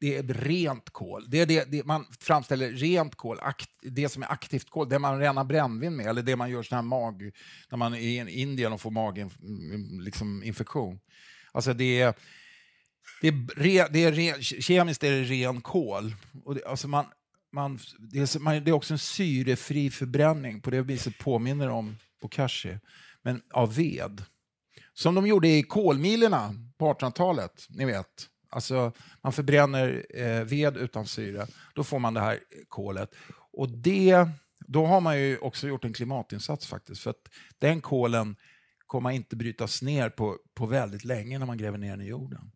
det 0.00 0.16
är 0.16 0.22
rent 0.22 0.90
kol. 0.90 1.24
Det 1.28 1.40
är 1.40 1.46
det, 1.46 1.70
det, 1.70 1.86
man 1.86 2.06
framställer 2.20 2.70
rent 2.70 3.14
kol, 3.14 3.38
akt, 3.40 3.70
det 3.82 4.08
som 4.08 4.22
är 4.22 4.32
aktivt 4.32 4.70
kol, 4.70 4.88
det 4.88 4.98
man 4.98 5.18
renar 5.18 5.44
brännvin 5.44 5.96
med, 5.96 6.06
eller 6.06 6.22
det 6.22 6.36
man 6.36 6.50
gör 6.50 6.62
sån 6.62 6.76
här 6.76 6.82
mag, 6.82 7.30
när 7.70 7.78
man 7.78 7.94
är 7.94 7.98
i 7.98 8.40
Indien 8.40 8.72
och 8.72 8.80
får 8.80 8.90
maginfektion. 8.90 10.00
Liksom, 10.04 11.00
alltså 11.52 11.74
det 11.74 12.00
är 12.00 12.14
det 13.20 13.28
är, 13.28 13.46
re, 13.56 13.88
det 13.90 14.04
är 14.04 14.12
re, 14.12 14.42
kemiskt 14.42 15.04
är 15.04 15.10
det 15.10 15.22
ren 15.22 15.60
kol. 15.60 16.14
Och 16.44 16.54
det, 16.54 16.64
alltså 16.64 16.88
man, 16.88 17.04
man, 17.52 17.78
det, 17.98 18.18
är, 18.18 18.38
man, 18.38 18.64
det 18.64 18.70
är 18.70 18.74
också 18.74 18.94
en 18.94 18.98
syrefri 18.98 19.90
förbränning, 19.90 20.60
på 20.60 20.70
det 20.70 20.82
viset 20.82 21.18
påminner 21.18 21.68
om 21.68 21.96
bokashi, 22.22 22.78
men 23.22 23.42
av 23.50 23.74
ved. 23.74 24.24
Som 24.94 25.14
de 25.14 25.26
gjorde 25.26 25.48
i 25.48 25.62
kolmilerna 25.62 26.54
på 26.78 26.92
1800-talet, 26.92 27.66
ni 27.68 27.84
vet. 27.84 28.28
Alltså, 28.48 28.92
man 29.22 29.32
förbränner 29.32 30.06
eh, 30.14 30.44
ved 30.44 30.76
utan 30.76 31.06
syre, 31.06 31.46
då 31.74 31.84
får 31.84 31.98
man 31.98 32.14
det 32.14 32.20
här 32.20 32.38
kolet. 32.68 33.14
Och 33.52 33.68
det, 33.68 34.28
då 34.66 34.86
har 34.86 35.00
man 35.00 35.20
ju 35.20 35.38
också 35.38 35.68
gjort 35.68 35.84
en 35.84 35.92
klimatinsats 35.92 36.66
faktiskt, 36.66 37.02
för 37.02 37.10
att 37.10 37.28
den 37.58 37.80
kolen 37.80 38.36
kommer 38.86 39.10
inte 39.10 39.36
brytas 39.36 39.82
ner 39.82 40.08
på, 40.08 40.38
på 40.54 40.66
väldigt 40.66 41.04
länge 41.04 41.38
när 41.38 41.46
man 41.46 41.58
gräver 41.58 41.78
ner 41.78 41.90
den 41.90 42.00
i 42.00 42.08
jorden. 42.08 42.51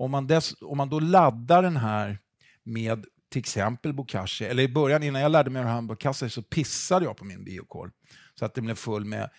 Om 0.00 0.10
man, 0.10 0.26
dess, 0.26 0.54
om 0.60 0.76
man 0.76 0.88
då 0.88 1.00
laddar 1.00 1.62
den 1.62 1.76
här 1.76 2.18
med 2.62 3.06
till 3.30 3.38
exempel 3.38 3.92
bokashi, 3.92 4.44
eller 4.44 4.62
i 4.62 4.68
början 4.68 5.02
innan 5.02 5.22
jag 5.22 5.32
lärde 5.32 5.50
mig 5.50 5.62
att 5.62 5.68
göra 5.68 5.82
bokashi 5.82 6.30
så 6.30 6.42
pissade 6.42 7.04
jag 7.04 7.16
på 7.16 7.24
min 7.24 7.44
biokol 7.44 7.90
så 8.34 8.44
att 8.44 8.54
den 8.54 8.64
blev 8.64 8.74
full 8.74 9.04
med 9.04 9.30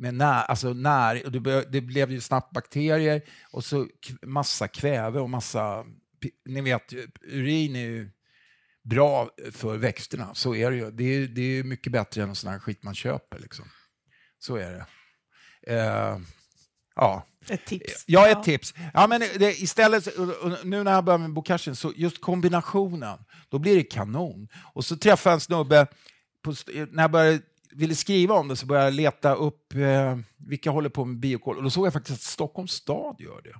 med 0.00 0.14
när, 0.14 0.42
alltså 0.42 0.72
när, 0.72 1.26
och 1.26 1.32
det, 1.32 1.72
det 1.72 1.80
blev 1.80 2.10
ju 2.10 2.20
snabbt 2.20 2.54
bakterier 2.54 3.22
och 3.50 3.64
så 3.64 3.88
massa 4.22 4.68
kväve 4.68 5.20
och 5.20 5.30
massa... 5.30 5.84
Ni 6.44 6.60
vet, 6.60 6.92
urin 7.22 7.76
är 7.76 7.80
ju 7.80 8.10
bra 8.82 9.30
för 9.52 9.76
växterna, 9.76 10.34
så 10.34 10.54
är 10.54 10.70
det 10.70 10.76
ju. 10.76 10.90
Det 10.90 11.04
är, 11.04 11.26
det 11.26 11.42
är 11.42 11.64
mycket 11.64 11.92
bättre 11.92 12.22
än 12.22 12.34
sån 12.34 12.50
här 12.50 12.58
skit 12.58 12.82
man 12.82 12.94
köper. 12.94 13.38
Liksom. 13.38 13.64
Så 14.38 14.56
är 14.56 14.72
det. 14.72 14.86
Eh, 15.76 16.18
ja. 16.96 17.26
Ett 17.48 17.66
tips. 17.66 18.04
Ja, 18.06 18.26
ett 18.28 18.32
ja. 18.36 18.42
tips. 18.42 18.74
Ja, 18.94 19.06
men 19.06 19.20
det, 19.20 19.62
istället, 19.62 20.08
nu 20.64 20.82
när 20.84 20.92
jag 20.92 21.04
börjar 21.04 21.18
med 21.18 21.32
bokashi, 21.32 21.74
så 21.74 21.92
just 21.96 22.20
kombinationen, 22.20 23.18
då 23.48 23.58
blir 23.58 23.76
det 23.76 23.82
kanon. 23.82 24.48
Och 24.74 24.84
så 24.84 24.96
träffade 24.96 25.30
jag 25.30 25.36
en 25.36 25.40
snubbe, 25.40 25.86
på, 26.42 26.54
när 26.90 27.02
jag 27.02 27.10
började 27.10 27.40
ville 27.72 27.94
skriva 27.94 28.34
om 28.34 28.48
det 28.48 28.56
så 28.56 28.66
började 28.66 28.86
jag 28.86 28.94
leta 28.94 29.34
upp 29.34 29.74
eh, 29.74 30.18
vilka 30.36 30.70
håller 30.70 30.88
på 30.88 31.04
med 31.04 31.18
biokol. 31.18 31.56
Och 31.56 31.62
då 31.62 31.70
såg 31.70 31.86
jag 31.86 31.92
faktiskt 31.92 32.18
att 32.18 32.22
Stockholms 32.22 32.72
stad 32.72 33.16
gör 33.18 33.40
det. 33.44 33.54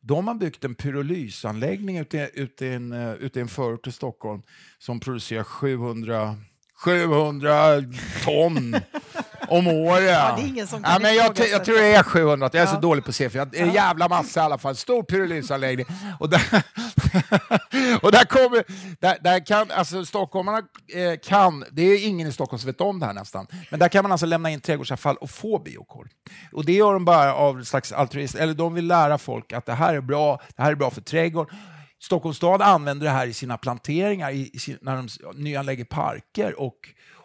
De 0.00 0.28
har 0.28 0.34
byggt 0.34 0.64
en 0.64 0.74
pyrolysanläggning 0.74 1.98
ute, 1.98 2.30
ute, 2.34 2.66
i 2.66 2.74
en, 2.74 2.92
uh, 2.92 3.14
ute 3.14 3.38
i 3.38 3.42
en 3.42 3.48
förort 3.48 3.82
till 3.82 3.92
Stockholm 3.92 4.42
som 4.78 5.00
producerar 5.00 5.44
700, 5.44 6.36
700 6.84 7.82
ton 8.24 8.74
om 9.48 9.66
året. 9.66 10.10
Ja, 10.10 10.34
det 10.36 10.42
är 10.42 10.46
ingen 10.46 10.66
som 10.66 10.82
kan 10.82 10.92
ja, 10.92 10.98
men 10.98 11.14
jag, 11.14 11.38
jag 11.52 11.64
tror 11.64 11.76
det 11.76 11.94
är 11.94 12.02
700, 12.02 12.50
jag 12.52 12.62
är 12.62 12.66
ja. 12.66 12.74
så 12.74 12.80
dålig 12.80 13.04
på 13.04 13.12
siffror. 13.12 13.48
En 13.52 13.72
jävla 13.72 14.08
massa 14.08 14.40
i 14.40 14.42
alla 14.42 14.58
fall, 14.58 14.76
stor 14.76 15.02
pyrolysanläggning. 15.02 15.86
Och 16.20 16.30
där, 16.30 16.42
och 18.02 18.12
där 18.12 18.24
kommer, 18.24 18.64
där, 19.00 19.18
där 19.20 19.46
kan, 19.46 19.70
alltså 19.70 20.04
stockholmarna 20.04 20.58
eh, 20.94 21.18
kan, 21.24 21.64
det 21.72 21.82
är 21.82 22.06
ingen 22.06 22.28
i 22.28 22.32
Stockholm 22.32 22.58
som 22.58 22.66
vet 22.66 22.80
om 22.80 23.00
det 23.00 23.06
här 23.06 23.12
nästan, 23.12 23.46
men 23.70 23.80
där 23.80 23.88
kan 23.88 24.02
man 24.02 24.12
alltså 24.12 24.26
lämna 24.26 24.50
in 24.50 24.60
trädgårdsavfall 24.60 25.16
och 25.16 25.30
få 25.30 25.58
biokol. 25.58 26.08
Och 26.52 26.64
det 26.64 26.72
gör 26.72 26.92
de 26.92 27.04
bara 27.04 27.34
av 27.34 27.64
slags 27.64 27.92
altruism, 27.92 28.38
eller 28.38 28.54
de 28.54 28.74
vill 28.74 28.86
lära 28.86 29.18
folk 29.18 29.52
att 29.52 29.66
det 29.66 29.74
här 29.74 29.94
är 29.94 30.00
bra, 30.00 30.40
det 30.56 30.62
här 30.62 30.70
är 30.70 30.76
bra 30.76 30.90
för 30.90 31.00
trädgården. 31.00 31.56
Stockholms 31.98 32.36
stad 32.36 32.62
använder 32.62 33.06
det 33.06 33.12
här 33.12 33.26
i 33.26 33.32
sina 33.32 33.58
planteringar, 33.58 34.30
i, 34.30 34.40
i 34.40 34.76
när 34.80 34.96
de 34.96 35.08
nyanlägger 35.34 35.84
parker 35.84 36.60
och 36.60 36.76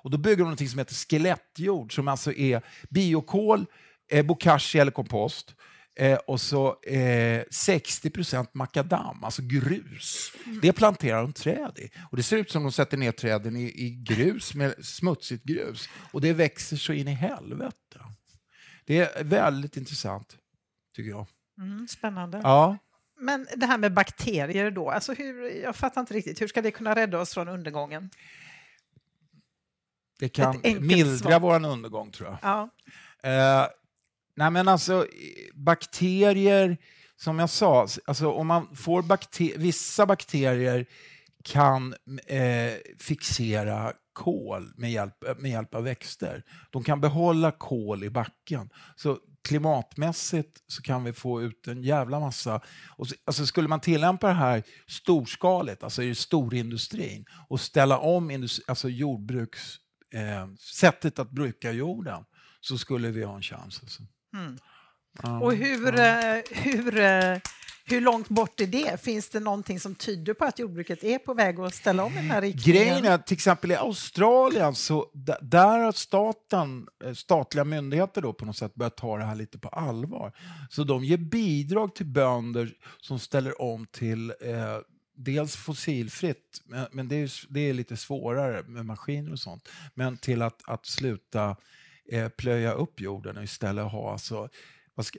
och 0.04 0.12
då 0.12 0.18
bygger 0.18 0.44
de 0.44 0.50
något 0.50 0.70
som 0.70 0.80
heter 0.80 0.96
skelettjord, 0.96 1.96
som 1.96 2.08
alltså 2.08 2.34
är 2.34 2.62
biokol, 2.90 3.66
eh, 4.12 4.26
bokashi 4.26 4.80
eller 4.80 4.92
kompost. 4.92 5.56
Eh, 5.96 6.18
och 6.18 6.42
så 6.42 6.68
eh, 6.84 7.44
60% 7.52 8.48
makadam, 8.54 9.24
alltså 9.24 9.42
grus. 9.42 10.32
Det 10.62 10.74
planterar 10.74 11.22
de 11.22 11.34
träd 11.34 11.80
i. 11.80 11.90
Och 12.12 12.18
det 12.18 12.24
ser 12.24 12.38
ut 12.38 12.52
som 12.52 12.64
de 12.64 12.72
sätter 12.72 12.98
ner 12.98 13.12
träden 13.12 13.56
i, 13.56 13.64
i 13.64 14.04
grus, 14.08 14.56
med 14.56 14.86
smutsigt 14.86 15.44
grus. 15.44 15.90
Och 16.12 16.22
det 16.22 16.34
växer 16.34 16.78
så 16.78 16.94
in 16.94 17.08
i 17.08 17.14
helvete. 17.14 18.00
Det 18.86 18.98
är 18.98 19.24
väldigt 19.24 19.78
intressant, 19.78 20.38
tycker 20.96 21.10
jag. 21.10 21.28
Mm, 21.58 21.88
spännande. 21.88 22.42
Ja. 22.44 22.78
Men 23.20 23.48
det 23.56 23.66
här 23.66 23.78
med 23.78 23.94
bakterier 23.94 24.72
då, 24.72 24.90
alltså 24.90 25.14
hur, 25.14 25.62
jag 25.64 25.76
fattar 25.76 26.02
inte 26.02 26.14
riktigt, 26.14 26.42
hur 26.42 26.48
ska 26.48 26.62
det 26.62 26.72
kunna 26.72 26.96
rädda 26.96 27.20
oss 27.20 27.34
från 27.34 27.48
undergången? 27.48 28.10
Det 30.22 30.30
kan 30.30 30.62
mildra 30.64 31.40
vår 31.40 31.66
undergång, 31.66 32.12
tror 32.12 32.30
jag. 32.30 32.38
Ja. 32.42 32.70
Eh, 33.30 33.68
nej, 34.36 34.52
men 34.52 34.68
alltså, 34.68 35.08
bakterier, 35.54 36.78
som 37.16 37.40
jag 37.40 37.50
sa, 37.50 37.88
alltså, 38.06 38.32
om 38.32 38.48
man 38.48 38.76
får 38.76 39.02
bakter 39.02 39.58
vissa 39.58 40.06
bakterier 40.06 40.86
kan 41.44 41.96
eh, 42.28 42.74
fixera 43.00 43.94
kol 44.14 44.74
med 44.76 44.92
hjälp, 44.92 45.16
med 45.38 45.52
hjälp 45.52 45.76
av 45.76 45.84
växter. 45.84 46.44
De 46.72 46.84
kan 46.84 47.02
behålla 47.02 47.52
kol 47.52 48.04
i 48.04 48.10
backen. 48.10 48.70
Så 48.96 49.18
klimatmässigt 49.48 50.58
så 50.68 50.82
kan 50.82 51.04
vi 51.04 51.14
få 51.14 51.42
ut 51.42 51.68
en 51.68 51.84
jävla 51.84 52.20
massa... 52.20 52.62
Och 52.90 53.08
så, 53.08 53.16
alltså 53.26 53.46
skulle 53.46 53.68
man 53.68 53.80
tillämpa 53.80 54.28
det 54.28 54.34
här 54.34 54.64
storskaligt, 54.88 55.84
alltså 55.84 56.04
i 56.04 56.16
storindustrin, 56.16 57.26
och 57.48 57.62
ställa 57.62 58.00
om 58.00 58.32
industri, 58.32 58.64
alltså 58.68 58.90
jordbruks 58.90 59.78
eh, 60.14 60.48
sättet 60.60 61.20
att 61.20 61.32
bruka 61.32 61.72
jorden 61.72 62.24
så 62.62 62.78
skulle 62.78 63.12
vi 63.12 63.24
ha 63.24 63.36
en 63.36 63.42
chans. 63.42 63.80
Alltså. 63.84 64.04
Mm. 64.34 64.58
Ja, 65.24 65.40
och 65.40 65.54
hur, 65.54 65.94
ja. 65.98 66.38
Eh, 66.38 66.44
hur, 66.52 67.00
eh, 67.00 67.38
hur 67.86 68.02
långt 68.02 68.30
bort 68.30 68.62
är 68.62 68.68
det? 68.68 69.04
Finns 69.04 69.30
det 69.30 69.40
någonting 69.40 69.80
som 69.80 69.96
tyder 69.96 70.34
på 70.34 70.46
att 70.46 70.60
jordbruket 70.60 71.04
är 71.04 71.20
på 71.20 71.34
väg 71.34 71.60
att 71.60 71.76
ställa 71.76 72.04
om 72.04 72.16
den 72.16 72.24
här 72.24 72.42
riktningen? 72.42 72.84
Grejen 72.86 73.06
är 73.06 73.18
till 73.18 73.36
exempel 73.36 73.72
i 73.72 73.76
Australien 73.76 74.76
så 74.76 75.10
där 75.42 75.80
har 75.80 75.92
staten, 75.92 76.88
eh, 77.04 77.14
statliga 77.14 77.64
myndigheter 77.64 78.22
då 78.22 78.34
på 78.34 78.46
något 78.46 78.58
sätt 78.58 78.76
börjat 78.76 78.98
ta 78.98 79.18
det 79.18 79.26
här 79.26 79.36
lite 79.36 79.60
på 79.60 79.70
allvar. 79.70 80.34
Så 80.70 80.84
de 80.84 81.04
ger 81.04 81.18
bidrag 81.18 81.96
till 81.96 82.06
bönder 82.06 82.74
som 83.02 83.20
ställer 83.20 83.62
om 83.62 83.88
till 83.92 84.30
eh, 84.30 84.78
dels 85.16 85.56
fossilfritt, 85.56 86.62
men, 86.66 86.88
men 86.92 87.08
det, 87.08 87.16
är, 87.16 87.32
det 87.50 87.60
är 87.60 87.74
lite 87.74 87.98
svårare 87.98 88.64
med 88.64 88.86
maskiner 88.86 89.32
och 89.32 89.40
sånt, 89.40 89.70
men 89.94 90.18
till 90.18 90.42
att, 90.42 90.70
att 90.70 90.86
sluta 90.86 91.56
eh, 92.12 92.30
plöja 92.30 92.72
upp 92.72 93.02
jorden 93.02 93.38
och 93.38 93.44
istället 93.44 93.92
ha 93.92 94.12
alltså, 94.12 94.50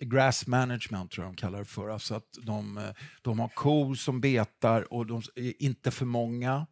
grass 0.00 0.46
management 0.46 1.10
tror 1.10 1.26
jag 1.26 1.34
de 1.34 1.36
kallar 1.36 1.58
det 1.58 1.64
för. 1.64 1.88
Alltså 1.88 2.14
att 2.14 2.38
de, 2.42 2.78
eh, 2.78 2.90
de 3.22 3.40
har 3.40 3.48
kor 3.48 3.94
som 3.94 4.20
betar 4.20 4.92
och 4.92 5.06
de 5.06 5.22
är 5.34 5.62
inte 5.62 5.90
för 5.90 6.06
många. 6.06 6.66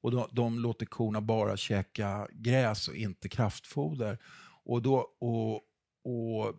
Och 0.00 0.10
de, 0.10 0.28
de 0.32 0.58
låter 0.58 0.86
korna 0.86 1.20
bara 1.20 1.56
käka 1.56 2.28
gräs 2.32 2.88
och 2.88 2.94
inte 2.94 3.28
kraftfoder. 3.28 4.18
Och, 4.64 4.82
då, 4.82 4.96
och, 5.20 5.54
och 6.04 6.54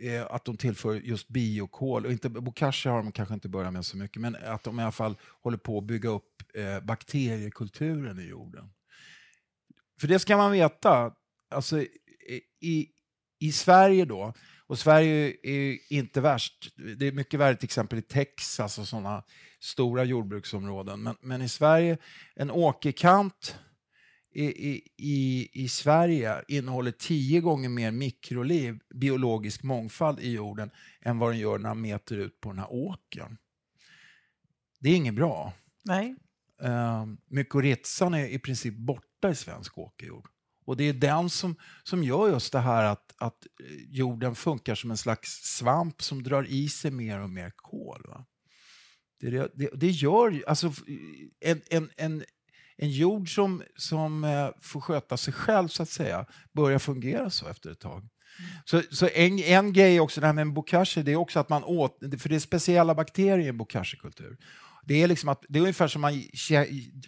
eh, 0.00 0.26
att 0.30 0.44
de 0.44 0.56
tillför 0.56 0.94
just 0.94 1.28
biokol. 1.28 2.06
Och 2.06 2.12
inte, 2.12 2.28
bokashi 2.28 2.88
har 2.88 2.96
de 2.96 3.12
kanske 3.12 3.34
inte 3.34 3.48
börjat 3.48 3.72
med 3.72 3.86
så 3.86 3.96
mycket, 3.96 4.22
men 4.22 4.36
att 4.36 4.64
de 4.64 4.80
i 4.80 4.82
alla 4.82 4.92
fall 4.92 5.16
håller 5.42 5.58
på 5.58 5.78
att 5.78 5.84
bygga 5.84 6.08
upp 6.08 6.42
eh, 6.54 6.80
bakteriekulturen 6.80 8.18
i 8.18 8.28
jorden. 8.28 8.70
För 10.00 10.08
det 10.08 10.18
ska 10.18 10.36
man 10.36 10.52
veta, 10.52 11.12
alltså, 11.50 11.82
i, 12.60 12.88
i 13.38 13.52
Sverige 13.52 14.04
då, 14.04 14.34
och 14.66 14.78
Sverige 14.78 15.36
är 15.42 15.92
inte 15.92 16.20
värst, 16.20 16.74
det 16.96 17.06
är 17.06 17.12
mycket 17.12 17.40
värre 17.40 17.56
till 17.56 17.64
exempel 17.64 17.98
i 17.98 18.02
Texas 18.02 18.78
och 18.78 18.88
sådana 18.88 19.22
stora 19.60 20.04
jordbruksområden, 20.04 21.02
men, 21.02 21.16
men 21.20 21.42
i 21.42 21.48
Sverige, 21.48 21.98
en 22.34 22.50
åkerkant 22.50 23.58
i, 24.32 24.82
i, 24.96 25.48
i 25.52 25.68
Sverige 25.68 26.44
innehåller 26.48 26.90
tio 26.90 27.40
gånger 27.40 27.68
mer 27.68 27.90
mikroliv, 27.90 28.78
biologisk 28.94 29.62
mångfald 29.62 30.20
i 30.20 30.32
jorden, 30.32 30.70
än 31.00 31.18
vad 31.18 31.30
den 31.30 31.38
gör 31.38 31.58
när 31.58 31.68
man 31.68 31.80
mäter 31.80 32.18
ut 32.18 32.40
på 32.40 32.48
den 32.48 32.58
här 32.58 32.72
åkern. 32.72 33.36
Det 34.80 34.90
är 34.90 34.96
inget 34.96 35.14
bra. 35.14 35.52
Nej. 35.84 36.16
Uh, 36.62 37.06
mykorrhizan 37.26 38.14
är 38.14 38.26
i 38.26 38.38
princip 38.38 38.74
borta 38.74 39.30
i 39.30 39.34
svensk 39.34 39.78
åkerjord. 39.78 40.28
Och 40.64 40.76
det 40.76 40.84
är 40.84 40.92
den 40.92 41.30
som, 41.30 41.56
som 41.82 42.04
gör 42.04 42.28
just 42.28 42.52
det 42.52 42.58
här 42.58 42.84
att, 42.84 43.14
att 43.18 43.46
jorden 43.88 44.34
funkar 44.34 44.74
som 44.74 44.90
en 44.90 44.96
slags 44.96 45.30
svamp 45.30 46.02
som 46.02 46.22
drar 46.22 46.46
i 46.48 46.68
sig 46.68 46.90
mer 46.90 47.20
och 47.20 47.30
mer 47.30 47.52
kol. 47.56 48.04
Va? 48.08 48.26
Det, 49.20 49.30
det, 49.54 49.70
det 49.74 49.90
gör 49.90 50.44
alltså 50.46 50.72
en, 51.40 51.62
en, 51.70 51.90
en 51.96 52.24
en 52.82 52.90
jord 52.90 53.34
som, 53.34 53.62
som 53.76 54.24
eh, 54.24 54.48
får 54.60 54.80
sköta 54.80 55.16
sig 55.16 55.34
själv 55.34 55.68
så 55.68 55.82
att 55.82 55.88
säga 55.88 56.26
börjar 56.52 56.78
fungera 56.78 57.30
så 57.30 57.48
efter 57.48 57.70
ett 57.70 57.80
tag. 57.80 57.98
Mm. 57.98 58.10
Så, 58.64 58.82
så 58.90 59.08
en, 59.14 59.38
en 59.38 59.72
grej 59.72 60.00
också 60.00 60.20
det 60.20 60.26
här 60.26 60.34
med 60.34 60.52
bokashi, 60.52 61.02
det 61.02 61.12
är 61.12 61.16
också 61.16 61.38
att 61.38 61.48
man 61.48 61.64
åt, 61.64 61.98
för 62.18 62.28
det 62.28 62.34
är 62.34 62.40
speciella 62.40 62.94
bakterier 62.94 63.38
i 63.38 63.48
en 63.48 63.58
bokashi-kultur. 63.58 64.36
Det 64.84 65.02
är, 65.02 65.08
liksom 65.08 65.28
att, 65.28 65.44
det 65.48 65.58
är 65.58 65.60
ungefär 65.60 65.88
som 65.88 66.00
man 66.00 66.22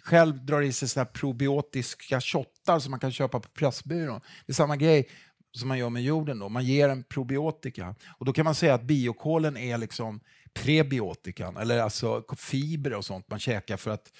själv 0.03 0.45
drar 0.45 0.61
i 0.61 0.71
sig 0.71 0.87
såna 0.87 1.05
probiotiska 1.05 2.21
shottar 2.21 2.79
som 2.79 2.91
man 2.91 2.99
kan 2.99 3.11
köpa 3.11 3.39
på 3.39 3.49
Pressbyrån. 3.49 4.21
Det 4.45 4.51
är 4.51 4.53
samma 4.53 4.75
grej 4.75 5.09
som 5.51 5.67
man 5.67 5.77
gör 5.77 5.89
med 5.89 6.03
jorden. 6.03 6.39
Då. 6.39 6.49
Man 6.49 6.65
ger 6.65 6.89
en 6.89 7.03
probiotika. 7.03 7.95
Och 8.17 8.25
då 8.25 8.33
kan 8.33 8.45
man 8.45 8.55
säga 8.55 8.73
att 8.73 8.83
biokolen 8.83 9.57
är 9.57 9.77
liksom 9.77 10.19
prebiotikan, 10.53 11.57
eller 11.57 11.79
alltså 11.79 12.23
fibrer 12.37 12.97
och 12.97 13.05
sånt 13.05 13.29
man 13.29 13.39
käkar 13.39 13.77
för 13.77 13.91
att 13.91 14.11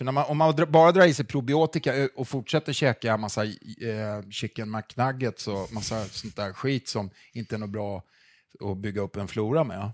för 0.00 0.04
när 0.04 0.12
man, 0.12 0.24
om 0.24 0.38
man 0.38 0.54
bara 0.68 0.92
drar 0.92 1.06
i 1.06 1.14
sig 1.14 1.24
probiotika 1.24 1.96
eh, 1.96 2.08
och 2.14 2.28
fortsätter 2.28 2.72
käka 2.72 3.16
massa 3.16 3.44
eh, 3.44 4.28
chicken 4.30 4.70
McNuggets 4.70 5.48
och 5.48 5.72
massa 5.72 6.04
sånt 6.04 6.36
där 6.36 6.52
skit 6.52 6.88
som 6.88 7.10
inte 7.32 7.54
är 7.54 7.58
något 7.58 7.70
bra 7.70 8.02
att 8.60 8.78
bygga 8.78 9.00
upp 9.00 9.16
en 9.16 9.28
flora 9.28 9.64
med, 9.64 9.90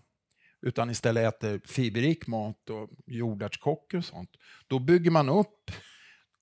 utan 0.62 0.90
istället 0.90 1.34
äter 1.34 1.60
fiberrik 1.64 2.26
mat 2.26 2.70
och 2.70 2.90
jordärtskockor 3.06 3.98
och 3.98 4.04
sånt, 4.04 4.30
då 4.66 4.78
bygger 4.78 5.10
man 5.10 5.28
upp 5.28 5.70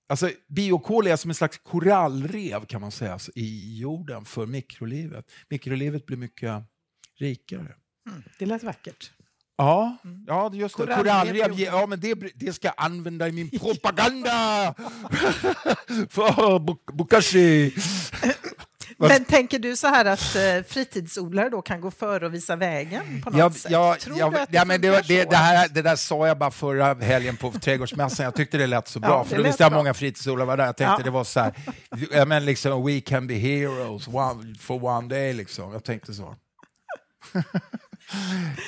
Alltså, 0.07 0.31
biokol 0.47 1.07
är 1.07 1.15
som 1.15 1.31
en 1.31 1.35
slags 1.35 1.57
korallrev 1.57 2.65
kan 2.65 2.81
man 2.81 2.91
säga 2.91 3.13
alltså, 3.13 3.31
i 3.35 3.79
jorden 3.79 4.25
för 4.25 4.45
mikrolivet. 4.45 5.31
Mikrolivet 5.49 6.05
blir 6.05 6.17
mycket 6.17 6.63
rikare. 7.15 7.75
Mm, 8.09 8.23
det 8.39 8.45
lät 8.45 8.63
vackert. 8.63 9.11
Ja, 9.57 9.97
mm. 10.03 10.23
ja 10.27 10.49
just 10.53 10.77
det. 10.77 10.85
Korallrev, 10.85 11.59
ja, 11.59 11.85
men 11.87 11.99
det, 11.99 12.15
det 12.35 12.53
ska 12.53 12.67
jag 12.67 12.75
använda 12.77 13.27
i 13.27 13.31
min 13.31 13.49
propaganda! 13.59 14.73
för 16.09 16.59
Bokashi! 16.93 17.73
Men 18.97 19.25
tänker 19.25 19.59
du 19.59 19.75
så 19.75 19.87
här 19.87 20.05
att 20.05 20.35
eh, 20.35 20.63
fritidsodlare 20.67 21.49
då 21.49 21.61
kan 21.61 21.81
gå 21.81 21.91
före 21.91 22.25
och 22.25 22.33
visa 22.33 22.55
vägen 22.55 23.21
på 23.23 23.29
något 23.29 23.39
ja, 23.39 23.51
sätt? 23.51 23.71
Ja, 23.71 23.95
Tror 23.99 24.17
ja, 24.17 24.29
du 24.29 24.37
att 24.37 24.51
det, 24.51 24.55
ja, 24.55 24.65
men 24.65 24.81
det, 24.81 25.07
det, 25.07 25.29
det, 25.29 25.35
här, 25.35 25.67
det 25.67 25.81
där 25.81 25.95
sa 25.95 26.27
jag 26.27 26.37
bara 26.37 26.51
förra 26.51 26.93
helgen 26.93 27.37
på 27.37 27.51
trädgårdsmässan. 27.51 28.23
Jag 28.23 28.35
tyckte 28.35 28.57
det 28.57 28.67
lät 28.67 28.87
så 28.87 28.99
bra, 28.99 29.09
ja, 29.09 29.23
för 29.23 29.37
då 29.37 29.43
visste 29.43 29.63
jag 29.63 29.73
många 29.73 29.93
fritidsodlare 29.93 30.47
var 30.47 30.57
där. 30.57 30.65
Jag 30.65 30.77
tänkte 30.77 30.95
ja. 30.99 31.03
det 31.03 31.09
var 31.09 31.23
så 31.23 31.39
här, 31.39 32.25
men 32.25 32.45
liksom, 32.45 32.85
we 32.85 33.01
can 33.01 33.27
be 33.27 33.33
heroes 33.33 34.07
one, 34.07 34.55
for 34.59 34.83
one 34.83 35.07
day, 35.07 35.33
liksom. 35.33 35.73
Jag 35.73 35.83
tänkte 35.83 36.13
så. 36.13 36.35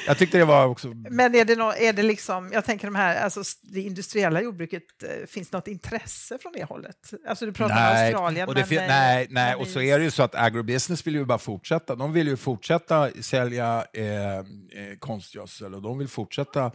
Jag 0.07 0.17
tyckte 0.17 0.37
det 0.37 0.45
var 0.45 0.65
också... 0.65 0.87
Men 1.09 1.35
är 1.35 1.45
det, 1.45 1.55
no, 1.55 1.73
är 1.77 1.93
det 1.93 2.03
liksom, 2.03 2.49
jag 2.53 2.65
tänker 2.65 2.87
de 2.87 2.95
här, 2.95 3.23
alltså 3.23 3.43
det 3.61 3.81
industriella 3.81 4.41
jordbruket, 4.41 4.83
eh, 5.03 5.27
finns 5.27 5.51
något 5.51 5.67
intresse 5.67 6.37
från 6.41 6.51
det 6.51 6.63
hållet? 6.63 7.13
Alltså 7.27 7.45
du 7.45 7.53
pratar 7.53 7.75
nej, 7.75 7.99
om 7.99 8.05
Australien, 8.05 8.49
och 8.49 8.55
men... 8.55 8.87
nej, 8.87 9.27
nej, 9.29 9.55
och 9.55 9.67
så 9.67 9.81
är 9.81 9.99
det 9.99 10.03
ju 10.05 10.11
så 10.11 10.23
att 10.23 10.35
agrobusiness 10.35 11.07
vill 11.07 11.15
ju 11.15 11.25
bara 11.25 11.37
fortsätta. 11.37 11.95
De 11.95 12.13
vill 12.13 12.27
ju 12.27 12.37
fortsätta 12.37 13.09
sälja 13.21 13.85
eh, 13.93 14.37
eh, 14.37 14.43
konstgödsel 14.99 15.75
och 15.75 15.81
de 15.81 15.97
vill 15.97 16.07
fortsätta 16.07 16.71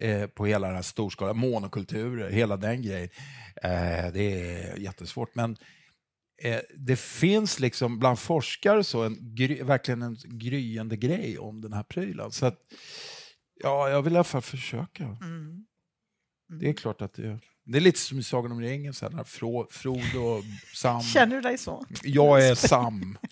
eh, 0.00 0.26
på 0.26 0.46
hela 0.46 0.66
den 0.66 0.76
här 0.76 0.82
storskaliga 0.82 1.34
monokulturer, 1.34 2.30
hela 2.30 2.56
den 2.56 2.82
grejen. 2.82 3.08
Eh, 3.62 4.12
det 4.12 4.22
är 4.22 4.76
jättesvårt, 4.78 5.34
men 5.34 5.56
eh, 6.42 6.60
det 6.76 6.96
finns 6.96 7.60
liksom 7.60 7.98
bland 7.98 8.18
forskare 8.18 8.84
så 8.84 9.02
en, 9.02 9.34
gry, 9.34 9.62
verkligen 9.62 10.02
en 10.02 10.16
gryende 10.24 10.96
grej 10.96 11.38
om 11.38 11.60
den 11.60 11.72
här 11.72 11.82
prylen. 11.82 12.32
Så 12.32 12.46
att, 12.46 12.58
ja, 13.62 13.88
jag 13.88 14.02
vill 14.02 14.12
i 14.12 14.16
alla 14.16 14.24
fall 14.24 14.42
försöka. 14.42 15.04
Mm. 15.04 15.16
Mm. 15.20 16.60
Det 16.60 16.68
är 16.68 16.72
klart 16.72 17.02
att 17.02 17.14
det 17.14 17.40
det 17.66 17.78
är 17.78 17.80
lite 17.80 17.98
som 17.98 18.18
i 18.18 18.22
Sagan 18.22 18.52
om 18.52 18.60
ringen, 18.60 18.94
så 18.94 19.08
här, 19.08 19.24
Fro, 19.24 19.66
Frodo 19.70 20.18
och 20.18 20.44
Sam. 20.74 21.02
Känner 21.14 21.36
du 21.36 21.42
dig 21.42 21.58
så? 21.58 21.84
Jag 22.02 22.48
är 22.48 22.54
Sam. 22.68 23.18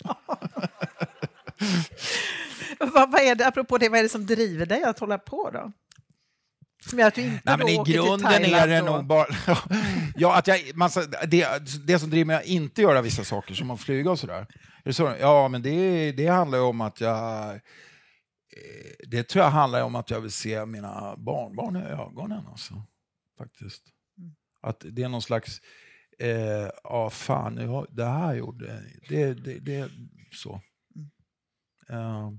vad, 2.79 3.11
vad, 3.11 3.21
är 3.21 3.35
det, 3.35 3.47
apropå 3.47 3.77
det, 3.77 3.89
vad 3.89 3.99
är 3.99 4.03
det 4.03 4.09
som 4.09 4.25
driver 4.25 4.65
dig 4.65 4.83
att 4.83 4.99
hålla 4.99 5.17
på 5.17 5.49
då? 5.53 5.71
Som 6.89 6.99
gör 6.99 7.07
att 7.07 7.15
du 7.15 7.21
inte 7.21 7.41
Nej, 7.45 7.57
men 7.57 7.67
I 7.67 7.83
grunden 7.85 8.45
är 8.45 8.67
det 8.67 8.81
nog 8.81 9.05
bara... 9.05 9.27
ja, 10.15 10.37
att 10.37 10.47
jag, 10.47 10.59
massa, 10.75 11.01
det, 11.27 11.47
det 11.87 11.99
som 11.99 12.09
driver 12.09 12.25
mig 12.25 12.35
att 12.35 12.45
inte 12.45 12.81
göra 12.81 13.01
vissa 13.01 13.23
saker, 13.23 13.53
som 13.53 13.71
att 13.71 13.81
flyga 13.81 14.11
och 14.11 14.19
sådär. 14.19 14.47
Så, 14.91 15.15
ja, 15.19 15.47
men 15.47 15.61
det, 15.61 16.11
det 16.11 16.27
handlar 16.27 16.57
ju 16.57 16.63
om 16.63 16.81
att 16.81 17.01
jag... 17.01 17.49
Eh, 17.49 17.59
det 19.07 19.23
tror 19.23 19.43
jag 19.43 19.51
handlar 19.51 19.83
om 19.83 19.95
att 19.95 20.09
jag 20.09 20.21
vill 20.21 20.31
se 20.31 20.65
mina 20.65 21.15
barnbarn 21.17 21.75
i 21.75 21.79
ögonen. 21.79 22.47
Alltså, 22.47 22.73
faktiskt. 23.37 23.83
Mm. 24.17 24.35
Att 24.61 24.85
det 24.91 25.03
är 25.03 25.09
någon 25.09 25.21
slags... 25.21 25.61
Eh, 26.19 26.69
ja, 26.83 27.09
fan, 27.09 27.85
det 27.89 28.05
här 28.05 28.35
gjorde... 28.35 28.83
Det, 29.09 29.33
det, 29.33 29.59
det 29.59 29.89
så. 30.31 30.61
Mm. 30.95 32.01
Uh, 32.01 32.31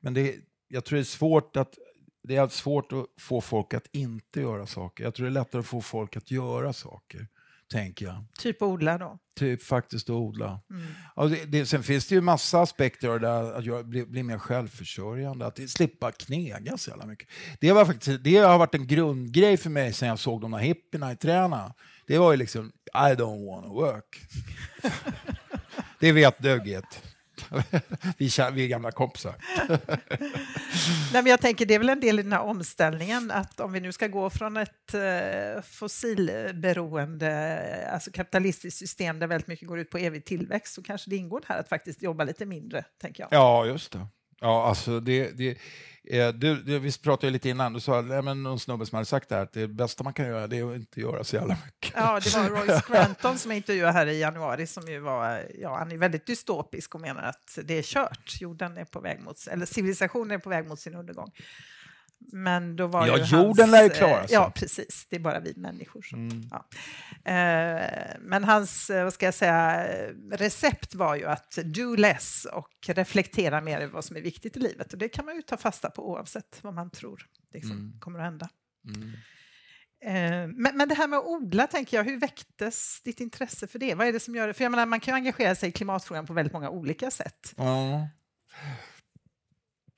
men 0.00 0.14
det, 0.14 0.34
jag 0.68 0.84
tror 0.84 0.96
det 0.96 1.02
är 1.02 1.04
svårt 1.04 1.56
att 1.56 1.78
det 2.26 2.36
är 2.36 2.48
svårt 2.48 2.92
att 2.92 3.06
få 3.18 3.40
folk 3.40 3.74
att 3.74 3.86
inte 3.92 4.40
göra 4.40 4.66
saker. 4.66 5.04
Jag 5.04 5.14
tror 5.14 5.24
det 5.26 5.30
är 5.30 5.32
lättare 5.32 5.60
att 5.60 5.66
få 5.66 5.80
folk 5.80 6.16
att 6.16 6.30
göra 6.30 6.72
saker, 6.72 7.26
tänker 7.72 8.06
jag. 8.06 8.24
Typ 8.38 8.62
odla 8.62 8.98
då? 8.98 9.18
Typ 9.38 9.62
faktiskt 9.62 10.10
odla. 10.10 10.60
Mm. 10.70 10.86
Och 11.14 11.30
det, 11.30 11.66
sen 11.66 11.82
finns 11.82 12.06
det 12.06 12.14
ju 12.14 12.20
massa 12.20 12.60
aspekter 12.60 13.08
av 13.08 13.20
det 13.20 13.56
att 13.56 13.64
jag 13.64 13.88
blir, 13.88 14.06
blir 14.06 14.22
mer 14.22 14.38
självförsörjande, 14.38 15.46
att 15.46 15.70
slippa 15.70 16.12
knega 16.12 16.78
så 16.78 16.90
jävla 16.90 17.06
mycket. 17.06 17.28
Det, 17.60 17.72
var 17.72 17.84
faktiskt, 17.84 18.24
det 18.24 18.36
har 18.36 18.58
varit 18.58 18.74
en 18.74 18.86
grundgrej 18.86 19.56
för 19.56 19.70
mig 19.70 19.92
sen 19.92 20.08
jag 20.08 20.18
såg 20.18 20.40
de 20.40 20.50
där 20.50 20.58
hippierna 20.58 21.12
i 21.12 21.16
träna. 21.16 21.74
Det 22.06 22.18
var 22.18 22.30
ju 22.30 22.36
liksom, 22.36 22.72
I 22.94 23.14
don't 23.14 23.46
wanna 23.46 23.68
work. 23.68 24.20
det 26.00 26.12
vet 26.12 26.38
Dugget. 26.38 27.02
vi, 28.18 28.30
vi 28.52 28.64
är 28.64 28.68
gamla 28.68 28.90
kompisar. 28.90 29.34
Nej, 31.12 31.22
men 31.22 31.26
jag 31.26 31.40
tänker 31.40 31.66
det 31.66 31.74
är 31.74 31.78
väl 31.78 31.88
en 31.88 32.00
del 32.00 32.18
i 32.18 32.22
den 32.22 32.32
här 32.32 32.40
omställningen 32.40 33.30
att 33.30 33.60
om 33.60 33.72
vi 33.72 33.80
nu 33.80 33.92
ska 33.92 34.06
gå 34.06 34.30
från 34.30 34.56
ett 34.56 34.94
eh, 34.94 35.62
fossilberoende, 35.62 37.88
alltså 37.92 38.10
kapitalistiskt 38.10 38.78
system 38.78 39.18
där 39.18 39.26
väldigt 39.26 39.48
mycket 39.48 39.68
går 39.68 39.78
ut 39.78 39.90
på 39.90 39.98
evig 39.98 40.24
tillväxt 40.24 40.74
så 40.74 40.82
kanske 40.82 41.10
det 41.10 41.16
ingår 41.16 41.42
här 41.46 41.60
att 41.60 41.68
faktiskt 41.68 42.02
jobba 42.02 42.24
lite 42.24 42.46
mindre, 42.46 42.84
tänker 43.00 43.22
jag. 43.22 43.28
Ja, 43.32 43.66
just 43.66 43.92
det. 43.92 44.06
Ja, 44.40 44.68
alltså 44.68 45.00
det, 45.00 45.30
det, 45.30 45.58
eh, 46.06 46.28
du, 46.28 46.62
du, 46.62 46.78
vi 46.78 46.92
pratade 46.92 47.30
lite 47.30 47.48
innan, 47.48 47.72
du 47.72 47.80
sa 47.80 47.98
att 47.98 48.24
någon 48.24 48.60
snubbe 48.60 48.86
som 48.86 48.96
hade 48.96 49.06
sagt 49.06 49.28
det 49.28 49.34
här, 49.34 49.42
att 49.42 49.52
det 49.52 49.68
bästa 49.68 50.04
man 50.04 50.12
kan 50.12 50.26
göra 50.26 50.46
det 50.46 50.58
är 50.58 50.70
att 50.70 50.76
inte 50.76 51.00
göra 51.00 51.24
så 51.24 51.36
jävla 51.36 51.56
mycket. 51.66 51.92
Ja, 51.96 52.20
det 52.20 52.36
var 52.36 52.48
Roy 52.48 52.80
Scranton 52.80 53.38
som 53.38 53.50
jag 53.50 53.56
intervjuade 53.56 53.92
här 53.92 54.06
i 54.06 54.20
januari, 54.20 54.66
som 54.66 54.88
ju 54.88 54.98
var, 54.98 55.42
ja, 55.58 55.78
han 55.78 55.92
är 55.92 55.96
väldigt 55.96 56.26
dystopisk 56.26 56.94
och 56.94 57.00
menar 57.00 57.22
att 57.22 57.58
det 57.64 57.78
är 57.78 57.82
kört, 57.82 58.40
jorden 58.40 58.76
är 58.76 58.84
på 58.84 59.00
väg 59.00 59.20
mot, 59.20 59.46
eller 59.50 59.66
civilisationen 59.66 60.30
är 60.30 60.38
på 60.38 60.50
väg 60.50 60.68
mot 60.68 60.80
sin 60.80 60.94
undergång. 60.94 61.30
Men 62.32 62.76
då 62.76 62.86
var 62.86 63.06
ja, 63.06 63.18
ju 63.18 63.24
jorden 63.24 63.70
lär 63.70 63.82
ju 63.82 63.90
klara 63.90 64.26
sig. 64.26 64.34
Ja, 64.34 64.52
precis. 64.54 65.06
Det 65.10 65.16
är 65.16 65.20
bara 65.20 65.40
vi 65.40 65.54
människor 65.56 66.02
som... 66.02 66.28
Mm. 66.28 66.42
Ja. 66.50 66.68
Eh, 67.32 68.16
men 68.20 68.44
hans, 68.44 68.90
eh, 68.90 69.04
vad 69.04 69.12
ska 69.12 69.26
jag 69.26 69.34
säga, 69.34 69.86
recept 70.32 70.94
var 70.94 71.16
ju 71.16 71.24
att 71.26 71.58
do 71.64 71.96
less 71.96 72.46
och 72.52 72.70
reflektera 72.86 73.60
mer 73.60 73.80
över 73.80 73.92
vad 73.92 74.04
som 74.04 74.16
är 74.16 74.20
viktigt 74.20 74.56
i 74.56 74.60
livet. 74.60 74.92
Och 74.92 74.98
det 74.98 75.08
kan 75.08 75.24
man 75.24 75.36
ju 75.36 75.42
ta 75.42 75.56
fasta 75.56 75.90
på 75.90 76.10
oavsett 76.10 76.58
vad 76.62 76.74
man 76.74 76.90
tror 76.90 77.22
liksom, 77.52 77.72
mm. 77.72 78.00
kommer 78.00 78.18
att 78.18 78.24
hända. 78.24 78.48
Mm. 78.88 79.12
Eh, 80.04 80.54
men, 80.56 80.76
men 80.76 80.88
det 80.88 80.94
här 80.94 81.08
med 81.08 81.18
att 81.18 81.26
odla, 81.26 81.66
tänker 81.66 81.96
jag, 81.96 82.04
hur 82.04 82.20
väcktes 82.20 83.02
ditt 83.02 83.20
intresse 83.20 83.66
för 83.66 83.78
det? 83.78 83.94
Vad 83.94 84.06
är 84.06 84.12
det 84.12 84.20
som 84.20 84.34
gör 84.34 84.46
det? 84.46 84.54
För 84.54 84.64
jag 84.64 84.70
menar, 84.70 84.86
man 84.86 85.00
kan 85.00 85.14
ju 85.14 85.16
engagera 85.16 85.54
sig 85.54 85.68
i 85.68 85.72
klimatfrågan 85.72 86.26
på 86.26 86.32
väldigt 86.32 86.52
många 86.52 86.70
olika 86.70 87.10
sätt. 87.10 87.54
Ja. 87.56 88.08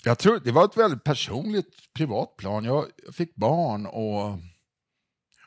Jag 0.05 0.19
tror 0.19 0.41
det 0.45 0.53
var 0.53 0.65
ett 0.65 0.77
väldigt 0.77 1.05
personligt, 1.05 1.93
privat 1.95 2.37
plan. 2.37 2.65
Jag, 2.65 2.87
fick 3.13 3.35
barn 3.35 3.87
och, 3.87 4.39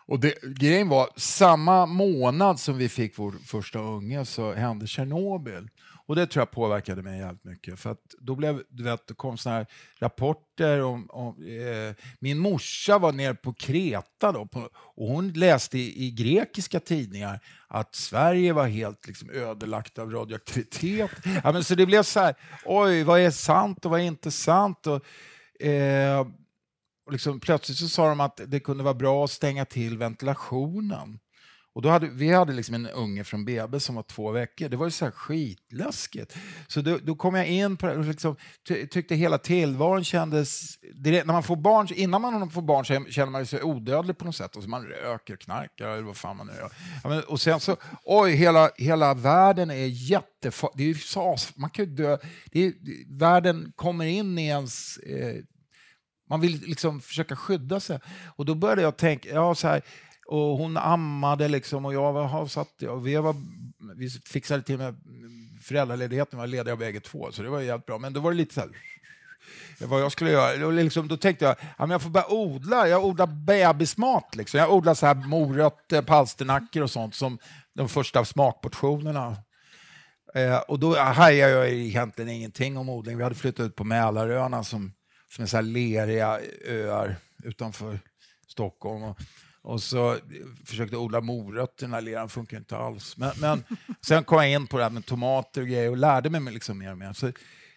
och 0.06 0.20
det, 0.20 0.34
grejen 0.60 0.90
var, 0.90 1.10
samma 1.16 1.86
månad 1.86 2.60
som 2.60 2.78
vi 2.78 2.90
fick 2.90 3.20
vår 3.20 3.32
första 3.32 3.80
unge 3.80 4.26
så 4.26 4.54
hände 4.54 4.88
Tjernobyl. 4.88 5.70
Och 6.12 6.16
det 6.16 6.28
tror 6.28 6.42
jag 6.42 6.52
påverkade 6.52 7.04
mig 7.04 7.20
jävligt 7.20 7.44
mycket. 7.44 7.80
För 7.80 7.90
att 7.90 8.16
då 8.20 8.36
blev, 8.36 8.64
du 8.70 8.84
vet, 8.84 9.08
det 9.08 9.14
kom 9.14 9.38
såna 9.38 9.56
här 9.56 9.66
rapporter 10.00 10.82
om... 10.82 11.10
om 11.10 11.44
eh, 11.44 11.96
min 12.20 12.38
morsa 12.38 12.98
var 12.98 13.12
nere 13.12 13.36
på 13.36 13.54
Kreta 13.54 14.32
då, 14.32 14.46
på, 14.46 14.70
och 14.74 15.08
hon 15.08 15.34
läste 15.34 15.80
i, 15.80 16.06
i, 16.06 16.12
grekiska 16.12 16.80
tidningar 16.80 17.40
att 17.68 17.96
Sverige 17.96 18.54
var 18.54 18.68
helt 18.68 19.08
liksom, 19.08 19.30
ödelagt 19.30 20.00
av 20.00 20.12
radioaktivitet. 20.12 21.12
Ja, 21.44 21.52
men 21.52 21.64
så 21.64 21.76
det 21.76 21.86
blev 21.86 22.04
så 22.04 22.20
här, 22.20 22.36
oj, 22.66 23.04
vad 23.04 23.20
är 23.20 23.32
sant 23.32 23.86
och 23.86 23.92
vad 23.92 24.00
är 24.00 24.04
inte 24.04 24.32
sant? 24.32 24.88
Och, 24.88 25.66
eh, 25.66 26.20
och 27.06 27.12
liksom, 27.12 27.40
plötsligt 27.40 27.78
så 27.78 27.88
sa 27.88 28.10
de 28.10 28.20
att 28.20 28.42
det 28.48 28.60
kunde 28.60 28.84
vara 28.84 28.94
bra 28.94 29.24
att 29.24 29.32
stänga 29.32 29.66
till 29.66 29.98
ventilationen. 29.98 31.20
Och 31.74 31.82
då 31.82 31.90
hade, 31.90 32.08
vi 32.08 32.34
hade 32.34 32.54
liksom 32.54 32.76
en 32.76 32.88
unge 32.88 33.24
från 33.24 33.46
BB 33.46 33.80
som 33.80 33.96
var 33.96 34.04
två 34.04 34.32
veckor. 34.32 34.70
Det 34.70 34.78
var 34.78 34.86
ju 34.86 34.92
så 34.92 35.06
här 35.06 35.12
skitläskigt. 35.12 36.38
Så 36.68 36.82
då, 36.82 36.98
då 37.04 37.16
kom 37.16 37.36
jag 37.36 37.48
in 37.48 37.78
på 37.78 37.88
det 37.88 37.96
och 37.96 38.06
liksom, 38.06 38.36
ty, 38.68 38.88
tyckte 38.88 39.16
hela 39.16 39.38
tillvaron 39.38 40.04
kändes... 40.04 40.78
Direkt, 40.96 41.26
när 41.26 41.34
man 41.34 41.44
får 41.44 41.56
barn, 41.56 41.88
innan 41.96 42.22
man 42.22 42.50
får 42.50 42.62
barn 42.62 42.86
så 42.86 43.06
känner 43.12 43.32
man 43.32 43.46
sig 43.46 43.64
odödlig 43.64 44.18
på 44.18 44.26
något 44.26 44.36
sätt. 44.36 44.56
Och 44.56 44.64
så 44.64 44.70
man 44.70 44.84
röker, 44.84 45.36
knarkar 45.36 45.88
eller 45.88 46.04
vad 46.04 46.18
fan 46.18 46.38
man 46.38 46.48
nu 46.48 46.54
gör. 46.54 46.72
Ja, 47.04 47.10
men, 47.10 47.24
och 47.24 47.42
sen 47.42 47.60
så, 47.60 47.78
oj, 48.04 48.32
hela, 48.32 48.72
hela 48.78 49.14
världen 49.14 49.72
är 49.72 49.86
jättefarlig. 49.86 50.78
Det 50.78 50.84
är 50.84 50.88
ju 50.88 50.96
sas, 50.96 51.54
man 51.56 51.70
kan 51.70 51.86
ju 51.86 51.92
dö. 51.92 52.18
Det 52.46 52.66
är, 52.66 52.74
världen 53.20 53.72
kommer 53.76 54.06
in 54.06 54.38
i 54.38 54.48
ens... 54.48 54.98
Eh, 54.98 55.36
man 56.30 56.42
vill 56.42 56.62
liksom 56.62 57.02
försöka 57.02 57.36
skydda 57.36 57.80
sig. 57.80 58.00
Och 58.36 58.46
då 58.46 58.56
började 58.56 58.82
jag 58.82 58.98
tänka, 58.98 59.30
ja, 59.30 59.56
så 59.56 59.68
här, 59.68 59.82
och 60.28 60.58
hon 60.58 60.78
ammade 60.78 61.48
liksom 61.48 61.86
och 61.86 61.94
jag 61.94 62.14
var, 62.14 62.48
satt, 62.48 62.84
och 62.84 63.08
vi, 63.08 63.16
var, 63.16 63.36
vi 63.96 64.10
fixade 64.10 64.64
till 64.64 64.78
med 64.78 64.96
föräldraledigheten, 65.62 66.40
vi 66.40 66.42
var 66.42 66.48
lediga 66.48 66.76
bägge 66.76 67.00
två, 67.00 67.32
så 67.32 67.44
det 67.44 67.50
var 67.50 67.62
jävligt 67.62 67.86
bra. 67.86 67.98
Men 67.98 68.14
då 68.14 68.20
var 68.20 68.32
det 68.32 68.38
lite 68.38 68.54
så 68.54 68.60
här, 68.60 68.70
vad 69.88 70.02
jag 70.02 70.12
skulle 70.12 70.32
göra. 70.32 70.68
Och 70.68 70.74
liksom, 70.74 71.08
då 71.08 71.18
tänkte 71.18 71.46
jag, 71.46 71.56
ja, 71.60 71.86
men 71.86 71.90
jag 71.90 72.02
får 72.02 72.10
börja 72.10 72.32
odla. 72.32 72.88
Jag 72.88 73.06
odlar 73.06 73.28
bebismat. 73.28 74.36
Liksom. 74.36 74.60
Jag 74.60 74.74
odlar 74.74 74.94
så 74.94 75.06
här 75.06 75.16
morötter, 75.16 76.02
palsternackor 76.02 76.84
och 76.84 76.92
sånt 76.92 77.16
som 77.16 77.38
de 77.74 77.90
första 77.90 78.26
smakportionerna. 78.26 79.38
Eh, 80.36 80.58
och 80.58 80.80
då 80.80 80.98
hajade 80.98 81.52
jag 81.52 81.70
egentligen 81.70 82.30
ingenting 82.30 82.78
om 82.78 82.90
odling. 82.90 83.18
Vi 83.18 83.24
hade 83.24 83.36
flyttat 83.36 83.66
ut 83.66 83.76
på 83.76 83.84
Mälaröarna 83.84 84.64
som, 84.64 84.94
som 85.36 85.44
är 85.44 85.48
så 85.48 85.58
här 85.58 85.64
leriga 85.64 86.40
öar 86.68 87.16
utanför 87.44 88.00
Stockholm. 88.48 89.04
Och, 89.04 89.18
och 89.64 89.84
så 89.84 90.14
eh, 90.14 90.20
försökte 90.66 90.98
odla 90.98 91.22
morötter, 91.22 91.86
den 91.86 91.94
här 91.94 92.02
leran 92.02 92.30
funkar 92.30 92.58
inte 92.58 92.78
alls. 92.78 93.18
Men, 93.18 93.32
men 93.42 93.64
sen 94.06 94.24
kom 94.24 94.38
jag 94.38 94.52
in 94.52 94.68
på 94.68 94.78
det 94.78 94.84
här 94.84 94.90
med 94.90 95.06
tomater 95.06 95.62
och 95.62 95.68
grejer 95.68 95.90
och 95.90 95.98
lärde 95.98 96.30
mig 96.30 96.54
liksom 96.54 96.78
mer 96.78 96.92
och 96.92 96.98
mer. 96.98 97.14
Så 97.14 97.32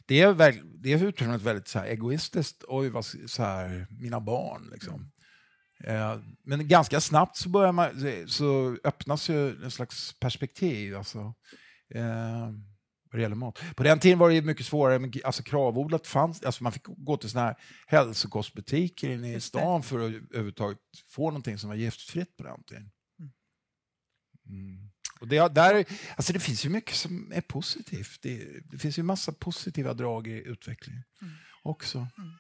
det 0.06 0.20
är, 0.20 0.32
väl, 0.32 0.60
det 0.82 0.92
är 0.92 1.04
utifrån 1.04 1.38
väldigt 1.38 1.68
så 1.68 1.78
här 1.78 1.86
egoistiskt, 1.86 2.64
oj, 2.68 2.88
vad, 2.88 3.04
så 3.04 3.42
här, 3.42 3.86
mina 3.90 4.20
barn. 4.20 4.68
Liksom. 4.72 5.10
Eh, 5.84 6.16
men 6.44 6.68
ganska 6.68 7.00
snabbt 7.00 7.36
så, 7.36 7.48
börjar 7.48 7.72
man, 7.72 7.90
så 8.28 8.76
öppnas 8.84 9.28
ju 9.28 9.64
en 9.64 9.70
slags 9.70 10.18
perspektiv. 10.20 10.96
Alltså, 10.96 11.34
eh, 11.94 12.50
vad 13.14 13.18
det 13.18 13.22
gäller 13.22 13.36
mat. 13.36 13.62
På 13.76 13.82
den 13.82 13.98
tiden 13.98 14.18
var 14.18 14.30
det 14.30 14.42
mycket 14.42 14.66
svårare, 14.66 14.98
men 14.98 15.12
alltså 15.24 15.42
kravodlat 15.42 16.06
fanns, 16.06 16.42
alltså 16.42 16.62
man 16.62 16.72
fick 16.72 16.82
gå 16.86 17.16
till 17.16 17.30
såna 17.30 17.44
här 17.44 17.56
hälsokostbutiker 17.86 19.10
inne 19.10 19.34
i 19.34 19.40
stan 19.40 19.82
för 19.82 19.98
att 19.98 20.12
överhuvudtaget 20.12 20.78
få 21.08 21.30
någonting 21.30 21.58
som 21.58 21.68
var 21.68 21.76
giftfritt 21.76 22.36
på 22.36 22.44
den 22.44 22.64
tiden. 22.64 22.90
Mm. 23.18 23.32
mm. 24.46 24.90
Och 25.20 25.28
det, 25.28 25.54
där, 25.54 25.84
alltså 26.16 26.32
det 26.32 26.40
finns 26.40 26.64
ju 26.66 26.70
mycket 26.70 26.96
som 26.96 27.32
är 27.34 27.40
positivt. 27.40 28.22
Det, 28.22 28.60
det 28.70 28.78
finns 28.78 28.98
ju 28.98 29.02
massa 29.02 29.32
positiva 29.32 29.94
drag 29.94 30.26
i 30.26 30.42
utvecklingen 30.46 31.02
mm. 31.22 31.34
också. 31.62 31.98
Mm. 31.98 32.30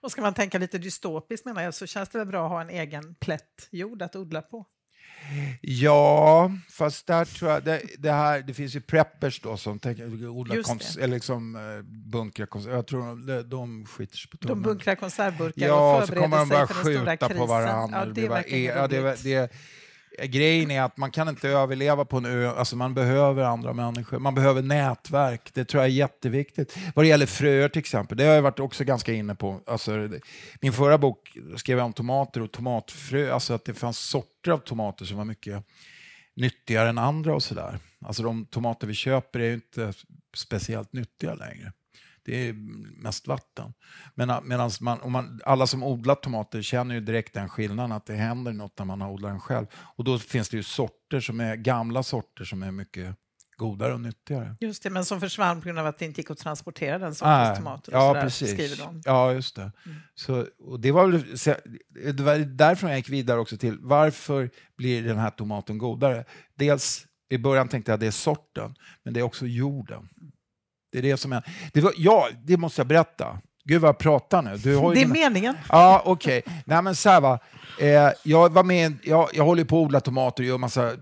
Och 0.00 0.12
ska 0.12 0.22
man 0.22 0.34
tänka 0.34 0.58
lite 0.58 0.78
dystopiskt 0.78 1.46
menar 1.46 1.62
jag, 1.62 1.74
så 1.74 1.86
känns 1.86 2.08
det 2.08 2.18
väl 2.18 2.26
bra 2.26 2.44
att 2.44 2.50
ha 2.50 2.60
en 2.60 2.70
egen 2.70 3.14
plätt 3.14 3.68
jord 3.70 4.02
att 4.02 4.16
odla 4.16 4.42
på? 4.42 4.66
Ja, 5.60 6.52
fast 6.70 7.06
där 7.06 7.24
tror 7.24 7.50
jag, 7.50 7.64
det, 7.64 7.82
det, 7.98 8.12
här, 8.12 8.42
det 8.42 8.54
finns 8.54 8.76
ju 8.76 8.80
preppers 8.80 9.40
då 9.40 9.56
som 9.56 9.78
tänker 9.78 10.28
odla 10.28 10.62
kons, 10.62 10.96
eller 10.96 11.14
liksom, 11.14 11.58
bunkra 12.12 12.46
konserver. 12.46 12.76
Jag 12.76 12.86
tror 12.86 13.26
de, 13.26 13.42
de 13.42 13.86
skiter 13.86 14.16
sig 14.16 14.30
på 14.30 14.36
tummen. 14.36 14.62
De 14.62 14.68
bunkrar 14.68 14.94
konservburkar 14.94 15.66
ja, 15.66 15.98
och 16.02 16.08
förbereder 16.08 16.46
sig 16.46 16.66
för 16.66 16.84
den 16.84 16.96
stora 16.96 17.16
krisen. 17.16 17.36
På 17.36 17.46
varandra. 17.46 17.98
Ja, 17.98 18.04
det, 18.04 18.20
det, 18.20 18.28
var, 18.28 18.44
ja, 18.48 18.88
det, 18.88 19.22
det, 19.22 19.52
grejen 20.22 20.70
är 20.70 20.82
att 20.82 20.96
man 20.96 21.10
kan 21.10 21.28
inte 21.28 21.48
överleva 21.48 22.04
på 22.04 22.16
en 22.16 22.24
ö, 22.24 22.50
alltså 22.50 22.76
man 22.76 22.94
behöver 22.94 23.42
andra 23.42 23.72
människor, 23.72 24.18
man 24.18 24.34
behöver 24.34 24.62
nätverk, 24.62 25.50
det 25.54 25.64
tror 25.64 25.82
jag 25.82 25.90
är 25.90 25.94
jätteviktigt. 25.94 26.76
Vad 26.94 27.04
det 27.04 27.08
gäller 27.08 27.26
fröer 27.26 27.68
till 27.68 27.80
exempel, 27.80 28.18
det 28.18 28.24
har 28.24 28.34
jag 28.34 28.42
varit 28.42 28.60
också 28.60 28.84
ganska 28.84 29.12
inne 29.12 29.34
på. 29.34 29.60
Alltså, 29.66 30.08
min 30.60 30.72
förra 30.72 30.98
bok 30.98 31.36
skrev 31.56 31.78
jag 31.78 31.84
om 31.84 31.92
tomater 31.92 32.42
och 32.42 32.52
tomatfrö, 32.52 33.32
alltså 33.32 33.54
att 33.54 33.64
det 33.64 33.74
fanns 33.74 33.98
sorter 33.98 34.50
av 34.50 34.58
tomater 34.58 35.04
som 35.04 35.16
var 35.16 35.24
mycket 35.24 35.64
nyttigare 36.36 36.88
än 36.88 36.98
andra 36.98 37.34
och 37.34 37.42
sådär. 37.42 37.78
Alltså 38.04 38.22
de 38.22 38.46
tomater 38.46 38.86
vi 38.86 38.94
köper 38.94 39.40
är 39.40 39.46
ju 39.46 39.54
inte 39.54 39.92
speciellt 40.36 40.92
nyttiga 40.92 41.34
längre. 41.34 41.72
Det 42.26 42.48
är 42.48 42.52
mest 43.02 43.26
vatten. 43.26 43.72
Men 44.14 44.48
medan 44.48 44.70
man, 44.80 45.12
man, 45.12 45.40
alla 45.44 45.66
som 45.66 45.82
odlar 45.82 46.14
tomater 46.14 46.62
känner 46.62 46.94
ju 46.94 47.00
direkt 47.00 47.34
den 47.34 47.48
skillnaden 47.48 47.92
att 47.92 48.06
det 48.06 48.14
händer 48.14 48.52
något 48.52 48.78
när 48.78 48.86
man 48.86 49.00
har 49.00 49.10
odlat 49.10 49.30
den 49.30 49.40
själv. 49.40 49.66
Och 49.74 50.04
då 50.04 50.18
finns 50.18 50.48
det 50.48 50.56
ju 50.56 50.62
sorter 50.62 51.20
som 51.20 51.40
är 51.40 51.56
gamla 51.56 52.02
sorter 52.02 52.44
som 52.44 52.62
är 52.62 52.70
mycket 52.70 53.16
godare 53.56 53.94
och 53.94 54.00
nyttigare. 54.00 54.56
Just 54.60 54.82
det, 54.82 54.90
men 54.90 55.04
som 55.04 55.20
försvann 55.20 55.60
på 55.60 55.64
grund 55.64 55.78
av 55.78 55.86
att 55.86 55.98
det 55.98 56.04
inte 56.04 56.20
gick 56.20 56.30
att 56.30 56.38
transportera 56.38 56.98
den 56.98 57.14
sortens 57.14 57.58
tomater. 57.58 57.92
ja, 57.92 58.08
sådär, 58.08 58.22
precis. 58.22 58.50
Skriver 58.50 58.76
de. 58.76 59.02
Ja, 59.04 59.32
just 59.32 59.56
det. 59.56 59.72
Mm. 59.86 59.98
Så, 60.14 60.46
och 60.58 60.80
det, 60.80 60.92
var 60.92 61.06
väl, 61.08 61.22
det 62.16 62.22
var 62.22 62.38
därför 62.38 62.88
jag 62.88 62.96
gick 62.96 63.08
vidare 63.08 63.40
också 63.40 63.56
till 63.56 63.78
varför 63.80 64.50
blir 64.76 65.02
den 65.02 65.18
här 65.18 65.30
tomaten 65.30 65.78
godare? 65.78 66.24
Dels 66.54 67.06
i 67.28 67.38
början 67.38 67.68
tänkte 67.68 67.90
jag 67.90 67.94
att 67.94 68.00
det 68.00 68.06
är 68.06 68.10
sorten, 68.10 68.74
men 69.02 69.14
det 69.14 69.20
är 69.20 69.24
också 69.24 69.46
jorden. 69.46 70.08
Det 70.92 70.98
är 70.98 71.02
det 71.02 71.16
som 71.16 71.32
är... 71.32 71.42
Det 71.72 71.80
var, 71.80 71.92
ja, 71.96 72.28
det 72.44 72.56
måste 72.56 72.80
jag 72.80 72.86
berätta. 72.86 73.38
Gud 73.64 73.80
vad 73.80 73.88
jag 73.88 73.98
pratar 73.98 74.42
nu. 74.42 74.56
Det 74.56 74.70
är 74.70 74.94
dina... 74.94 75.12
meningen. 75.12 75.54
Ja, 75.68 76.02
okej. 76.04 76.38
Okay. 76.38 76.54
Nej 76.64 76.82
men 76.82 76.96
så 76.96 77.10
här 77.10 77.20
va. 77.20 77.38
Eh, 77.80 78.10
jag 78.22 78.52
var 78.52 78.64
med, 78.64 78.98
jag, 79.02 79.28
jag 79.32 79.44
håller 79.44 79.64
på 79.64 79.78
att 79.78 79.84
odla 79.84 80.00
tomater 80.00 80.42
och 80.42 80.46
gör 80.46 80.58
massa 80.58 80.92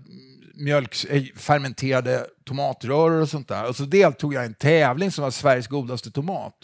mjölk, 0.55 1.05
eh, 1.09 1.23
fermenterade 1.35 2.27
tomatröror 2.45 3.21
och 3.21 3.29
sånt 3.29 3.47
där. 3.47 3.69
Och 3.69 3.75
så 3.75 3.83
deltog 3.83 4.33
jag 4.33 4.43
i 4.43 4.45
en 4.45 4.53
tävling 4.53 5.11
som 5.11 5.23
var 5.23 5.31
Sveriges 5.31 5.67
godaste 5.67 6.11
tomat. 6.11 6.55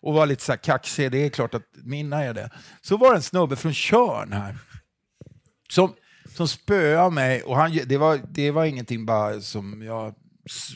Och 0.00 0.14
var 0.14 0.26
lite 0.26 0.44
så 0.44 0.52
här 0.52 0.56
kaxig, 0.56 1.12
det 1.12 1.18
är 1.18 1.30
klart 1.30 1.54
att 1.54 1.66
mina 1.84 2.24
är 2.24 2.34
det. 2.34 2.50
Så 2.82 2.96
var 2.96 3.10
det 3.10 3.16
en 3.16 3.22
snubbe 3.22 3.56
från 3.56 3.72
Körn 3.72 4.32
här. 4.32 4.58
Som, 5.70 5.92
som 6.34 6.48
spöade 6.48 7.10
mig 7.10 7.42
och 7.42 7.56
han, 7.56 7.78
det, 7.86 7.98
var, 7.98 8.20
det 8.30 8.50
var 8.50 8.64
ingenting 8.64 9.06
bara 9.06 9.40
som 9.40 9.82
jag 9.82 10.14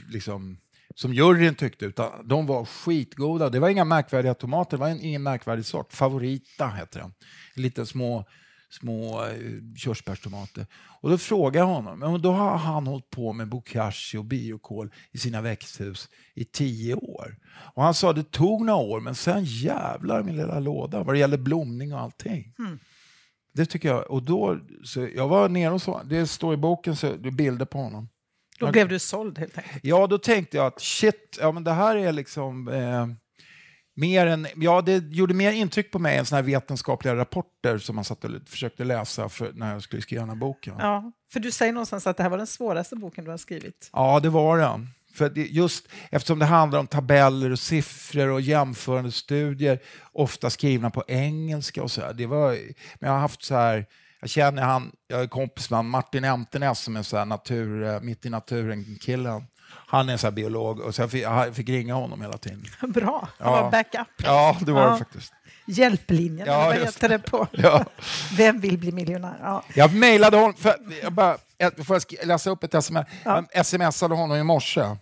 liksom 0.09 0.59
som 0.95 1.15
juryn 1.15 1.55
tyckte, 1.55 1.85
utan 1.85 2.29
de 2.29 2.47
var 2.47 2.65
skitgoda. 2.65 3.49
Det 3.49 3.61
var 3.61 3.69
inga 3.69 3.85
märkvärdiga 3.85 4.35
tomater, 4.35 4.77
det 4.77 4.81
var 4.81 4.89
ingen 4.89 5.23
märkvärdig 5.23 5.65
sort. 5.65 5.93
Favorita 5.93 6.67
hette 6.67 6.99
den. 6.99 7.15
Lite 7.55 7.87
små, 7.87 8.25
små 8.71 9.25
eh, 9.25 9.33
körsbärstomater. 9.77 10.67
Och 11.01 11.11
då 11.11 11.19
frågade 11.19 11.59
jag 11.59 11.67
honom, 11.67 11.99
men 11.99 12.23
då 12.23 12.33
har 12.33 12.57
han 12.57 12.87
hållit 12.87 13.11
på 13.11 13.33
med 13.33 13.49
bokashi 13.49 14.19
och 14.19 14.25
biokål 14.25 14.91
i 15.13 15.19
sina 15.19 15.41
växthus 15.41 16.09
i 16.35 16.45
tio 16.45 16.95
år. 16.95 17.37
Och 17.75 17.83
han 17.83 17.95
sa 17.95 18.13
det 18.13 18.31
tog 18.31 18.65
några 18.65 18.81
år, 18.81 19.01
men 19.01 19.15
sen 19.15 19.45
jävlar 19.45 20.23
min 20.23 20.37
lilla 20.37 20.61
låda 20.61 21.03
vad 21.03 21.15
det 21.15 21.19
gäller 21.19 21.39
blomning 21.39 21.95
och 21.95 22.01
allting. 22.01 22.55
Mm. 22.59 22.79
Det 23.55 23.67
tycker 23.67 23.89
jag. 23.89 24.11
Och 24.11 24.23
då, 24.23 24.59
så 24.85 25.09
jag 25.15 25.29
var 25.29 25.49
nere 25.49 25.73
och 25.73 25.83
så, 25.83 26.03
det 26.05 26.27
står 26.27 26.55
i 26.55 26.57
boken, 26.57 26.97
så 26.97 27.17
bilder 27.17 27.67
på 27.67 27.79
honom. 27.79 28.09
Då 28.67 28.73
blev 28.73 28.89
du 28.89 28.99
såld 28.99 29.39
helt 29.39 29.59
enkelt? 29.59 29.81
Ja, 29.83 30.07
då 30.07 30.19
tänkte 30.19 30.57
jag 30.57 30.67
att 30.67 30.81
shit, 30.81 31.39
ja, 31.41 31.53
men 31.53 31.65
det 31.65 31.73
här 31.73 31.97
är 31.97 32.13
liksom 32.13 32.69
eh, 32.69 33.07
mer 33.95 34.27
än, 34.27 34.47
ja, 34.57 34.81
det 34.81 35.05
gjorde 35.11 35.35
mer 35.35 35.53
intryck 35.53 35.91
på 35.91 35.99
mig 35.99 36.19
än 36.19 36.27
såna 36.27 36.37
här 36.37 36.47
vetenskapliga 36.47 37.17
rapporter 37.17 37.79
som 37.79 37.97
man 37.97 38.05
satt 38.05 38.25
och 38.25 38.31
försökte 38.47 38.85
läsa 38.85 39.29
för, 39.29 39.53
när 39.55 39.73
jag 39.73 39.83
skulle 39.83 40.03
skriva 40.03 40.23
den 40.23 40.29
här 40.29 40.37
boken. 40.37 40.75
Ja, 40.79 41.13
för 41.33 41.41
du 41.41 41.51
säger 41.51 41.73
någonstans 41.73 42.07
att 42.07 42.17
det 42.17 42.23
här 42.23 42.31
var 42.31 42.39
den 42.39 42.47
svåraste 42.47 42.97
boken 42.97 43.25
du 43.25 43.31
har 43.31 43.39
skrivit. 43.39 43.91
Ja, 43.93 44.21
det 44.21 44.29
var 44.29 44.59
den. 44.59 44.89
För 45.15 45.29
det, 45.29 45.47
just 45.47 45.89
eftersom 46.11 46.39
det 46.39 46.45
handlar 46.45 46.79
om 46.79 46.87
tabeller 46.87 47.51
och 47.51 47.59
siffror 47.59 48.29
och 48.29 48.41
jämförande 48.41 49.13
studier, 49.13 49.79
ofta 50.13 50.51
skrivna 50.51 50.91
på 50.91 51.05
engelska 51.09 51.83
och 51.83 51.91
så 51.91 52.01
här. 52.01 52.13
Det 52.13 52.27
var, 52.27 52.49
men 52.51 53.09
jag 53.09 53.11
har 53.11 53.19
haft 53.19 53.45
så 53.45 53.55
här 53.55 53.87
jag 54.23 54.31
känner 54.31 54.63
han, 54.63 54.93
jag 55.07 55.21
är 55.21 55.27
kompis 55.27 55.71
med 55.71 55.79
han, 55.79 55.89
Martin 55.89 56.25
Emtenäs 56.25 56.81
som 56.81 56.97
är 56.97 57.03
så 57.03 57.17
här 57.17 57.25
natur, 57.25 57.85
eh, 57.85 58.01
mitt 58.01 58.27
i 58.27 58.31
naturen-killen. 58.31 59.45
Han 59.87 60.09
är 60.09 60.17
så 60.17 60.31
biolog 60.31 60.81
och 60.81 60.95
så 60.95 61.03
jag 61.03 61.11
fick, 61.11 61.23
jag 61.23 61.55
fick 61.55 61.69
ringa 61.69 61.95
honom 61.95 62.23
hela 62.23 62.39
tiden. 62.39 62.65
Bra, 62.93 63.29
han 63.39 63.53
ja. 63.53 63.63
var 63.63 63.71
backup. 63.71 64.09
Ja, 64.17 64.57
det 64.61 64.73
var 64.73 64.83
ja. 64.83 64.91
det 64.91 64.99
faktiskt. 64.99 65.33
Hjälplinjen, 65.67 66.47
ja, 66.47 66.65
vad 66.65 66.75
heter 66.75 67.09
det 67.09 67.19
på? 67.19 67.47
Ja. 67.53 67.85
Vem 68.37 68.61
vill 68.61 68.79
bli 68.79 68.93
miljonär? 68.93 69.39
Ja. 69.43 69.65
Jag 69.75 69.95
mejlade 69.95 70.37
honom, 70.37 70.55
för, 70.55 70.75
jag 71.03 71.13
bara, 71.13 71.39
får 71.85 72.01
jag 72.19 72.27
läsa 72.27 72.51
upp 72.51 72.65
ett 72.65 72.75
sms? 72.75 73.07
Ja. 73.25 73.45
Jag 73.55 73.67
smsade 73.67 74.15
honom 74.15 74.37
i 74.37 74.43
morse. 74.43 74.81
uh, 74.81 74.97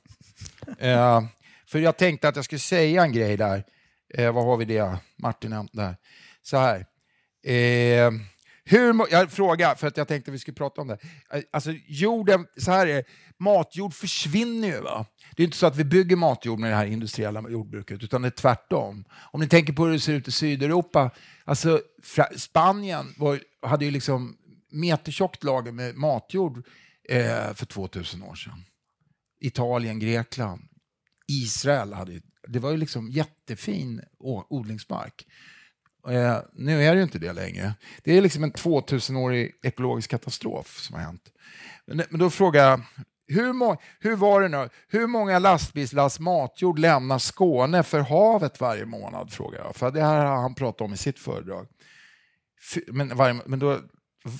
för 1.66 1.78
jag 1.78 1.96
tänkte 1.96 2.28
att 2.28 2.36
jag 2.36 2.44
skulle 2.44 2.58
säga 2.58 3.02
en 3.02 3.12
grej 3.12 3.36
där. 3.36 3.64
Uh, 4.18 4.32
vad 4.32 4.44
har 4.44 4.56
vi 4.56 4.64
det? 4.64 4.98
Martin 5.18 5.68
där. 5.72 5.96
Så 6.42 6.56
här. 6.56 6.86
Uh, 7.48 8.20
hur, 8.70 9.06
jag 9.10 9.32
frågar, 9.32 9.74
för 9.74 9.86
att 9.86 9.96
jag 9.96 10.08
tänkte 10.08 10.30
att 10.30 10.34
vi 10.34 10.38
skulle 10.38 10.54
prata 10.54 10.80
om 10.80 10.88
det. 10.88 10.98
Alltså 11.50 11.72
jorden, 11.86 12.46
så 12.56 12.70
här 12.70 12.86
är 12.86 12.94
det, 12.94 13.04
matjord 13.38 13.94
försvinner 13.94 14.68
ju. 14.68 14.80
Va? 14.80 15.06
Det 15.36 15.42
är 15.42 15.44
inte 15.44 15.56
så 15.56 15.66
att 15.66 15.76
vi 15.76 15.84
bygger 15.84 16.16
matjord 16.16 16.58
med 16.58 16.70
det 16.70 16.76
här 16.76 16.86
industriella 16.86 17.48
jordbruket, 17.48 18.02
utan 18.02 18.22
det 18.22 18.28
är 18.28 18.30
tvärtom. 18.30 19.04
Om 19.32 19.40
ni 19.40 19.48
tänker 19.48 19.72
på 19.72 19.84
hur 19.84 19.92
det 19.92 20.00
ser 20.00 20.12
ut 20.12 20.28
i 20.28 20.32
Sydeuropa, 20.32 21.10
alltså 21.44 21.80
Spanien 22.36 23.14
var, 23.16 23.40
hade 23.62 23.84
ju 23.84 23.90
liksom 23.90 24.36
metertjockt 24.70 25.44
lager 25.44 25.72
med 25.72 25.96
matjord 25.96 26.66
eh, 27.08 27.54
för 27.54 27.66
2000 27.66 28.22
år 28.22 28.34
sedan. 28.34 28.64
Italien, 29.40 29.98
Grekland, 29.98 30.62
Israel 31.28 31.92
hade 31.92 32.20
det 32.48 32.58
var 32.58 32.70
ju 32.70 32.76
liksom 32.76 33.10
jättefin 33.10 34.02
odlingsmark. 34.48 35.26
Eh, 36.08 36.38
nu 36.52 36.84
är 36.84 36.90
det 36.90 36.96
ju 36.96 37.02
inte 37.02 37.18
det 37.18 37.32
längre. 37.32 37.74
Det 38.04 38.18
är 38.18 38.22
liksom 38.22 38.44
en 38.44 38.52
2000-årig 38.52 39.54
ekologisk 39.62 40.10
katastrof 40.10 40.78
som 40.78 40.94
har 40.94 41.02
hänt. 41.02 41.22
Men, 41.86 42.00
eh, 42.00 42.06
men 42.10 42.20
då 42.20 42.30
frågar 42.30 42.70
jag, 42.70 42.80
hur, 43.26 43.76
hur 44.00 44.16
var 44.16 44.40
det 44.40 44.48
nu? 44.48 44.68
Hur 44.88 45.06
många 45.06 45.38
lastbilslass 45.38 46.20
matjord 46.20 46.78
lämnar 46.78 47.18
Skåne 47.18 47.82
för 47.82 48.00
havet 48.00 48.60
varje 48.60 48.86
månad? 48.86 49.32
frågar 49.32 49.58
jag. 49.58 49.76
För 49.76 49.90
det 49.90 50.02
här 50.02 50.26
har 50.26 50.36
han 50.36 50.54
pratat 50.54 50.80
om 50.80 50.92
i 50.92 50.96
sitt 50.96 51.18
föredrag. 51.18 51.66
Men, 52.86 53.16
varje, 53.16 53.40
men 53.46 53.58
då, 53.58 53.80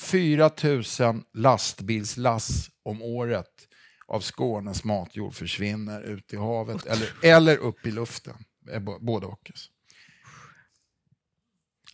4 0.00 0.50
000 0.64 1.22
lastbilslass 1.34 2.70
om 2.82 3.02
året 3.02 3.68
av 4.08 4.20
Skånes 4.20 4.84
matjord 4.84 5.34
försvinner 5.34 6.02
ut 6.02 6.32
i 6.32 6.36
havet 6.36 6.86
eller, 6.86 7.08
eller 7.22 7.56
upp 7.56 7.86
i 7.86 7.90
luften. 7.90 8.36
Eh, 8.72 8.80
både 9.00 9.26
och. 9.26 9.50
Alltså. 9.50 9.70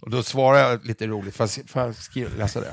Och 0.03 0.11
då 0.11 0.23
svarar 0.23 0.59
jag 0.59 0.85
lite 0.87 1.07
roligt, 1.07 1.37
får 1.37 1.49
jag, 1.75 1.95
skriva, 1.95 2.31
läsa 2.37 2.61
det? 2.61 2.73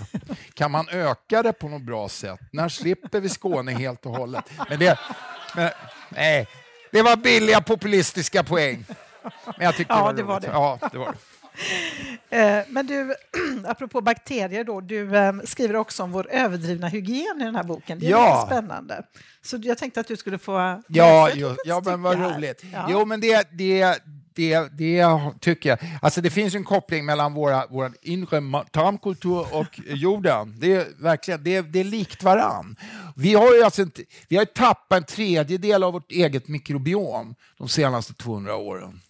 Kan 0.53 0.71
man 0.71 0.89
öka 0.89 1.43
det 1.43 1.53
på 1.53 1.69
något 1.69 1.81
bra 1.81 2.09
sätt? 2.09 2.39
När 2.51 2.69
slipper 2.69 3.19
vi 3.21 3.29
Skåne 3.29 3.71
helt 3.71 4.05
och 4.05 4.11
hållet? 4.15 4.45
Men 4.69 4.79
det, 4.79 4.99
men, 5.55 5.69
nej, 6.09 6.47
det 6.91 7.01
var 7.01 7.15
billiga 7.15 7.61
populistiska 7.61 8.43
poäng. 8.43 8.85
Men 9.45 9.65
jag 9.65 9.75
tyckte 9.75 9.93
Ja, 9.93 10.07
det 10.11 10.17
det 10.17 10.23
var, 10.23 10.39
det. 10.39 10.47
Ja, 10.47 10.79
det 10.91 10.97
var 10.97 11.11
det. 11.11 11.17
Eh, 12.37 12.63
Men 12.69 12.87
du, 12.87 13.15
apropå 13.67 14.01
bakterier 14.01 14.63
då, 14.63 14.81
du 14.81 15.17
eh, 15.17 15.33
skriver 15.45 15.75
också 15.75 16.03
om 16.03 16.11
vår 16.11 16.27
överdrivna 16.31 16.87
hygien 16.87 17.41
i 17.41 17.43
den 17.43 17.55
här 17.55 17.63
boken. 17.63 17.99
Det 17.99 18.05
är 18.05 18.09
Ja. 18.11 18.43
spännande. 18.45 19.03
Så 19.41 19.57
jag 19.61 19.77
tänkte 19.77 19.99
att 19.99 20.07
du 20.07 20.17
skulle 20.17 20.37
få 20.37 20.81
Ja, 20.87 21.27
litet 21.33 21.57
ja 21.65 21.81
men 21.85 22.01
vad 22.01 22.19
roligt. 22.19 22.63
Ja. 22.73 22.87
Jo, 22.89 23.05
men 23.05 23.21
det, 23.21 23.47
det, 23.51 23.99
det, 24.35 24.77
det 24.77 25.05
tycker 25.39 25.69
jag. 25.69 25.79
Alltså 26.01 26.21
det 26.21 26.29
finns 26.29 26.55
en 26.55 26.63
koppling 26.63 27.05
mellan 27.05 27.33
våra, 27.33 27.65
vår 27.69 27.91
inre 28.01 28.65
tarmkultur 28.71 29.55
och 29.55 29.79
jorden. 29.85 30.55
Det 30.59 30.73
är 30.73 30.87
verkligen, 30.99 31.43
det 31.43 31.55
är, 31.55 31.63
det 31.63 31.79
är 31.79 31.83
likt 31.83 32.23
varann. 32.23 32.75
Vi 33.15 33.33
har 33.33 33.53
ju 33.53 33.63
alltså 33.63 33.85
vi 34.27 34.37
har 34.37 34.45
tappat 34.45 34.97
en 34.97 35.03
tredjedel 35.03 35.83
av 35.83 35.93
vårt 35.93 36.11
eget 36.11 36.47
mikrobiom 36.47 37.35
de 37.57 37.67
senaste 37.69 38.13
200 38.13 38.55
åren. 38.55 39.01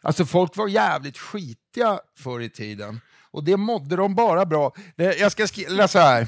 Alltså 0.00 0.26
folk 0.26 0.56
var 0.56 0.68
jävligt 0.68 1.18
skitiga 1.18 2.00
förr 2.18 2.40
i 2.40 2.50
tiden. 2.50 3.00
Och 3.30 3.44
det 3.44 3.56
mådde 3.56 3.96
de 3.96 4.14
bara 4.14 4.46
bra. 4.46 4.72
Jag 4.96 5.32
ska 5.32 5.46
läsa 5.68 6.00
här. 6.00 6.26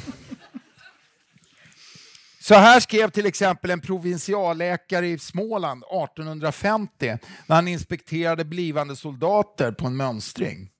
Så 2.51 2.57
här 2.57 2.81
skrev 2.81 3.11
till 3.11 3.27
exempel 3.27 3.71
en 3.71 3.81
provinsialläkare 3.81 5.09
i 5.09 5.19
Småland 5.19 5.85
1850 5.85 7.19
när 7.47 7.57
han 7.57 7.69
inspekterade 7.69 8.45
blivande 8.45 8.97
soldater 8.97 9.73
på 9.73 9.87
en 9.87 9.97
mönstring. 9.97 10.71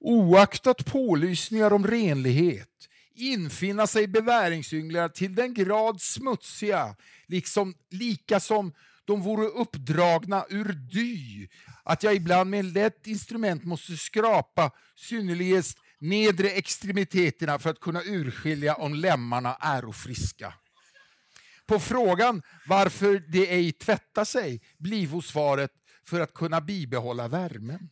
Oaktat 0.00 0.84
pålysningar 0.84 1.72
om 1.72 1.86
renlighet 1.86 2.68
infinna 3.14 3.86
sig 3.86 4.06
beväringsynglar 4.06 5.08
till 5.08 5.34
den 5.34 5.54
grad 5.54 6.00
smutsiga, 6.00 6.96
liksom, 7.26 7.74
lika 7.90 8.40
som 8.40 8.72
de 9.04 9.22
vore 9.22 9.46
uppdragna 9.46 10.44
ur 10.48 10.72
dy, 10.72 11.48
att 11.84 12.02
jag 12.02 12.14
ibland 12.14 12.50
med 12.50 12.64
lätt 12.64 13.06
instrument 13.06 13.64
måste 13.64 13.96
skrapa 13.96 14.70
synnerligast 14.96 15.78
nedre 15.98 16.50
extremiteterna 16.50 17.58
för 17.58 17.70
att 17.70 17.80
kunna 17.80 18.02
urskilja 18.02 18.74
om 18.74 18.94
lemmarna 18.94 19.54
är 19.54 19.92
friska. 19.92 20.54
På 21.70 21.78
frågan 21.78 22.42
varför 22.68 23.18
de 23.18 23.46
ej 23.46 23.72
tvättar 23.72 24.24
sig 24.24 24.62
blivo 24.78 25.22
svaret 25.22 25.72
för 26.06 26.20
att 26.20 26.34
kunna 26.34 26.60
bibehålla 26.60 27.28
värmen. 27.28 27.90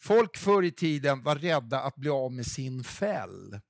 Folk 0.00 0.36
förr 0.36 0.62
i 0.62 0.70
tiden 0.70 1.22
var 1.22 1.36
rädda 1.36 1.80
att 1.80 1.96
bli 1.96 2.10
av 2.10 2.32
med 2.32 2.46
sin 2.46 2.84
fäll. 2.84 3.60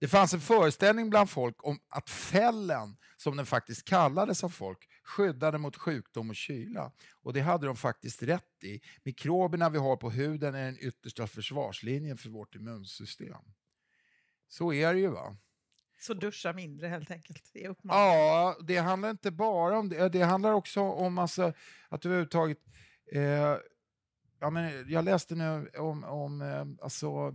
Det 0.00 0.08
fanns 0.08 0.34
en 0.34 0.40
föreställning 0.40 1.10
bland 1.10 1.30
folk 1.30 1.66
om 1.66 1.78
att 1.88 2.10
fällen, 2.10 2.96
som 3.16 3.36
den 3.36 3.46
faktiskt 3.46 3.84
kallades 3.84 4.44
av 4.44 4.48
folk, 4.48 4.88
skyddade 5.04 5.58
mot 5.58 5.76
sjukdom 5.76 6.30
och 6.30 6.36
kyla. 6.36 6.92
Och 7.22 7.32
det 7.32 7.40
hade 7.40 7.66
de 7.66 7.76
faktiskt 7.76 8.22
rätt 8.22 8.64
i. 8.64 8.80
Mikroberna 9.02 9.68
vi 9.68 9.78
har 9.78 9.96
på 9.96 10.10
huden 10.10 10.54
är 10.54 10.64
den 10.64 10.78
yttersta 10.80 11.26
försvarslinjen 11.26 12.18
för 12.18 12.28
vårt 12.28 12.54
immunsystem. 12.54 13.42
Så 14.48 14.72
är 14.72 14.94
det 14.94 15.00
ju 15.00 15.08
va? 15.08 15.36
Så 16.00 16.14
duscha 16.14 16.52
mindre 16.52 16.86
helt 16.86 17.10
enkelt. 17.10 17.50
Det 17.52 17.64
är. 17.64 17.74
Ja, 17.82 18.56
det 18.62 18.76
handlar 18.76 19.10
inte 19.10 19.30
bara 19.30 19.78
om 19.78 19.88
det. 19.88 20.08
Det 20.08 20.22
handlar 20.22 20.52
också 20.52 20.80
om 20.80 21.18
alltså, 21.18 21.52
att 21.88 22.06
överhuvudtaget... 22.06 22.58
Eh, 23.12 23.56
ja, 24.40 24.50
men 24.50 24.90
jag 24.90 25.04
läste 25.04 25.34
nu 25.34 25.70
om, 25.78 26.04
om 26.04 26.42
eh, 26.42 26.84
alltså, 26.84 27.34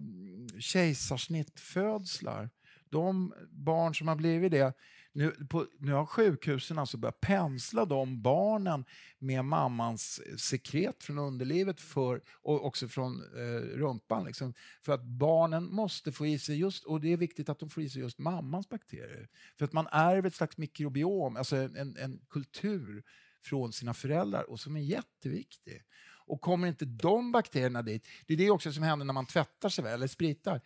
kejsarsnittfödslar. 0.60 2.50
De 2.90 3.34
barn 3.50 3.96
som 3.96 4.08
har 4.08 4.16
blivit 4.16 4.52
det, 4.52 4.74
nu, 5.16 5.32
på, 5.50 5.68
nu 5.80 5.92
har 5.92 6.06
sjukhusen 6.06 6.80
alltså 6.80 6.98
börjat 6.98 7.22
pensla 7.22 7.86
de 7.86 8.22
barnen 8.22 8.86
med 9.20 9.46
mammans 9.46 10.20
eh, 10.20 10.36
sekret 10.36 11.04
från 11.04 11.20
underlivet 11.20 11.82
för, 11.82 12.22
och 12.42 12.66
också 12.66 12.88
från 12.88 13.22
eh, 13.22 13.78
rumpan. 13.78 14.26
Liksom, 14.26 14.54
för 14.82 14.94
att 14.94 15.04
barnen 15.04 15.64
måste 15.64 16.12
få 16.12 16.26
i 16.26 16.40
sig 16.40 16.58
just, 16.60 16.86
och 16.86 17.02
det 17.02 17.14
är 17.14 17.18
viktigt 17.18 17.50
att 17.50 17.60
de 17.60 17.70
får 17.70 17.84
i 17.84 17.90
sig 17.90 18.02
just 18.02 18.20
mammans 18.20 18.70
bakterier. 18.70 19.30
För 19.58 19.66
att 19.66 19.74
man 19.74 19.88
ärver 19.92 20.28
ett 20.28 20.36
slags 20.36 20.58
mikrobiom, 20.58 21.38
alltså 21.38 21.56
en, 21.56 21.98
en 21.98 22.20
kultur 22.30 23.04
från 23.42 23.74
sina 23.74 23.94
föräldrar 23.94 24.50
och 24.50 24.60
som 24.60 24.76
är 24.76 24.82
jätteviktig. 24.82 25.84
Och 26.28 26.42
kommer 26.42 26.68
inte 26.68 26.86
de 26.86 27.32
bakterierna 27.32 27.82
dit, 27.82 28.08
det 28.26 28.34
är 28.34 28.38
det 28.38 28.52
också 28.52 28.72
som 28.72 28.84
händer 28.84 29.06
när 29.06 29.14
man 29.14 29.26
tvättar 29.26 29.70
sig 29.70 29.84
väl, 29.84 29.94
eller 29.94 30.08
spritar. 30.08 30.62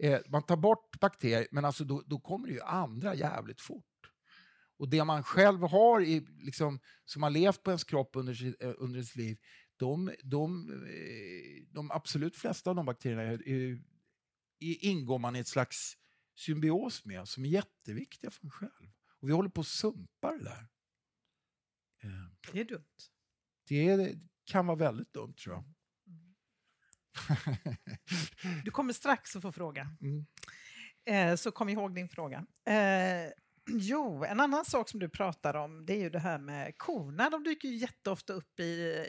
Eh, 0.00 0.18
man 0.28 0.42
tar 0.42 0.56
bort 0.56 1.00
bakterier, 1.00 1.46
men 1.50 1.64
alltså 1.64 1.84
då, 1.84 2.02
då 2.06 2.18
kommer 2.18 2.48
det 2.48 2.54
ju 2.54 2.60
andra 2.60 3.14
jävligt 3.14 3.60
fort. 3.60 3.84
Och 4.76 4.88
det 4.88 5.04
man 5.04 5.22
själv 5.22 5.60
har, 5.62 6.00
i, 6.00 6.20
liksom, 6.38 6.80
som 7.04 7.22
har 7.22 7.30
levt 7.30 7.62
på 7.62 7.70
ens 7.70 7.84
kropp 7.84 8.10
under, 8.16 8.34
sitt- 8.34 8.62
eh, 8.62 8.72
under 8.78 8.96
ens 8.96 9.16
liv, 9.16 9.38
de, 9.76 10.12
de, 10.22 10.70
eh, 10.86 11.66
de 11.74 11.90
absolut 11.90 12.36
flesta 12.36 12.70
av 12.70 12.76
de 12.76 12.86
bakterierna 12.86 13.22
är, 13.22 13.48
är, 13.48 13.78
ingår 14.60 15.18
man 15.18 15.36
i 15.36 15.38
ett 15.38 15.48
slags 15.48 15.94
symbios 16.36 17.04
med, 17.04 17.28
som 17.28 17.44
är 17.44 17.48
jätteviktiga 17.48 18.30
för 18.30 18.44
en 18.44 18.50
själv. 18.50 18.90
Och 19.20 19.28
vi 19.28 19.32
håller 19.32 19.48
på 19.50 19.60
att 19.60 19.66
sumpa 19.66 20.32
det 20.32 20.44
där. 20.44 20.68
Eh, 22.02 22.52
Det 22.52 22.60
är 22.60 22.64
dumt. 22.64 22.84
Det 23.68 24.18
kan 24.44 24.66
vara 24.66 24.76
väldigt 24.78 25.12
dumt, 25.12 25.34
tror 25.34 25.54
jag. 25.54 25.64
Du 28.64 28.70
kommer 28.70 28.92
strax 28.92 29.36
att 29.36 29.42
få 29.42 29.52
fråga. 29.52 29.88
Mm. 30.00 30.26
Eh, 31.06 31.36
så 31.36 31.50
kom 31.50 31.68
ihåg 31.68 31.94
din 31.94 32.08
fråga. 32.08 32.46
Eh, 32.66 33.32
jo, 33.66 34.24
en 34.24 34.40
annan 34.40 34.64
sak 34.64 34.88
som 34.88 35.00
du 35.00 35.08
pratar 35.08 35.54
om 35.54 35.86
det 35.86 35.92
är 35.92 36.00
ju 36.00 36.10
det 36.10 36.18
här 36.18 36.38
med 36.38 36.78
korna. 36.78 37.30
De 37.30 37.44
dyker 37.44 37.68
ju 37.68 37.76
jätteofta 37.76 38.32
upp 38.32 38.60
i, 38.60 38.64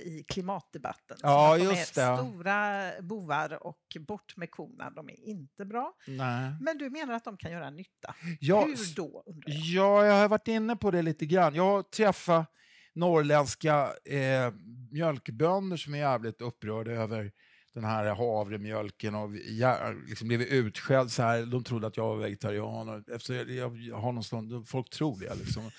i 0.06 0.26
klimatdebatten. 0.28 1.18
Ja, 1.22 1.58
de 1.58 1.64
just 1.64 1.98
är 1.98 2.12
det. 2.12 2.18
stora 2.18 2.92
bovar 3.02 3.68
och 3.68 3.98
bort 4.08 4.38
med 4.38 4.52
korna. 4.52 4.90
De 4.90 5.10
är 5.10 5.20
inte 5.20 5.66
bra. 5.66 5.94
Nej. 6.08 6.56
Men 6.62 6.78
du 6.78 6.90
menar 6.90 7.14
att 7.14 7.24
de 7.24 7.38
kan 7.38 7.52
göra 7.52 7.70
nytta. 7.70 8.16
Ja, 8.40 8.66
Hur 8.66 8.96
då? 8.96 9.24
Undrar 9.26 9.50
jag. 9.50 9.58
Ja, 9.58 10.06
jag 10.06 10.14
har 10.14 10.30
varit 10.30 10.48
inne 10.48 10.76
på 10.76 10.92
det 10.92 11.02
lite 11.02 11.26
grann. 11.26 11.56
Jag 11.56 11.64
har 11.64 11.84
träffat 11.84 12.52
norrländska 12.94 13.90
eh, 14.06 14.54
mjölkbönder 14.92 15.78
som 15.78 15.94
är 15.94 15.98
jävligt 15.98 16.42
upprörda 16.42 16.92
över 16.92 17.32
den 17.76 17.84
här 17.84 18.16
havremjölken 18.16 19.16
och 19.16 19.36
jag 19.36 19.96
liksom 20.08 20.28
blev 20.28 20.42
utskälld 20.42 21.12
så 21.12 21.24
här. 21.24 21.46
De 21.46 21.64
trodde 21.64 21.88
att 21.88 21.98
jag 21.98 22.08
var 22.08 22.16
vegetarian. 22.16 22.90
Och 22.90 23.10
efter 23.10 23.46
jag, 23.46 23.78
jag 23.78 23.96
har 23.96 24.12
någonstans, 24.12 24.70
folk 24.70 24.90
tror 24.90 25.20
det. 25.20 25.36
Liksom. 25.36 25.72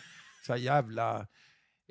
Så 0.47 0.53
här 0.53 0.61
jävla... 0.61 1.26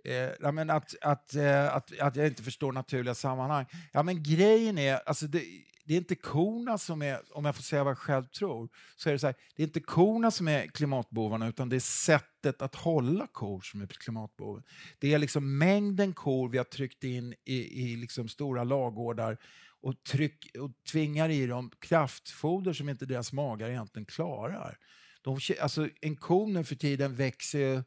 Eh, 0.06 0.30
ja, 0.40 0.52
men 0.52 0.70
att, 0.70 0.96
att, 1.02 1.36
eh, 1.36 1.76
att, 1.76 2.00
att 2.00 2.16
jag 2.16 2.28
inte 2.28 2.44
förstår 2.44 2.72
naturliga 2.72 3.16
sammanhang. 3.16 3.66
Ja, 3.94 4.04
men 4.04 4.24
grejen 4.24 4.78
är, 4.78 5.00
alltså 5.06 5.28
det, 5.28 5.44
det 5.86 5.94
är 5.94 5.98
inte 5.98 6.16
korna 6.16 6.78
som 6.78 7.02
är, 7.02 7.20
om 7.32 7.46
jag 7.46 7.56
får 7.56 7.64
säga 7.64 7.84
vad 7.84 7.92
jag 7.92 7.98
själv 7.98 8.26
tror, 8.26 8.70
så 8.96 9.10
är 9.10 9.14
det 9.14 9.20
så 9.20 9.28
här, 9.28 9.36
det 9.56 9.64
är 9.64 9.68
inte 9.68 9.80
korna 9.80 10.32
som 10.32 10.48
är 10.48 10.68
klimatbovarna 10.68 11.48
utan 11.48 11.70
det 11.70 11.76
är 11.76 11.80
sättet 11.80 12.62
att 12.62 12.76
hålla 12.76 13.28
kor 13.28 13.62
som 13.62 13.82
är 13.82 13.88
klimatboven. 13.88 14.64
Det 15.00 15.14
är 15.14 15.20
liksom 15.20 15.58
mängden 15.58 16.14
kor 16.14 16.50
vi 16.50 16.58
har 16.58 16.66
tryckt 16.66 17.04
in 17.04 17.34
i, 17.46 17.84
i 17.84 17.96
liksom 17.96 18.28
stora 18.28 18.64
lagårdar 18.64 19.38
och, 19.86 20.04
tryck, 20.04 20.56
och 20.60 20.72
tvingar 20.92 21.30
i 21.30 21.46
dem 21.48 21.72
kraftfoder 21.80 22.74
som 22.74 22.90
inte 22.90 23.06
deras 23.06 23.34
magar 23.34 23.70
egentligen 23.70 24.06
klarar. 24.06 24.78
De, 25.22 25.40
alltså, 25.62 25.90
en 26.02 26.16
ko 26.16 26.48
nu 26.48 26.64
för 26.64 26.76
tiden 26.76 27.16
växer 27.16 27.60
ju 27.60 27.84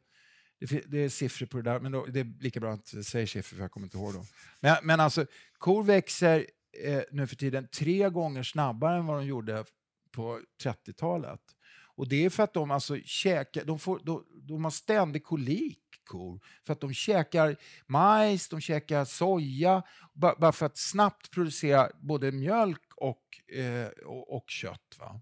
det, 0.59 0.83
det 0.87 0.97
är 0.97 1.09
siffror 1.09 1.45
på 1.45 1.57
det 1.57 1.63
där, 1.63 1.79
men 1.79 1.91
då, 1.91 2.05
det 2.05 2.19
är 2.19 2.41
lika 2.43 2.59
bra 2.59 2.73
att 2.73 2.93
jag 2.93 3.05
säger 3.05 3.25
siffror 3.25 3.55
för 3.55 3.63
jag 3.63 3.71
kommer 3.71 3.87
inte 3.87 3.97
ihåg 3.97 4.13
dem. 4.13 4.25
Men, 4.59 4.77
men 4.83 4.99
alltså, 4.99 5.25
kor 5.57 5.83
växer 5.83 6.45
eh, 6.83 7.01
nu 7.11 7.27
för 7.27 7.35
tiden 7.35 7.67
tre 7.67 8.09
gånger 8.09 8.43
snabbare 8.43 8.97
än 8.97 9.05
vad 9.05 9.17
de 9.17 9.25
gjorde 9.25 9.65
på 10.11 10.41
30-talet. 10.63 11.41
Och 11.95 12.07
det 12.09 12.25
är 12.25 12.29
för 12.29 12.43
att 12.43 12.53
de 12.53 12.71
alltså 12.71 12.97
käkar, 13.05 13.65
de, 13.65 13.79
får, 13.79 14.01
de, 14.03 14.25
de 14.47 14.63
har 14.63 14.71
ständig 14.71 15.23
kolik, 15.23 15.79
kor. 16.09 16.39
För 16.65 16.73
att 16.73 16.81
de 16.81 16.93
käkar 16.93 17.55
majs, 17.87 18.49
de 18.49 18.61
käkar 18.61 19.05
soja, 19.05 19.83
bara, 20.13 20.35
bara 20.35 20.51
för 20.51 20.65
att 20.65 20.77
snabbt 20.77 21.31
producera 21.31 21.89
både 22.01 22.31
mjölk 22.31 22.81
och, 22.95 23.55
eh, 23.57 23.87
och, 24.05 24.35
och 24.35 24.49
kött. 24.49 24.95
Va? 24.99 25.21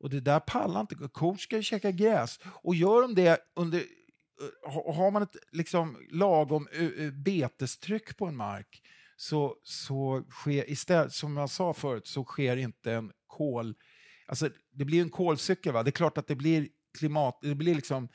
Och 0.00 0.10
det 0.10 0.20
där 0.20 0.40
pallar 0.40 0.80
inte. 0.80 0.94
Kor 1.12 1.36
ska 1.36 1.56
ju 1.56 1.62
käka 1.62 1.90
gräs. 1.90 2.40
Och 2.44 2.74
gör 2.74 3.02
de 3.02 3.14
det 3.14 3.38
under... 3.56 3.78
Eh, 3.78 4.94
har 4.94 5.10
man 5.10 5.22
ett 5.22 5.36
liksom 5.52 5.96
lagom 6.10 6.68
eh, 6.72 7.04
eh, 7.04 7.12
betestryck 7.12 8.16
på 8.16 8.26
en 8.26 8.36
mark 8.36 8.82
så, 9.16 9.56
så 9.62 10.24
sker 10.30 10.70
istället, 10.70 11.12
som 11.12 11.36
jag 11.36 11.50
sa 11.50 11.74
förut, 11.74 12.06
så 12.06 12.24
sker 12.24 12.56
inte 12.56 12.92
en 12.92 13.12
kol... 13.26 13.74
Alltså, 14.26 14.50
det 14.72 14.84
blir 14.84 15.02
en 15.02 15.10
kolcykel. 15.10 15.72
Va? 15.72 15.82
Det 15.82 15.90
är 15.90 15.92
klart 15.92 16.18
att 16.18 16.26
det 16.26 16.36
blir 16.36 16.68
klimat... 16.98 17.38
Det 17.42 17.54
blir 17.54 17.74
liksom 17.74 18.08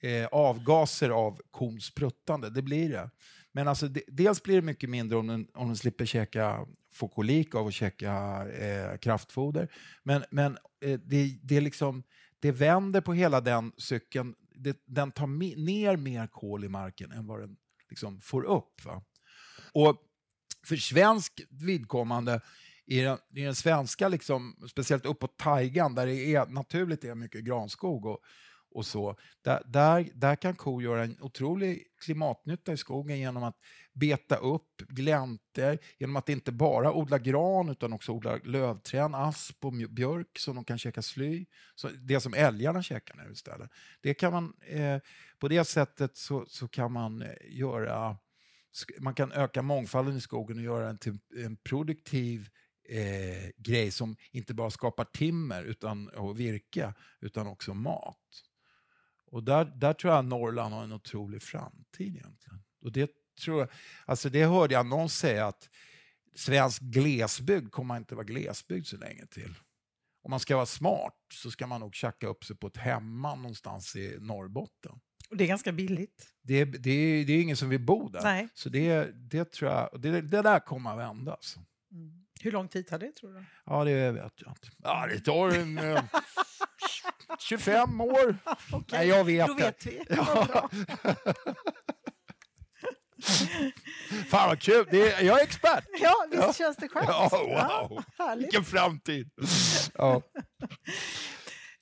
eh, 0.00 0.26
avgaser 0.26 1.10
av 1.10 1.40
kons 1.50 1.94
pruttande. 1.94 2.50
Det 2.50 2.62
blir 2.62 2.88
det. 2.88 3.10
Men 3.52 3.68
alltså, 3.68 3.88
de, 3.88 4.02
dels 4.08 4.42
blir 4.42 4.56
det 4.56 4.62
mycket 4.62 4.90
mindre 4.90 5.18
om 5.18 5.26
den, 5.26 5.48
om 5.54 5.66
den 5.66 5.76
slipper 5.76 6.04
käka 6.04 6.66
får 6.92 7.08
kolik 7.08 7.54
av 7.54 7.66
att 7.66 7.74
käka 7.74 8.46
eh, 8.48 8.98
kraftfoder. 8.98 9.68
Men, 10.02 10.24
men 10.30 10.58
eh, 10.84 11.00
det, 11.00 11.38
det, 11.42 11.60
liksom, 11.60 12.02
det 12.40 12.52
vänder 12.52 13.00
på 13.00 13.12
hela 13.12 13.40
den 13.40 13.72
cykeln. 13.76 14.34
Det, 14.54 14.82
den 14.86 15.12
tar 15.12 15.26
ner 15.56 15.96
mer 15.96 16.26
kol 16.26 16.64
i 16.64 16.68
marken 16.68 17.12
än 17.12 17.26
vad 17.26 17.40
den 17.40 17.56
liksom 17.90 18.20
får 18.20 18.44
upp. 18.44 18.84
Va? 18.84 19.02
Och 19.72 19.96
för 20.66 20.76
svensk 20.76 21.40
vidkommande 21.50 22.40
i 22.86 23.00
den, 23.00 23.18
i 23.34 23.42
den 23.42 23.54
svenska, 23.54 24.08
liksom, 24.08 24.56
speciellt 24.70 25.06
uppåt 25.06 25.38
tajgan 25.38 25.94
där 25.94 26.06
det 26.06 26.34
är 26.34 26.46
naturligt 26.46 27.04
är 27.04 27.14
mycket 27.14 27.44
granskog 27.44 28.06
och, 28.06 28.18
och 28.70 28.86
så, 28.86 29.16
där, 29.42 29.62
där, 29.66 30.08
där 30.14 30.36
kan 30.36 30.54
kor 30.54 30.82
göra 30.82 31.04
en 31.04 31.16
otrolig 31.20 31.86
klimatnytta 32.04 32.72
i 32.72 32.76
skogen 32.76 33.18
genom 33.18 33.42
att 33.42 33.56
beta 33.92 34.36
upp 34.36 34.76
gläntor, 34.88 35.78
genom 35.98 36.16
att 36.16 36.28
inte 36.28 36.52
bara 36.52 36.92
odla 36.92 37.18
gran 37.18 37.68
utan 37.68 37.92
också 37.92 38.12
odla 38.12 38.36
lövträd, 38.44 39.14
asp 39.14 39.64
och 39.64 39.72
björk 39.72 40.38
som 40.38 40.54
de 40.54 40.64
kan 40.64 40.78
käka 40.78 41.02
sly. 41.02 41.46
Så 41.74 41.88
det 41.88 42.20
som 42.20 42.34
älgarna 42.34 42.82
käkar 42.82 43.16
nu 43.16 43.32
istället. 43.32 43.70
Det 44.00 44.14
kan 44.14 44.32
man, 44.32 44.54
eh, 44.60 44.98
på 45.38 45.48
det 45.48 45.64
sättet 45.64 46.16
så, 46.16 46.44
så 46.48 46.68
kan 46.68 46.92
man 46.92 47.22
eh, 47.22 47.28
göra 47.48 48.16
man 49.00 49.14
kan 49.14 49.32
öka 49.32 49.62
mångfalden 49.62 50.16
i 50.16 50.20
skogen 50.20 50.56
och 50.56 50.64
göra 50.64 50.86
den 50.86 50.98
till 50.98 51.18
en 51.44 51.56
produktiv 51.56 52.48
eh, 52.88 53.50
grej 53.56 53.90
som 53.90 54.16
inte 54.32 54.54
bara 54.54 54.70
skapar 54.70 55.04
timmer 55.04 55.64
utan, 55.64 56.08
och 56.08 56.40
virke, 56.40 56.94
utan 57.20 57.46
också 57.46 57.74
mat. 57.74 58.18
Och 59.30 59.44
där, 59.44 59.64
där 59.64 59.92
tror 59.92 60.14
jag 60.14 60.24
Norrland 60.24 60.74
har 60.74 60.84
en 60.84 60.92
otrolig 60.92 61.42
framtid 61.42 62.16
egentligen. 62.16 62.62
Och 62.82 62.92
det, 62.92 63.10
tror 63.44 63.60
jag, 63.60 63.68
alltså 64.06 64.28
det 64.28 64.44
hörde 64.44 64.74
jag 64.74 64.86
någon 64.86 65.08
säga 65.08 65.46
att 65.46 65.68
svensk 66.34 66.82
glesbygd 66.82 67.70
kommer 67.70 67.96
inte 67.96 68.14
vara 68.14 68.24
glesbygd 68.24 68.86
så 68.86 68.96
länge 68.96 69.26
till. 69.26 69.54
Om 70.22 70.30
man 70.30 70.40
ska 70.40 70.56
vara 70.56 70.66
smart 70.66 71.14
så 71.32 71.50
ska 71.50 71.66
man 71.66 71.80
nog 71.80 71.94
tjacka 71.94 72.26
upp 72.26 72.44
sig 72.44 72.56
på 72.56 72.66
ett 72.66 72.76
hemma 72.76 73.34
någonstans 73.34 73.96
i 73.96 74.16
Norrbotten. 74.20 75.00
Och 75.30 75.36
det 75.36 75.44
är 75.44 75.48
ganska 75.48 75.72
billigt. 75.72 76.26
Det, 76.42 76.64
det, 76.64 77.24
det 77.24 77.32
är 77.32 77.42
ingen 77.42 77.56
som 77.56 77.68
vill 77.68 77.80
bo 77.80 78.08
där. 78.08 78.22
Nej. 78.22 78.48
Så 78.54 78.68
det, 78.68 79.04
det 79.30 79.52
tror 79.52 79.70
jag, 79.70 80.00
det, 80.00 80.20
det 80.20 80.42
där 80.42 80.60
kommer 80.60 80.90
att 80.90 80.98
vända. 80.98 81.32
Alltså. 81.32 81.60
Mm. 81.92 82.24
Hur 82.40 82.52
lång 82.52 82.68
tid 82.68 82.86
tar 82.86 82.98
det 82.98 83.16
tror 83.16 83.32
du? 83.32 83.44
Ja, 83.66 83.84
det 83.84 84.12
vet 84.12 84.32
jag 84.36 84.50
inte. 84.50 84.68
Ja, 84.82 85.06
det 85.06 85.20
tar 85.20 85.50
en, 85.50 85.78
eh, 85.78 86.04
25 87.38 88.00
år. 88.00 88.36
Okej, 88.72 88.98
Nej, 88.98 89.08
jag 89.08 89.24
vet 89.24 89.46
Då 89.46 89.54
vet 89.54 89.86
vi. 89.86 90.02
Ja. 90.08 90.68
Fan 94.30 94.48
vad 94.48 94.60
kul, 94.60 94.86
det 94.90 95.12
är, 95.12 95.22
jag 95.24 95.40
är 95.40 95.44
expert. 95.44 95.84
Ja, 96.00 96.14
visst 96.30 96.42
Ja. 96.42 96.52
känns 96.52 96.76
det 96.76 96.88
skönt? 96.88 97.06
Ja, 97.08 97.28
wow. 97.32 98.04
härligt. 98.18 98.44
Vilken 98.46 98.64
framtid. 98.64 99.30
Ja. 99.94 100.22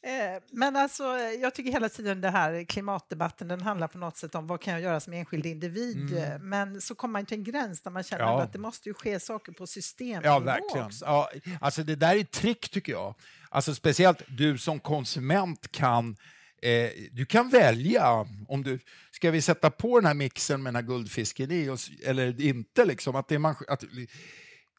Eh, 0.06 0.42
Men 0.52 0.76
alltså, 0.76 1.04
jag 1.18 1.54
tycker 1.54 1.72
hela 1.72 1.88
tiden 1.88 2.20
det 2.20 2.30
här 2.30 2.64
klimatdebatten, 2.64 3.48
den 3.48 3.60
handlar 3.62 3.88
på 3.88 3.98
något 3.98 4.16
sätt 4.16 4.34
om 4.34 4.46
vad 4.46 4.60
kan 4.60 4.72
jag 4.74 4.82
göra 4.82 5.00
som 5.00 5.12
enskild 5.12 5.46
individ? 5.46 6.18
Eh, 6.18 6.38
Men 6.40 6.80
så 6.80 6.94
kommer 6.94 7.12
man 7.12 7.26
till 7.26 7.38
en 7.38 7.44
gräns 7.44 7.82
där 7.82 7.90
man 7.90 8.02
känner 8.02 8.24
Mm. 8.24 8.34
Ja. 8.36 8.42
att 8.42 8.52
det 8.52 8.58
måste 8.58 8.88
ju 8.88 8.94
ske 8.94 9.20
saker 9.20 9.52
på 9.52 9.66
systemnivå 9.66 10.24
Ja, 10.24 10.38
verkligen. 10.38 10.86
också. 10.86 11.04
Ja, 11.04 11.30
alltså 11.60 11.82
det 11.82 11.96
där 11.96 12.14
är 12.16 12.20
ett 12.20 12.30
trick 12.30 12.68
tycker 12.70 12.92
jag. 12.92 13.14
Alltså 13.56 13.74
speciellt 13.74 14.22
du 14.28 14.58
som 14.58 14.80
konsument 14.80 15.72
kan 15.72 16.16
Eh, 16.62 16.90
du 17.12 17.26
kan 17.26 17.48
välja 17.48 18.26
om 18.48 18.62
du, 18.62 18.78
ska 19.10 19.30
vi 19.30 19.42
sätta 19.42 19.70
på 19.70 20.00
den 20.00 20.06
här 20.06 20.14
mixen 20.14 20.62
med 20.62 20.74
den 20.74 20.84
här 20.84 20.88
guldfisken 20.88 21.50
i 21.50 21.68
oss, 21.68 21.90
eller 22.04 22.40
inte 22.40 22.84
liksom. 22.84 23.16
Att 23.16 23.28
det, 23.28 23.34
är 23.34 23.38
man, 23.38 23.54
att, 23.68 23.84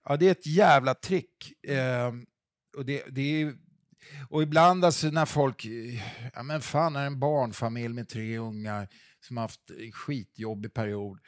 ja, 0.03 0.17
det 0.17 0.27
är 0.27 0.31
ett 0.31 0.47
jävla 0.47 0.93
trick. 0.93 1.65
Eh, 1.67 2.13
och, 2.77 2.85
det, 2.85 3.03
det 3.09 3.41
är, 3.41 3.55
och 4.29 4.43
ibland 4.43 4.85
alltså 4.85 5.07
när 5.07 5.25
folk, 5.25 5.65
ja 6.33 6.43
men 6.43 6.61
fan 6.61 6.95
är 6.95 7.05
en 7.05 7.19
barnfamilj 7.19 7.93
med 7.93 8.09
tre 8.09 8.37
ungar 8.37 8.87
som 9.19 9.37
har 9.37 9.43
haft 9.43 9.69
en 9.69 9.91
skitjobbig 9.91 10.73
period 10.73 11.19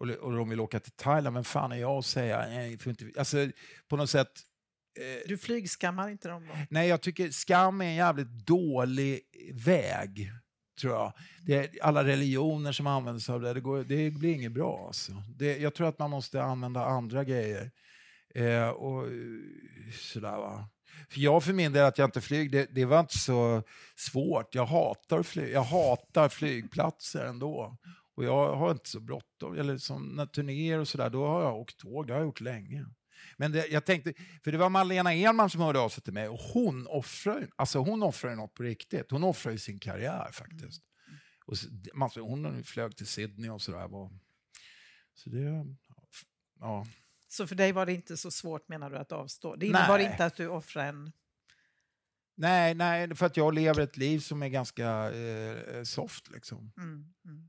och, 0.00 0.08
och 0.08 0.32
de 0.32 0.48
vill 0.48 0.60
åka 0.60 0.80
till 0.80 0.92
Thailand, 0.92 1.34
men 1.34 1.44
fan 1.44 1.72
är 1.72 1.76
jag 1.76 1.98
att 1.98 2.06
säga, 2.06 2.46
nej, 2.48 2.78
får 2.78 2.90
inte, 2.90 3.10
alltså 3.18 3.48
på 3.88 3.96
något 3.96 4.10
sätt 4.10 4.32
du 5.26 5.38
flygskammar 5.38 6.08
inte 6.08 6.28
dem 6.28 6.46
då? 6.46 6.54
Nej, 6.70 6.88
jag 6.88 7.00
tycker 7.00 7.30
skam 7.30 7.80
är 7.80 7.84
en 7.84 7.94
jävligt 7.94 8.28
dålig 8.46 9.20
väg, 9.54 10.32
tror 10.80 10.92
jag. 10.94 11.12
Det 11.42 11.54
är 11.54 11.82
alla 11.82 12.04
religioner 12.04 12.72
som 12.72 12.86
använder 12.86 13.20
sig 13.20 13.34
av 13.34 13.40
det, 13.40 13.54
det, 13.54 13.60
går, 13.60 13.84
det 13.84 14.10
blir 14.10 14.34
inget 14.34 14.52
bra. 14.52 14.84
Alltså. 14.86 15.12
Det, 15.36 15.58
jag 15.58 15.74
tror 15.74 15.88
att 15.88 15.98
man 15.98 16.10
måste 16.10 16.42
använda 16.42 16.84
andra 16.84 17.24
grejer. 17.24 17.70
Eh, 18.34 18.68
och 18.68 19.06
eh, 19.06 19.12
sådär 19.92 20.36
va. 20.36 20.68
För 21.10 21.20
jag 21.20 21.44
för 21.44 21.52
min 21.52 21.72
del, 21.72 21.84
att 21.84 21.98
jag 21.98 22.06
inte 22.06 22.20
flyger, 22.20 22.50
det, 22.50 22.74
det 22.74 22.84
var 22.84 23.00
inte 23.00 23.18
så 23.18 23.62
svårt. 23.96 24.54
Jag 24.54 24.66
hatar, 24.66 25.22
flyg, 25.22 25.50
jag 25.50 25.62
hatar 25.62 26.28
flygplatser 26.28 27.24
ändå. 27.24 27.76
Och 28.14 28.24
jag 28.24 28.56
har 28.56 28.70
inte 28.70 28.88
så 28.88 29.00
bråttom. 29.00 29.58
Eller 29.58 29.78
som 29.78 30.02
när 30.02 30.26
turnéer 30.26 30.78
och 30.78 30.88
sådär, 30.88 31.10
då 31.10 31.26
har 31.26 31.42
jag 31.42 31.56
åkt 31.56 31.78
tåg. 31.78 32.06
Det 32.06 32.12
har 32.12 32.20
jag 32.20 32.26
gjort 32.26 32.40
länge. 32.40 32.86
Men 33.40 33.52
det, 33.52 33.66
jag 33.66 33.84
tänkte, 33.84 34.12
för 34.44 34.52
det 34.52 34.58
var 34.58 34.68
Malena 34.68 35.12
Enman 35.14 35.50
som 35.50 35.60
hörde 35.60 35.78
av 35.78 35.88
sig 35.88 36.02
till 36.02 36.12
mig 36.12 36.28
och 36.28 36.38
hon 36.38 36.86
offrar, 36.86 37.48
alltså 37.56 37.78
hon 37.78 38.02
offrar 38.02 38.34
något 38.36 38.54
på 38.54 38.62
riktigt. 38.62 39.10
Hon 39.10 39.24
offrar 39.24 39.52
ju 39.52 39.58
sin 39.58 39.78
karriär 39.78 40.30
faktiskt. 40.32 40.82
Och 41.44 41.58
så, 41.58 41.68
man, 41.94 42.10
hon 42.16 42.64
flög 42.64 42.96
till 42.96 43.06
Sydney 43.06 43.50
och 43.50 43.62
sådär. 43.62 43.88
var- 43.88 44.10
Så 45.14 45.30
det, 45.30 45.66
ja. 46.60 46.86
Så 47.28 47.46
för 47.46 47.54
dig 47.54 47.72
var 47.72 47.86
det 47.86 47.92
inte 47.92 48.16
så 48.16 48.30
svårt 48.30 48.68
menar 48.68 48.90
du 48.90 48.96
att 48.96 49.12
avstå? 49.12 49.56
Det 49.56 49.66
innebar 49.66 49.98
Nej. 49.98 50.06
inte 50.10 50.24
att 50.24 50.36
du 50.36 50.46
offrar 50.48 50.84
en... 50.86 51.12
Nej, 52.34 52.74
nej, 52.74 53.14
för 53.16 53.26
att 53.26 53.36
jag 53.36 53.54
lever 53.54 53.80
ett 53.82 53.96
liv 53.96 54.18
som 54.18 54.42
är 54.42 54.48
ganska 54.48 55.10
eh, 55.12 55.82
soft 55.82 56.30
liksom. 56.30 56.72
Mm, 56.76 57.14
mm. 57.24 57.48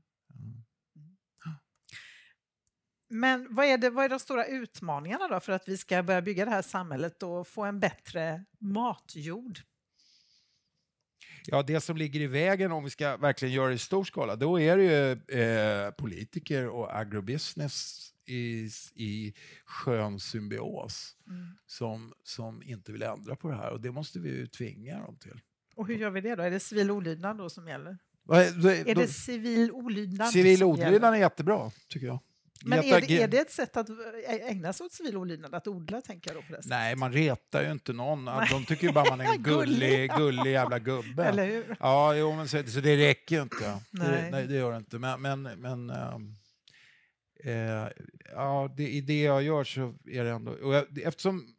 Men 3.12 3.46
vad 3.50 3.66
är, 3.66 3.78
det, 3.78 3.90
vad 3.90 4.04
är 4.04 4.08
de 4.08 4.18
stora 4.18 4.46
utmaningarna 4.46 5.28
då 5.28 5.40
för 5.40 5.52
att 5.52 5.68
vi 5.68 5.76
ska 5.76 6.02
börja 6.02 6.22
bygga 6.22 6.44
det 6.44 6.50
här 6.50 6.62
samhället 6.62 7.22
och 7.22 7.48
få 7.48 7.64
en 7.64 7.80
bättre 7.80 8.44
matjord? 8.58 9.58
Ja, 11.46 11.62
det 11.62 11.80
som 11.80 11.96
ligger 11.96 12.20
i 12.20 12.26
vägen 12.26 12.72
om 12.72 12.84
vi 12.84 12.90
ska 12.90 13.16
verkligen 13.16 13.54
göra 13.54 13.68
det 13.68 13.74
i 13.74 13.78
stor 13.78 14.04
skala, 14.04 14.36
då 14.36 14.60
är 14.60 14.76
det 14.76 14.84
ju 14.84 15.40
eh, 15.42 15.90
politiker 15.90 16.68
och 16.68 16.96
agrobusiness 16.98 18.06
i, 18.26 18.68
i 18.94 19.34
skön 19.64 20.20
symbios 20.20 21.16
som, 21.66 22.12
som 22.24 22.62
inte 22.62 22.92
vill 22.92 23.02
ändra 23.02 23.36
på 23.36 23.48
det 23.48 23.56
här. 23.56 23.70
Och 23.70 23.80
det 23.80 23.90
måste 23.92 24.18
vi 24.18 24.28
ju 24.28 24.46
tvinga 24.46 24.98
dem 25.00 25.16
till. 25.16 25.40
Och 25.74 25.86
hur 25.86 25.94
gör 25.94 26.10
vi 26.10 26.20
det 26.20 26.34
då? 26.34 26.42
Är 26.42 26.50
det 26.50 26.60
civil 26.60 26.90
olydnad 26.90 27.38
då 27.38 27.50
som 27.50 27.68
gäller? 27.68 27.98
Är- 28.32 28.62
då- 28.62 28.68
Är 28.70 28.94
det 28.94 29.08
civil 29.08 29.72
olydnad? 29.72 30.28
Civil 30.32 30.62
olydnad 30.64 31.14
är 31.14 31.18
jättebra, 31.18 31.70
tycker 31.88 32.06
jag. 32.06 32.18
Men 32.64 32.78
är 32.78 33.00
det, 33.00 33.22
är 33.22 33.28
det 33.28 33.38
ett 33.38 33.50
sätt 33.50 33.76
att 33.76 33.88
ägna 34.26 34.72
sig 34.72 34.86
åt 34.86 34.92
civil 34.92 35.16
olydnad, 35.16 35.54
att 35.54 35.66
odla 35.66 36.00
tänker 36.00 36.34
jag 36.34 36.42
då 36.42 36.54
på? 36.54 36.62
Nej, 36.64 36.96
man 36.96 37.12
retar 37.12 37.62
ju 37.62 37.72
inte 37.72 37.92
någon. 37.92 38.24
De 38.24 38.64
tycker 38.66 38.86
ju 38.86 38.92
bara 38.92 39.10
man 39.10 39.20
är 39.20 39.24
en 39.34 39.42
Gullig. 39.42 40.10
gullig, 40.10 40.50
jävla 40.52 40.78
gubbe. 40.78 41.24
Eller 41.24 41.46
hur? 41.46 41.76
Ja, 41.80 42.14
jo, 42.14 42.36
men 42.36 42.48
så, 42.48 42.62
så 42.66 42.80
det 42.80 42.96
räcker 42.96 43.36
ju 43.36 43.42
inte. 43.42 43.80
Nej. 43.90 44.08
Det, 44.08 44.30
nej, 44.30 44.46
det 44.46 44.54
gör 44.54 44.70
det 44.72 44.78
inte. 44.78 44.98
Men, 44.98 45.22
men, 45.22 45.42
men 45.42 45.90
ehm, 45.90 46.36
eh, 47.44 47.88
ja, 48.32 48.74
det, 48.76 48.88
i 48.88 49.00
det 49.00 49.22
jag 49.22 49.42
gör 49.42 49.64
så 49.64 49.94
är 50.06 50.24
det 50.24 50.30
ändå... 50.30 50.52
Och 50.52 50.74
jag, 50.74 50.98
eftersom 50.98 51.54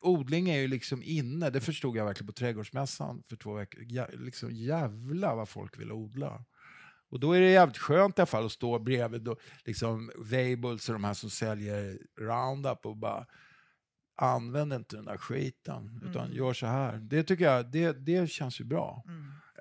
odling 0.00 0.50
är 0.50 0.58
ju 0.58 0.68
liksom 0.68 1.02
inne, 1.02 1.50
det 1.50 1.60
förstod 1.60 1.96
jag 1.96 2.04
verkligen 2.04 2.26
på 2.26 2.32
trädgårdsmässan 2.32 3.22
för 3.28 3.36
två 3.36 3.54
veckor. 3.54 3.84
Ja, 3.88 4.06
liksom 4.12 4.50
jävla 4.52 5.34
vad 5.34 5.48
folk 5.48 5.80
vill 5.80 5.92
odla. 5.92 6.44
Och 7.14 7.20
då 7.20 7.32
är 7.32 7.40
det 7.40 7.50
jävligt 7.50 7.78
skönt 7.78 8.18
i 8.18 8.20
alla 8.20 8.26
fall 8.26 8.46
att 8.46 8.52
stå 8.52 8.78
bredvid 8.78 9.22
då, 9.22 9.36
liksom 9.64 10.10
Weibulls 10.18 10.88
och 10.88 10.92
de 10.92 11.04
här 11.04 11.14
som 11.14 11.30
säljer 11.30 11.98
Roundup 12.20 12.86
och 12.86 12.96
bara 12.96 13.26
använd 14.16 14.72
inte 14.72 14.96
den 14.96 15.04
där 15.04 15.16
skiten, 15.16 16.00
utan 16.10 16.32
gör 16.32 16.52
så 16.52 16.66
här. 16.66 16.96
Det 16.96 17.22
tycker 17.22 17.44
jag, 17.44 17.70
det, 17.70 17.92
det 17.92 18.30
känns 18.30 18.60
ju 18.60 18.64
bra. 18.64 19.04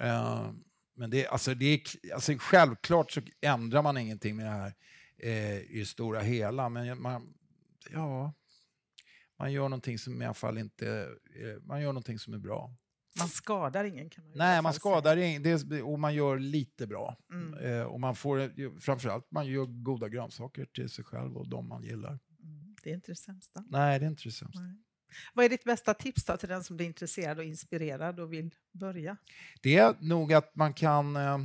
Eh, 0.02 0.52
men 0.96 1.10
det, 1.10 1.28
alltså 1.28 1.54
det 1.54 1.66
är, 1.66 2.14
alltså 2.14 2.34
självklart 2.40 3.12
så 3.12 3.22
ändrar 3.42 3.82
man 3.82 3.98
ingenting 3.98 4.36
med 4.36 4.46
det 4.46 4.52
här 4.52 4.74
eh, 5.18 5.58
i 5.58 5.80
det 5.80 5.86
stora 5.86 6.20
hela, 6.20 6.70
men 6.70 7.02
man, 7.02 7.34
ja, 7.92 8.34
man 9.40 9.54
gör 9.54 9.64
någonting 9.64 9.98
som 10.00 10.22
i 10.22 10.26
alla 10.26 10.34
fall 10.34 10.58
inte, 10.58 11.08
eh, 11.36 11.62
man 11.62 11.82
gör 11.82 11.88
någonting 11.88 12.20
som 12.20 12.34
är 12.34 12.38
bra. 12.38 12.76
Man 13.20 13.28
skadar 13.28 13.84
ingen 13.84 14.10
kan 14.10 14.24
man 14.24 14.38
Nej, 14.38 14.62
man 14.62 14.74
skadar 14.74 15.18
ingen, 15.18 15.84
och 15.84 16.00
man 16.00 16.16
gör 16.16 16.40
lite 16.40 16.88
bra. 16.88 17.18
Mm. 17.32 17.54
Eh, 17.66 17.84
och 17.84 18.00
man 18.00 18.16
får, 18.16 18.80
framförallt, 18.80 19.32
man 19.32 19.48
gör 19.48 19.66
goda 19.66 20.10
grönsaker 20.10 20.66
till 20.66 20.90
sig 20.90 21.06
själv 21.06 21.38
och 21.38 21.50
de 21.50 21.68
man 21.68 21.84
gillar. 21.84 22.10
Mm, 22.10 22.76
Det 22.84 22.90
är 22.90 22.94
inte 22.94 23.12
det 23.12 23.16
sämsta. 23.16 23.64
Nej, 23.70 24.00
det 24.00 24.06
är 24.06 24.10
inte 24.10 24.24
det 24.24 24.32
sämsta. 24.32 24.60
Nej. 24.60 24.84
Vad 25.34 25.46
är 25.46 25.50
ditt 25.50 25.64
bästa 25.64 25.94
tips 25.94 26.26
då 26.26 26.38
till 26.38 26.50
den 26.50 26.64
som 26.64 26.78
blir 26.78 26.86
intresserad 26.88 27.38
och 27.38 27.44
inspirerad 27.44 28.20
och 28.20 28.34
vill 28.34 28.56
börja? 28.72 29.18
Det 29.62 29.78
är 29.78 29.96
nog 30.00 30.34
att 30.34 30.56
man 30.56 30.74
kan... 30.74 31.16
Eh, 31.16 31.38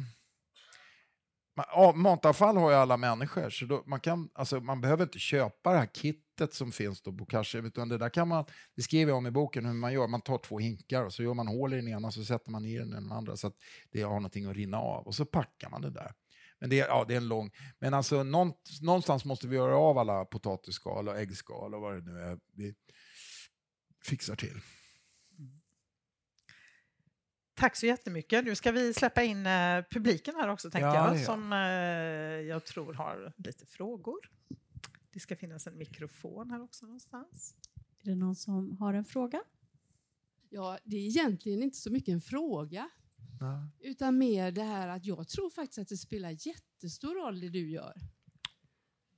ja, 1.57 1.93
matavfall 1.97 2.57
har 2.57 2.71
ju 2.71 2.77
alla 2.77 2.97
människor, 2.97 3.51
så 3.51 3.65
då, 3.65 3.83
man, 3.87 4.01
kan, 4.01 4.31
alltså, 4.35 4.61
man 4.61 4.81
behöver 4.81 5.05
inte 5.05 5.19
köpa 5.19 5.73
det 5.73 5.79
här 5.79 5.87
kittet 5.87 6.28
sättet 6.39 6.55
som 6.55 6.73
finns 6.73 7.01
då 7.03 7.11
på 7.11 7.17
Bokashi, 7.17 7.59
utan 7.59 7.89
det 7.89 7.99
där 7.99 8.09
kan 8.09 8.29
man, 8.29 8.45
det 8.77 8.83
skriver 8.83 9.11
jag 9.11 9.19
om 9.19 9.27
i 9.27 9.31
boken 9.31 9.67
hur 9.67 9.73
man 9.73 9.93
gör, 9.93 10.07
man 10.07 10.21
tar 10.21 10.39
två 10.39 10.59
hinkar 10.59 11.05
och 11.05 11.13
så 11.13 11.23
gör 11.23 11.35
man 11.35 11.49
hål 11.49 11.73
i 11.73 11.77
den 11.77 11.89
ena 11.89 12.11
så 12.11 12.25
sätter 12.25 12.51
man 12.51 12.65
i 12.65 12.79
den 12.79 12.89
i 12.89 12.95
den 12.95 13.13
andra 13.13 13.37
så 13.37 13.47
att 13.47 13.55
det 13.91 14.03
har 14.03 14.15
någonting 14.15 14.47
att 14.47 14.57
rinna 14.57 14.79
av 14.79 15.07
och 15.07 15.15
så 15.15 15.25
packar 15.25 15.71
man 15.71 15.83
det 15.83 15.91
där. 15.91 16.13
Men 16.61 16.71
det 16.71 16.81
är, 16.81 16.87
ja, 16.87 17.05
det 17.09 17.15
är 17.15 17.17
en 17.17 17.29
lång... 17.29 17.51
Men 17.79 17.95
alltså 17.95 18.23
någonstans 18.23 19.25
måste 19.25 19.49
vi 19.49 19.57
göra 19.57 19.77
av 19.77 19.99
alla 19.99 20.25
potatisskal 20.25 21.09
och 21.09 21.19
äggskal 21.19 21.75
och 21.75 21.81
vad 21.81 21.95
det 21.95 22.13
nu 22.13 22.21
är 22.21 22.39
vi 22.53 22.75
fixar 24.05 24.37
till. 24.37 24.61
Tack 27.57 27.77
så 27.77 27.87
jättemycket. 27.87 28.45
Nu 28.45 28.55
ska 28.55 28.73
vi 28.73 28.95
släppa 28.95 29.23
in 29.23 29.47
eh, 29.47 29.85
publiken 29.91 30.35
här 30.35 30.49
också, 30.49 30.71
tänkte 30.71 30.87
ja, 30.87 31.15
jag, 31.15 31.25
som 31.25 31.53
eh, 31.53 31.59
jag 32.49 32.65
tror 32.65 32.95
har 32.95 33.33
lite 33.37 33.67
frågor. 33.67 34.19
Det 35.19 35.23
ska 35.23 35.37
finnas 35.37 35.67
en 35.67 35.79
mikrofon 35.79 36.51
här 36.51 36.63
också 36.63 36.87
någonstans. 36.87 37.55
Är 38.01 38.05
det 38.05 38.15
någon 38.15 38.37
som 38.37 38.77
har 38.77 38.95
en 38.95 39.05
fråga? 39.05 39.43
Ja, 40.49 40.79
det 40.85 40.97
är 40.97 41.01
egentligen 41.01 41.63
inte 41.63 41.77
så 41.77 41.91
mycket 41.91 42.13
en 42.13 42.21
fråga. 42.21 42.91
Ja. 43.41 43.69
Utan 43.81 44.19
mer 44.19 44.53
det 44.53 44.63
här 44.63 44.89
att 44.89 45.05
jag 45.05 45.29
tror 45.29 45.51
faktiskt 45.51 45.79
att 45.79 45.89
det 45.89 45.97
spelar 45.97 46.47
jättestor 46.47 47.15
roll 47.15 47.41
det 47.41 47.49
du 47.49 47.71
gör. 47.71 47.95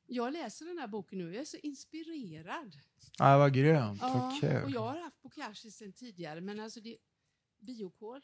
Jag 0.06 0.32
läser 0.32 0.66
den 0.66 0.78
här 0.78 0.88
boken 0.88 1.18
nu 1.18 1.26
och 1.26 1.34
jag 1.34 1.40
är 1.40 1.44
så 1.44 1.56
inspirerad. 1.56 2.76
Ja, 3.18 3.38
vad 3.38 3.54
grönt. 3.54 4.00
Ja, 4.02 4.36
okay. 4.36 4.62
och 4.62 4.70
jag 4.70 4.80
har 4.80 5.00
haft 5.00 5.22
bokashi 5.22 5.70
sedan 5.70 5.92
tidigare, 5.92 6.40
men 6.40 6.60
alltså 6.60 6.80
det, 6.80 6.96
biokol. 7.58 8.20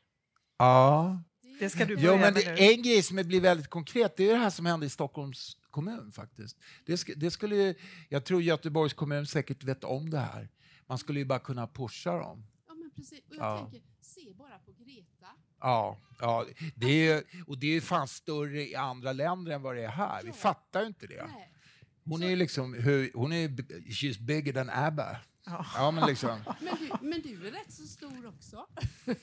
Ja. 0.59 1.23
Det 1.59 1.71
ska 1.71 1.85
du 1.85 1.97
börja 1.97 2.13
jo, 2.13 2.19
men 2.19 2.35
det, 2.35 2.55
nu. 2.55 2.59
En 2.59 2.83
grej 2.83 3.03
som 3.03 3.17
blir 3.17 3.41
väldigt 3.41 3.71
konkret, 3.71 4.17
det 4.17 4.29
är 4.29 4.33
det 4.33 4.39
här 4.39 4.51
som 4.51 4.67
hände 4.67 4.87
i 4.87 4.89
Stockholms 4.89 5.57
kommun 5.71 6.13
faktiskt. 6.13 6.57
Det, 6.85 7.05
det 7.17 7.31
skulle, 7.31 7.75
jag 8.09 8.25
tror 8.25 8.43
Göteborgs 8.43 8.95
kommun 8.95 9.27
säkert 9.27 9.65
vet 9.65 9.85
om 9.85 10.11
det 10.11 10.19
här. 10.19 10.49
Man 10.87 10.99
skulle 10.99 11.19
ju 11.19 11.25
bara 11.25 11.39
kunna 11.39 11.67
pusha 11.67 12.19
dem. 12.19 12.47
Ja, 12.69 12.75
men 12.75 12.91
precis. 12.91 13.19
Och 13.29 13.35
jag 13.35 13.45
ja. 13.45 13.59
tänker, 13.59 13.81
se 14.01 14.33
bara 14.35 14.59
på 14.59 14.73
Greta. 14.73 15.27
Ja, 15.61 15.99
ja 16.21 16.47
det 16.77 17.09
är, 17.09 17.25
och 17.47 17.59
det 17.59 17.67
är 17.67 17.81
fan 17.81 18.09
större 18.09 18.69
i 18.69 18.75
andra 18.75 19.13
länder 19.13 19.53
än 19.53 19.63
vad 19.63 19.77
det 19.77 19.85
är 19.85 19.89
här. 19.89 20.17
Ja. 20.17 20.23
Vi 20.25 20.33
fattar 20.33 20.81
ju 20.81 20.87
inte 20.87 21.07
det. 21.07 21.27
Nej. 21.27 21.53
Hon 22.05 22.23
är 22.23 22.37
liksom, 22.37 22.75
hon 23.15 23.33
är, 23.33 23.49
she's 23.49 24.21
bigger 24.21 24.53
than 24.53 24.71
ABBA. 24.71 25.17
Ja. 25.47 25.67
ja 25.75 25.91
men, 25.91 26.07
liksom. 26.07 26.39
men, 26.61 26.77
du, 26.81 27.09
men 27.09 27.23
du 27.23 27.47
är 27.47 27.51
rätt 27.51 27.73
så 27.73 27.87
stor 27.87 28.27
också. 28.27 28.67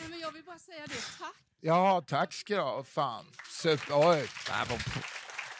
Nej, 0.00 0.10
men 0.10 0.18
jag 0.18 0.32
vill 0.32 0.44
bara 0.44 0.58
säga 0.58 0.86
det. 0.86 1.18
Tack. 1.18 1.34
Ja, 1.60 2.04
tack 2.06 2.32
ska 2.32 2.54
du 2.54 2.60
ha. 2.60 2.84
Fan. 2.84 3.24
Super. 3.50 3.86
Oj. 3.90 4.28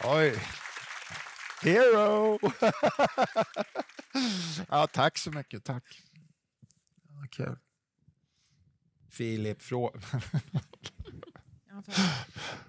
Oj. 0.05 0.43
Hero! 1.63 2.39
ja, 4.69 4.87
tack 4.87 5.19
så 5.19 5.31
mycket. 5.31 5.65
Tack. 5.65 6.03
Okej. 7.25 7.45
Okay. 7.45 7.57
Filip, 9.11 9.63
fråga. 9.63 10.01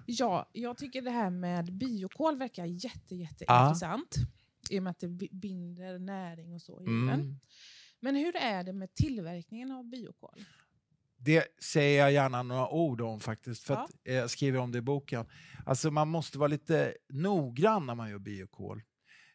ja, 0.06 0.50
jag 0.52 0.78
tycker 0.78 1.02
det 1.02 1.10
här 1.10 1.30
med 1.30 1.72
biokol 1.72 2.38
verkar 2.38 2.64
jätte, 2.64 3.14
jätteintressant. 3.14 4.16
Ah. 4.16 4.20
I 4.70 4.78
och 4.78 4.82
med 4.82 4.90
att 4.90 5.00
det 5.00 5.08
binder 5.30 5.98
näring 5.98 6.54
och 6.54 6.62
så 6.62 6.82
i 6.82 6.86
mm. 6.86 7.38
Men 8.00 8.16
hur 8.16 8.36
är 8.36 8.64
det 8.64 8.72
med 8.72 8.94
tillverkningen 8.94 9.72
av 9.72 9.84
biokol? 9.84 10.44
Det 11.20 11.46
säger 11.62 12.00
jag 12.00 12.12
gärna 12.12 12.42
några 12.42 12.68
ord 12.68 13.00
om 13.00 13.20
faktiskt, 13.20 13.64
för 13.64 13.74
ja. 13.74 13.80
att 13.80 13.90
jag 14.02 14.16
eh, 14.16 14.26
skriver 14.26 14.58
om 14.58 14.72
det 14.72 14.78
i 14.78 14.82
boken. 14.82 15.26
Alltså 15.66 15.90
man 15.90 16.08
måste 16.08 16.38
vara 16.38 16.48
lite 16.48 16.94
noggrann 17.08 17.86
när 17.86 17.94
man 17.94 18.10
gör 18.10 18.18
biokol. 18.18 18.82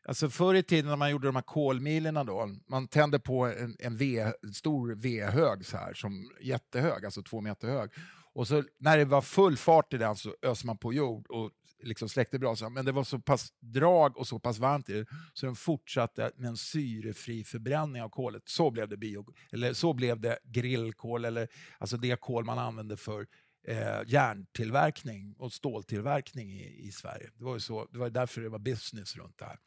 Alltså 0.07 0.29
förr 0.29 0.55
i 0.55 0.63
tiden 0.63 0.89
när 0.89 0.95
man 0.95 1.11
gjorde 1.11 1.27
de 1.27 1.35
här 1.35 1.43
kolmilerna 1.43 2.23
då, 2.23 2.49
man 2.69 2.87
tände 2.87 3.19
på 3.19 3.45
en, 3.45 3.75
en 3.79 3.97
v, 3.97 4.31
stor 4.53 4.95
V-hög 4.95 5.65
så 5.65 5.77
här, 5.77 5.93
som 5.93 6.31
jättehög, 6.41 7.05
alltså 7.05 7.21
två 7.21 7.41
meter 7.41 7.67
hög. 7.67 7.89
Och 8.33 8.47
så 8.47 8.63
när 8.79 8.97
det 8.97 9.05
var 9.05 9.21
full 9.21 9.57
fart 9.57 9.93
i 9.93 9.97
den 9.97 10.15
så 10.15 10.35
öste 10.41 10.67
man 10.67 10.77
på 10.77 10.93
jord 10.93 11.27
och 11.27 11.51
liksom 11.83 12.09
släckte 12.09 12.39
brasan. 12.39 12.73
Men 12.73 12.85
det 12.85 12.91
var 12.91 13.03
så 13.03 13.19
pass 13.19 13.53
drag 13.59 14.17
och 14.17 14.27
så 14.27 14.39
pass 14.39 14.59
varmt 14.59 14.89
i 14.89 14.93
det 14.93 15.05
så 15.33 15.45
den 15.45 15.55
fortsatte 15.55 16.31
med 16.35 16.47
en 16.49 16.57
syrefri 16.57 17.43
förbränning 17.43 18.01
av 18.01 18.09
kolet. 18.09 18.43
Så 18.45 18.71
blev 18.71 18.89
det, 18.89 18.97
bio, 18.97 19.25
eller 19.51 19.73
så 19.73 19.93
blev 19.93 20.19
det 20.19 20.39
grillkol, 20.43 21.25
eller 21.25 21.47
alltså 21.77 21.97
det 21.97 22.19
kol 22.19 22.45
man 22.45 22.59
använde 22.59 22.97
för 22.97 23.27
eh, 23.67 24.01
järntillverkning 24.07 25.35
och 25.37 25.53
ståltillverkning 25.53 26.51
i, 26.51 26.87
i 26.87 26.91
Sverige. 26.91 27.29
Det 27.37 27.43
var, 27.43 27.53
ju 27.53 27.59
så, 27.59 27.87
det 27.91 27.97
var 27.97 28.09
därför 28.09 28.41
det 28.41 28.49
var 28.49 28.59
business 28.59 29.15
runt 29.15 29.37
det 29.37 29.45
här. 29.45 29.59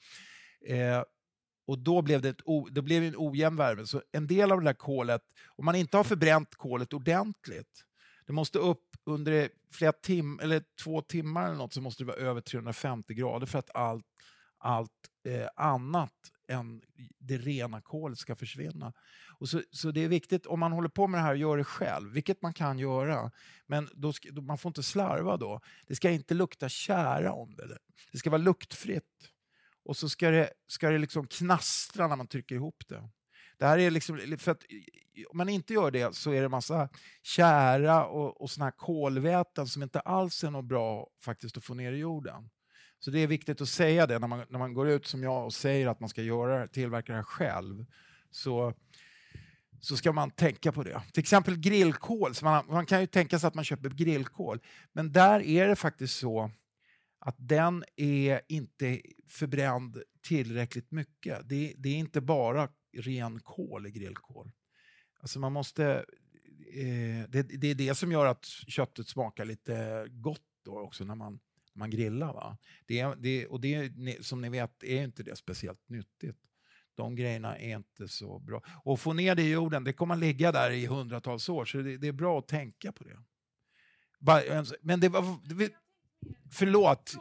Eh, 0.66 1.02
och 1.66 1.78
då 1.78 2.02
blev 2.02 2.22
det, 2.22 2.28
ett 2.28 2.42
o, 2.44 2.68
det 2.68 2.82
blev 2.82 3.02
en 3.02 3.14
ojämn 3.16 3.56
värme. 3.56 3.86
Så 3.86 4.02
en 4.12 4.26
del 4.26 4.52
av 4.52 4.60
det 4.60 4.66
där 4.66 4.74
kolet, 4.74 5.22
om 5.56 5.64
man 5.64 5.74
inte 5.74 5.96
har 5.96 6.04
förbränt 6.04 6.54
kolet 6.54 6.92
ordentligt, 6.92 7.84
det 8.26 8.32
måste 8.32 8.58
upp 8.58 8.96
under 9.04 9.48
flera 9.72 9.92
tim 9.92 10.40
eller 10.40 10.62
två 10.84 11.02
timmar 11.02 11.46
eller 11.46 11.56
något 11.56 11.72
så 11.72 11.80
måste 11.80 12.02
det 12.02 12.06
vara 12.06 12.16
över 12.16 12.40
350 12.40 13.14
grader 13.14 13.46
för 13.46 13.58
att 13.58 13.70
allt, 13.74 14.06
allt 14.58 14.90
eh, 15.28 15.48
annat 15.56 16.12
än 16.48 16.82
det 17.18 17.38
rena 17.38 17.80
kolet 17.80 18.18
ska 18.18 18.36
försvinna. 18.36 18.92
Och 19.38 19.48
så, 19.48 19.62
så 19.70 19.90
det 19.90 20.04
är 20.04 20.08
viktigt, 20.08 20.46
om 20.46 20.60
man 20.60 20.72
håller 20.72 20.88
på 20.88 21.06
med 21.06 21.20
det 21.20 21.24
här, 21.24 21.34
gör 21.34 21.56
det 21.56 21.64
själv, 21.64 22.12
vilket 22.12 22.42
man 22.42 22.52
kan 22.52 22.78
göra, 22.78 23.30
men 23.66 23.88
då 23.92 24.12
ska, 24.12 24.30
då, 24.32 24.42
man 24.42 24.58
får 24.58 24.70
inte 24.70 24.82
slarva 24.82 25.36
då. 25.36 25.60
Det 25.86 25.96
ska 25.96 26.10
inte 26.10 26.34
lukta 26.34 26.68
kära 26.68 27.32
om 27.32 27.54
det. 27.54 27.78
Det 28.12 28.18
ska 28.18 28.30
vara 28.30 28.42
luktfritt. 28.42 29.32
Och 29.84 29.96
så 29.96 30.08
ska 30.08 30.30
det, 30.30 30.50
ska 30.66 30.90
det 30.90 30.98
liksom 30.98 31.26
knastra 31.26 32.08
när 32.08 32.16
man 32.16 32.26
trycker 32.26 32.54
ihop 32.54 32.82
det. 32.88 33.08
Det 33.58 33.66
här 33.66 33.78
är 33.78 33.90
liksom, 33.90 34.36
för 34.38 34.50
att 34.50 34.62
om 35.30 35.36
man 35.36 35.48
inte 35.48 35.74
gör 35.74 35.90
det 35.90 36.14
så 36.14 36.32
är 36.32 36.42
det 36.42 36.48
massa 36.48 36.88
kära 37.22 38.06
och, 38.06 38.40
och 38.40 38.50
såna 38.50 38.64
här 38.64 38.72
kolväten 38.72 39.66
som 39.66 39.82
inte 39.82 40.00
alls 40.00 40.44
är 40.44 40.50
något 40.50 40.64
bra 40.64 41.08
faktiskt 41.24 41.56
att 41.56 41.64
få 41.64 41.74
ner 41.74 41.92
i 41.92 41.98
jorden. 41.98 42.48
Så 42.98 43.10
det 43.10 43.18
är 43.18 43.26
viktigt 43.26 43.60
att 43.60 43.68
säga 43.68 44.06
det 44.06 44.18
när 44.18 44.28
man, 44.28 44.44
när 44.48 44.58
man 44.58 44.74
går 44.74 44.88
ut 44.88 45.06
som 45.06 45.22
jag 45.22 45.44
och 45.44 45.54
säger 45.54 45.86
att 45.86 46.00
man 46.00 46.08
ska 46.08 46.22
göra, 46.22 46.66
tillverka 46.66 47.12
det 47.12 47.18
här 47.18 47.22
själv. 47.22 47.86
Så, 48.30 48.74
så 49.80 49.96
ska 49.96 50.12
man 50.12 50.30
tänka 50.30 50.72
på 50.72 50.82
det. 50.82 51.02
Till 51.12 51.20
exempel 51.20 51.56
grillkol. 51.56 52.34
Så 52.34 52.44
man, 52.44 52.66
man 52.68 52.86
kan 52.86 53.00
ju 53.00 53.06
tänka 53.06 53.38
sig 53.38 53.48
att 53.48 53.54
man 53.54 53.64
köper 53.64 53.90
grillkol. 53.90 54.60
Men 54.92 55.12
där 55.12 55.40
är 55.40 55.68
det 55.68 55.76
faktiskt 55.76 56.18
så 56.18 56.50
att 57.18 57.36
den 57.38 57.84
är 57.96 58.40
inte 58.48 59.00
förbränd 59.28 60.02
tillräckligt 60.22 60.90
mycket. 60.90 61.48
Det, 61.48 61.74
det 61.76 61.88
är 61.88 61.96
inte 61.96 62.20
bara 62.20 62.68
renkål 62.96 63.86
i 63.86 63.90
grillkol. 63.90 64.52
Alltså 65.20 65.38
man 65.38 65.52
måste, 65.52 66.04
eh, 66.74 67.28
det, 67.28 67.42
det, 67.42 67.70
är 67.70 67.74
det 67.74 67.94
som 67.94 68.12
gör 68.12 68.26
att 68.26 68.44
köttet 68.46 69.08
smakar 69.08 69.44
lite 69.44 70.06
gott 70.10 70.42
då 70.64 70.80
också 70.80 71.04
när 71.04 71.14
man, 71.14 71.32
när 71.72 71.78
man 71.78 71.90
grillar. 71.90 72.32
Va? 72.32 72.58
Det, 72.86 73.14
det, 73.18 73.46
och 73.46 73.60
det, 73.60 73.92
som 74.20 74.40
ni 74.40 74.48
vet 74.48 74.84
är 74.84 75.02
inte 75.02 75.22
det 75.22 75.36
speciellt 75.36 75.88
nyttigt. 75.88 76.36
De 76.94 77.16
grejerna 77.16 77.58
är 77.58 77.76
inte 77.76 78.08
så 78.08 78.38
bra. 78.38 78.62
Och 78.84 79.00
få 79.00 79.12
ner 79.12 79.34
det 79.34 79.42
i 79.42 79.50
jorden, 79.50 79.84
det 79.84 79.92
kommer 79.92 80.14
att 80.14 80.20
ligga 80.20 80.52
där 80.52 80.70
i 80.70 80.86
hundratals 80.86 81.48
år, 81.48 81.64
så 81.64 81.78
det, 81.78 81.96
det 81.96 82.08
är 82.08 82.12
bra 82.12 82.38
att 82.38 82.48
tänka 82.48 82.92
på 82.92 83.04
det. 83.04 83.22
Men 84.80 85.00
det 85.00 85.08
var... 85.08 85.22
Förlåt. 86.52 87.14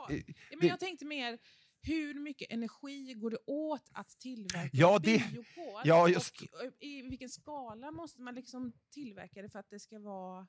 Men 0.60 0.68
jag 0.68 0.80
tänkte 0.80 1.06
mer 1.06 1.38
hur 1.86 2.20
mycket 2.20 2.52
energi 2.52 3.14
går 3.14 3.30
det 3.30 3.38
åt 3.46 3.90
att 3.92 4.10
tillverka 4.10 4.70
ja, 4.74 5.00
det, 5.00 5.32
biokol? 5.32 5.82
Ja, 5.84 6.10
just... 6.10 6.42
Och 6.42 6.48
i 6.80 7.02
vilken 7.02 7.30
skala 7.30 7.92
måste 7.92 8.22
man 8.22 8.36
liksom 8.36 8.74
tillverka 8.94 9.42
det 9.42 9.50
för 9.50 9.60
att 9.60 9.70
det 9.70 9.80
ska 9.80 10.00
vara... 10.00 10.48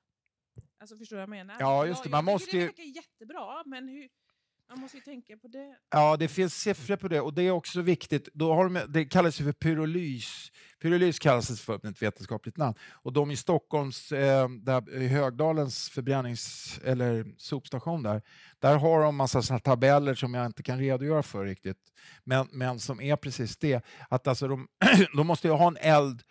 Alltså 0.78 0.98
förstår 0.98 1.16
du 1.16 1.18
vad 1.18 1.22
jag 1.22 1.46
menar? 1.46 1.56
Ja, 1.60 1.86
just 1.86 2.04
det. 2.04 2.10
Man 2.10 2.18
jag 2.18 2.24
måste 2.24 2.56
det 2.56 2.64
verkar 2.66 2.82
jättebra, 2.82 3.62
men 3.66 3.88
hur... 3.88 4.08
Man 4.68 4.80
måste 4.80 4.96
ju 4.96 5.02
tänka 5.02 5.36
på 5.36 5.48
det. 5.48 5.76
Ja, 5.90 6.16
det 6.16 6.28
finns 6.28 6.54
siffror 6.54 6.96
på 6.96 7.08
det 7.08 7.20
och 7.20 7.34
det 7.34 7.42
är 7.42 7.50
också 7.50 7.80
viktigt. 7.80 8.28
Då 8.34 8.54
har 8.54 8.68
de, 8.68 8.80
det 8.88 9.04
kallas 9.04 9.40
ju 9.40 9.44
för 9.44 9.52
pyrolys. 9.52 10.52
Pyrolys 10.82 11.18
kallas 11.18 11.48
det 11.48 11.56
för 11.56 11.88
ett 11.88 12.02
vetenskapligt 12.02 12.56
namn. 12.56 12.74
Och 12.92 13.12
de 13.12 13.30
i 13.30 13.36
Stockholms, 13.36 14.12
eh, 14.12 14.48
där, 14.48 15.02
i 15.02 15.08
Högdalens 15.08 15.88
förbrännings 15.88 16.78
eller 16.84 17.26
sopstation 17.36 18.02
där, 18.02 18.22
där 18.58 18.76
har 18.76 19.02
de 19.02 19.16
massa 19.16 19.42
såna 19.42 19.58
tabeller 19.58 20.14
som 20.14 20.34
jag 20.34 20.46
inte 20.46 20.62
kan 20.62 20.78
redogöra 20.78 21.22
för 21.22 21.44
riktigt. 21.44 21.78
Men, 22.24 22.48
men 22.52 22.78
som 22.78 23.00
är 23.00 23.16
precis 23.16 23.56
det, 23.56 23.84
att 24.08 24.26
alltså 24.26 24.48
de, 24.48 24.68
de 25.16 25.26
måste 25.26 25.48
ju 25.48 25.54
ha 25.54 25.68
en 25.68 25.76
eld 25.76 26.22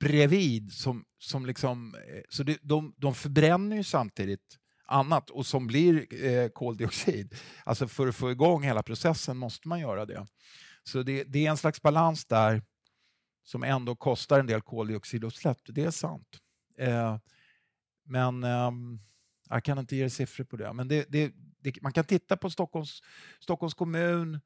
bredvid 0.00 0.72
som, 0.72 1.04
som 1.18 1.46
liksom, 1.46 1.94
eh, 1.94 2.22
så 2.28 2.42
det, 2.42 2.58
de, 2.62 2.94
de 2.96 3.14
förbränner 3.14 3.76
ju 3.76 3.84
samtidigt 3.84 4.58
annat 4.86 5.30
och 5.30 5.46
som 5.46 5.66
blir 5.66 6.24
eh, 6.24 6.48
koldioxid. 6.48 7.34
Alltså 7.64 7.88
för 7.88 8.08
att 8.08 8.16
få 8.16 8.30
igång 8.30 8.62
hela 8.62 8.82
processen 8.82 9.36
måste 9.36 9.68
man 9.68 9.80
göra 9.80 10.06
det. 10.06 10.26
Så 10.84 11.02
det, 11.02 11.24
det 11.24 11.46
är 11.46 11.50
en 11.50 11.56
slags 11.56 11.82
balans 11.82 12.24
där 12.24 12.62
som 13.44 13.62
ändå 13.62 13.96
kostar 13.96 14.40
en 14.40 14.46
del 14.46 14.60
koldioxidutsläpp, 14.60 15.58
det 15.64 15.84
är 15.84 15.90
sant. 15.90 16.38
Eh, 16.78 17.18
men 18.04 18.44
eh, 18.44 18.70
jag 19.48 19.64
kan 19.64 19.78
inte 19.78 19.96
ge 19.96 20.10
siffror 20.10 20.44
på 20.44 20.56
det. 20.56 20.72
Men 20.72 20.88
det, 20.88 21.06
det, 21.08 21.32
det, 21.58 21.82
man 21.82 21.92
kan 21.92 22.04
titta 22.04 22.36
på 22.36 22.50
Stockholms, 22.50 23.02
Stockholms 23.40 23.74
kommun, 23.74 24.40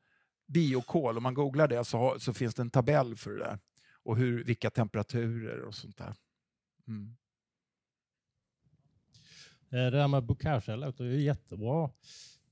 biokol, 0.47 1.17
om 1.17 1.23
man 1.23 1.35
googlar 1.35 1.69
det 1.69 1.85
så, 1.85 1.99
har, 1.99 2.19
så 2.19 2.35
finns 2.35 2.55
det 2.55 2.63
en 2.63 2.71
tabell 2.71 3.17
för 3.17 3.31
det 3.31 3.39
där. 3.39 3.59
Och 4.03 4.17
hur, 4.17 4.45
vilka 4.45 4.71
temperaturer 4.71 5.61
och 5.61 5.75
sånt 5.75 5.97
där. 5.97 6.15
Mm. 6.89 7.17
Eh, 9.77 9.91
det 9.91 9.91
där 9.91 10.09
med 10.09 10.25
bokashi 10.25 10.77
låter 10.77 11.05
ju 11.05 11.21
jättebra. 11.21 11.91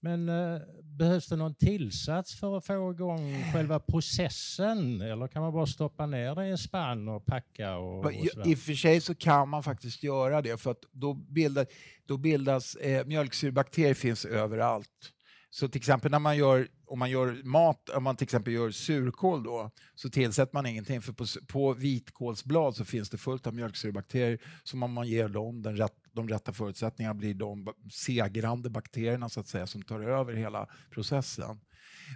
Men 0.00 0.28
eh, 0.28 0.60
behövs 0.82 1.28
det 1.28 1.36
någon 1.36 1.54
tillsats 1.54 2.40
för 2.40 2.56
att 2.56 2.66
få 2.66 2.90
igång 2.92 3.44
själva 3.52 3.80
processen? 3.80 5.00
Eller 5.00 5.28
kan 5.28 5.42
man 5.42 5.52
bara 5.52 5.66
stoppa 5.66 6.06
ner 6.06 6.34
det 6.34 6.46
i 6.46 6.50
en 6.50 6.58
spann 6.58 7.08
och 7.08 7.26
packa? 7.26 7.76
Och, 7.76 8.04
och 8.04 8.12
I 8.44 8.54
och 8.54 8.58
för 8.58 8.74
sig 8.74 9.00
så 9.00 9.14
kan 9.14 9.48
man 9.48 9.62
faktiskt 9.62 10.02
göra 10.02 10.42
det, 10.42 10.60
för 10.60 10.70
att 10.70 10.84
då, 10.92 11.14
bildar, 11.14 11.66
då 12.06 12.16
bildas 12.16 12.74
eh, 12.74 13.06
mjölksyrebakterier 13.06 13.94
finns 13.94 14.24
överallt. 14.24 15.10
Så 15.50 15.68
till 15.68 15.78
exempel 15.78 16.10
när 16.10 16.18
man 16.18 16.36
gör, 16.36 16.68
om 16.86 16.98
man 16.98 17.10
gör 17.10 17.42
mat, 17.44 17.88
om 17.88 18.02
man 18.02 18.16
till 18.16 18.24
exempel 18.24 18.52
gör 18.52 18.70
surkål 18.70 19.42
då, 19.42 19.70
så 19.94 20.10
tillsätter 20.10 20.54
man 20.54 20.66
ingenting, 20.66 21.02
för 21.02 21.12
på, 21.12 21.26
på 21.48 21.72
vitkålsblad 21.72 22.76
så 22.76 22.84
finns 22.84 23.10
det 23.10 23.18
fullt 23.18 23.46
av 23.46 23.54
mjölksyrebakterier, 23.54 24.38
som 24.64 24.82
om 24.82 24.92
man 24.92 25.08
ger 25.08 25.28
dem 25.28 25.62
den 25.62 25.76
rätt, 25.76 26.03
de 26.14 26.28
rätta 26.28 26.52
förutsättningarna 26.52 27.14
blir 27.14 27.34
de 27.34 27.68
segrande 27.92 28.70
bakterierna 28.70 29.28
så 29.28 29.40
att 29.40 29.48
säga, 29.48 29.66
som 29.66 29.82
tar 29.82 30.00
över 30.00 30.34
hela 30.34 30.68
processen. 30.90 31.60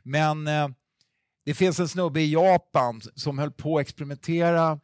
Men 0.05 0.47
eh, 0.47 0.69
det 1.45 1.55
finns 1.55 1.81
en 1.81 1.89
snubbe 1.89 2.21
i 2.21 2.33
Japan 2.33 3.01
som 3.15 3.39
höll 3.39 3.53
på 3.53 3.79
att 3.79 3.83
experimentera, 3.83 4.81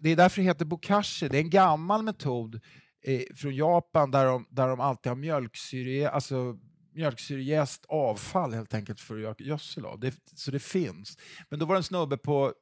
det 0.00 0.10
är 0.10 0.16
därför 0.16 0.42
det 0.42 0.48
heter 0.48 0.64
bokashi, 0.64 1.28
det 1.28 1.36
är 1.36 1.42
en 1.42 1.50
gammal 1.50 2.02
metod 2.02 2.60
eh, 3.04 3.22
från 3.36 3.54
Japan 3.54 4.10
där 4.10 4.24
de, 4.24 4.46
där 4.50 4.68
de 4.68 4.80
alltid 4.80 5.10
har 5.10 5.16
mjölksyre, 5.16 6.10
alltså 6.10 6.56
mjölksyrejäst 6.94 7.84
avfall 7.88 8.54
helt 8.54 8.74
enkelt 8.74 9.00
för 9.00 9.14
att 9.14 9.20
göra 9.20 9.34
gödsel 9.38 9.86
av. 9.86 10.00
Det, 10.00 10.14
så 10.34 10.50
det 10.50 10.60
finns. 10.60 11.18
Men 11.48 11.58
då 11.58 11.66
var 11.66 11.74
det 11.74 11.78
en 11.78 11.84
snubbe 11.84 12.16
på, 12.16 12.52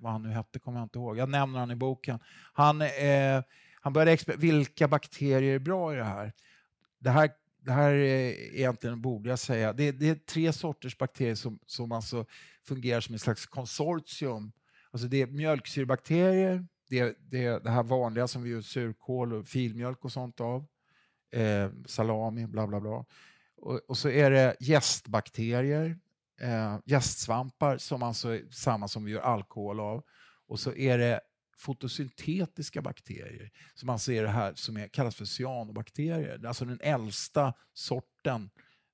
vad 0.00 0.12
han 0.12 0.22
nu 0.22 0.28
hette 0.28 0.58
kommer 0.58 0.78
jag 0.78 0.84
inte 0.84 0.98
ihåg, 0.98 1.18
jag 1.18 1.28
nämner 1.28 1.58
han 1.58 1.70
i 1.70 1.76
boken. 1.76 2.20
Han, 2.52 2.82
eh, 2.82 3.42
han 3.82 3.92
började 3.92 4.36
vilka 4.36 4.88
bakterier 4.88 5.54
är 5.54 5.58
bra 5.58 5.92
i 5.92 5.96
det 5.96 6.04
här? 6.04 6.32
Det 6.98 7.10
här, 7.10 7.30
det 7.58 7.72
här 7.72 7.92
är 7.92 8.54
egentligen, 8.54 9.02
borde 9.02 9.30
jag 9.30 9.38
säga, 9.38 9.72
det, 9.72 9.92
det 9.92 10.08
är 10.08 10.14
tre 10.14 10.52
sorters 10.52 10.98
bakterier 10.98 11.34
som, 11.34 11.58
som 11.66 11.92
alltså 11.92 12.26
fungerar 12.64 13.00
som 13.00 13.14
ett 13.14 13.20
slags 13.20 13.46
konsortium. 13.46 14.52
Alltså 14.90 15.08
det 15.08 15.22
är 15.22 15.26
mjölksyrebakterier, 15.26 16.66
det, 16.88 17.16
det, 17.18 17.64
det 17.64 17.70
här 17.70 17.82
vanliga 17.82 18.28
som 18.28 18.42
vi 18.42 18.50
gör 18.50 18.60
surkål 18.60 19.32
och 19.32 19.46
filmjölk 19.46 20.04
och 20.04 20.12
sånt 20.12 20.40
av, 20.40 20.66
eh, 21.32 21.70
salami, 21.86 22.46
bla 22.46 22.66
bla 22.66 22.80
bla. 22.80 23.04
Och, 23.56 23.80
och 23.88 23.98
så 23.98 24.08
är 24.08 24.30
det 24.30 24.56
gästbakterier, 24.60 25.98
eh, 26.40 26.78
gästsvampar 26.84 27.78
som 27.78 28.02
alltså 28.02 28.28
är 28.28 28.42
samma 28.50 28.88
som 28.88 29.04
vi 29.04 29.12
gör 29.12 29.20
alkohol 29.20 29.80
av. 29.80 30.02
Och 30.46 30.60
så 30.60 30.74
är 30.74 30.98
det 30.98 31.20
fotosyntetiska 31.62 32.82
bakterier 32.82 33.50
som 33.74 33.86
man 33.86 33.98
ser 33.98 34.24
här 34.24 34.54
som 34.54 34.76
är, 34.76 34.88
kallas 34.88 35.16
för 35.16 35.24
cyanobakterier. 35.24 36.46
Alltså 36.46 36.64
den 36.64 36.80
äldsta 36.82 37.54
sorten 37.72 38.50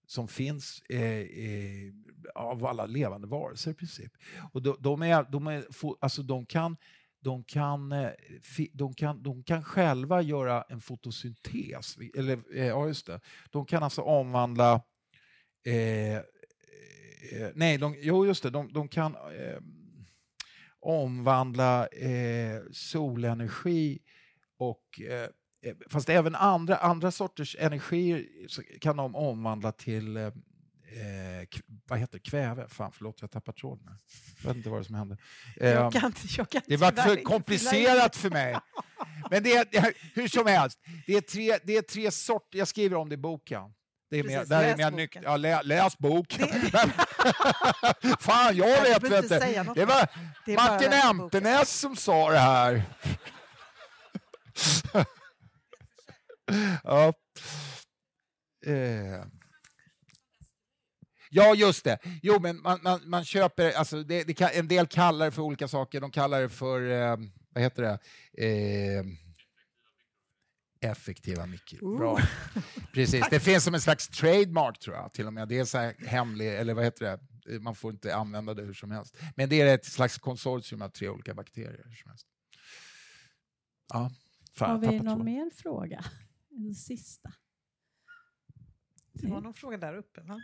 som 0.07 0.29
finns 0.29 0.83
eh, 0.89 1.01
eh, 1.03 1.93
av 2.35 2.67
alla 2.67 2.87
levande 2.87 3.27
varelser 3.27 3.71
i 3.71 3.75
princip. 3.75 4.13
Och 4.53 4.63
de, 4.63 4.77
de, 4.81 5.03
är, 5.03 5.27
de, 5.31 5.47
är, 5.47 5.65
alltså 6.01 6.23
de 6.23 6.47
kan 6.47 6.77
de 7.21 7.45
kan, 7.45 7.93
eh, 7.93 8.11
de, 8.73 8.95
kan, 8.95 9.23
de 9.23 9.43
kan 9.43 9.65
själva 9.65 10.23
göra 10.23 10.65
en 10.69 10.81
fotosyntes. 10.81 11.97
Eller, 12.15 12.59
eh, 12.59 12.67
ja, 12.67 12.87
just 12.87 13.07
det. 13.07 13.21
De 13.51 13.67
kan 13.67 13.83
alltså 13.83 14.03
omvandla... 14.03 14.83
Eh, 15.67 16.17
eh, 16.17 16.23
nej, 17.55 17.79
de, 17.79 17.97
jo, 17.99 18.27
just 18.27 18.43
det. 18.43 18.51
De, 18.51 18.73
de 18.73 18.89
kan 18.89 19.15
eh, 19.15 19.61
omvandla 20.81 21.87
eh, 21.87 22.61
solenergi 22.73 23.99
och 24.59 25.01
Fast 25.91 26.09
även 26.09 26.35
andra, 26.35 26.77
andra 26.77 27.11
sorters 27.11 27.57
energier 27.59 28.27
kan 28.81 28.97
de 28.97 29.17
omvandla 29.17 29.73
till 29.73 30.17
eh, 30.17 30.33
vad 31.87 31.99
heter 31.99 32.19
det? 32.19 32.31
kväve. 32.31 32.69
Fan, 32.69 32.93
förlåt, 32.93 33.21
jag 33.21 33.31
tappar 33.31 33.53
tråden. 33.53 33.99
Jag 34.43 34.49
vet 34.49 34.57
inte 34.57 34.71
vad 34.71 34.81
det 34.81 34.85
som 34.85 34.95
hände. 34.95 35.17
Eh, 35.57 35.71
jag 35.71 35.93
kan 35.93 36.07
inte, 36.07 36.21
jag 36.37 36.51
kan 36.51 36.63
det 36.67 36.77
var 36.77 36.93
för 36.93 37.23
komplicerat 37.23 38.17
för 38.17 38.31
mig. 38.31 38.59
Men 39.31 39.43
det 39.43 39.53
är, 39.53 39.95
hur 40.15 40.29
som 40.29 40.47
helst, 40.47 40.79
det 41.07 41.17
är 41.17 41.21
tre, 41.21 41.59
det 41.65 41.77
är 41.77 41.83
tre 41.83 42.11
sorter, 42.11 42.59
jag 42.59 42.69
skriver 42.69 42.97
om 42.97 43.09
det 43.09 43.15
i 43.15 43.19
boken. 43.19 43.63
Det 44.11 44.19
är 44.19 44.23
Precis, 44.23 44.39
med, 44.39 44.49
där 44.49 44.77
läs 44.77 44.81
är 44.81 44.91
boken. 44.91 45.23
Ja, 45.27 45.37
lä, 45.37 45.63
läs 45.63 45.99
boken. 45.99 46.49
Fan, 48.21 48.57
jag, 48.57 48.69
jag 48.69 49.01
vet 49.01 49.23
inte. 49.23 49.39
Det. 49.39 49.73
det 49.75 49.85
var 49.85 50.09
det 50.47 50.55
Martin 50.55 50.93
Emtenäs 50.93 51.81
som 51.81 51.97
sa 51.97 52.31
det 52.31 52.39
här. 52.39 52.83
ja. 56.85 57.13
Eh. 58.67 59.25
Ja, 61.31 61.55
just 61.55 61.85
det. 61.85 61.99
Jo, 62.23 62.39
men 62.41 62.63
man, 62.63 62.79
man, 62.83 63.01
man 63.05 63.25
köper, 63.25 63.73
alltså 63.73 64.03
det, 64.03 64.25
det 64.25 64.41
en 64.41 64.69
del 64.69 64.87
kallar 64.87 65.27
det 65.27 65.33
för 65.33 65.43
olika 65.43 65.69
saker. 65.69 66.01
De 66.01 66.11
kallar 66.11 66.41
det 66.41 66.49
för, 66.49 66.91
eh, 66.91 67.17
vad 67.55 67.63
heter 67.63 67.83
det? 67.83 67.99
Eh, 68.47 69.05
effektiva 70.81 71.47
mikror. 71.47 71.99
Bra. 71.99 72.19
Precis. 72.93 73.25
Det 73.31 73.41
finns 73.41 73.65
som 73.65 73.75
en 73.75 73.81
slags 73.81 74.09
trademark 74.09 74.79
tror 74.79 74.97
jag, 74.97 75.13
till 75.13 75.27
och 75.27 75.33
med. 75.33 75.49
Det 75.49 75.59
är 75.59 75.65
så 75.65 75.79
här 75.79 75.95
hemlig, 76.07 76.59
eller 76.59 76.75
vad 76.75 76.85
heter 76.85 77.19
det? 77.45 77.61
Man 77.61 77.75
får 77.75 77.93
inte 77.93 78.17
använda 78.17 78.55
det 78.55 78.63
hur 78.63 78.75
som 78.75 78.91
helst. 78.91 79.17
Men 79.37 79.49
det 79.49 79.61
är 79.61 79.75
ett 79.75 79.85
slags 79.85 80.19
konsortium 80.19 80.83
av 80.83 80.89
tre 80.89 81.09
olika 81.09 81.35
bakterier. 81.35 81.83
Som 82.03 82.11
helst. 82.11 82.27
Ja, 83.93 84.11
fan, 84.53 84.85
Har 84.85 84.93
vi 84.93 85.01
någon 85.01 85.25
mer 85.25 85.51
fråga? 85.51 86.05
En 86.51 86.75
sista. 86.75 87.33
Det 89.13 89.29
var 89.29 89.41
någon 89.41 89.55
fråga 89.55 89.77
där 89.79 89.97
uppe, 89.97 90.21
va? 90.21 90.41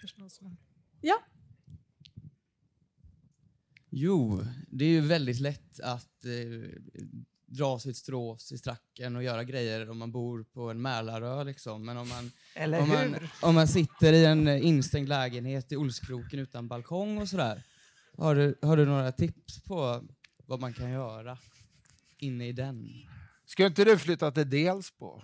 kanske 0.00 0.20
någon 0.20 0.30
som... 0.30 0.56
Ja. 1.00 1.22
Jo, 3.90 4.44
det 4.68 4.84
är 4.84 4.88
ju 4.88 5.00
väldigt 5.00 5.40
lätt 5.40 5.80
att 5.80 6.24
eh, 6.24 6.30
dra 7.56 7.78
sitt 7.78 7.96
strå 7.96 8.38
i 8.52 8.58
stracken 8.58 9.16
och 9.16 9.22
göra 9.22 9.44
grejer 9.44 9.90
om 9.90 9.98
man 9.98 10.12
bor 10.12 10.44
på 10.54 10.70
en 10.70 10.82
Mälarö. 10.82 11.44
Liksom. 11.44 11.84
Men 11.84 11.96
om 11.96 12.08
man, 12.08 12.30
Eller 12.54 12.80
om, 12.80 12.90
hur? 12.90 13.10
man, 13.10 13.28
om 13.42 13.54
man 13.54 13.68
sitter 13.68 14.12
i 14.12 14.24
en 14.24 14.48
instängd 14.48 15.08
lägenhet 15.08 15.72
i 15.72 15.76
Olskroken 15.76 16.38
utan 16.38 16.68
balkong 16.68 17.18
och 17.18 17.28
sådär. 17.28 17.62
Har 18.18 18.34
du, 18.34 18.58
har 18.62 18.76
du 18.76 18.84
några 18.86 19.12
tips 19.12 19.64
på 19.64 20.02
vad 20.46 20.60
man 20.60 20.72
kan 20.72 20.90
göra 20.90 21.38
inne 22.18 22.48
i 22.48 22.52
den? 22.52 22.88
Ska 23.46 23.66
inte 23.66 23.84
du 23.84 23.98
flytta 23.98 24.30
till 24.30 24.50
Delsbo? 24.50 25.06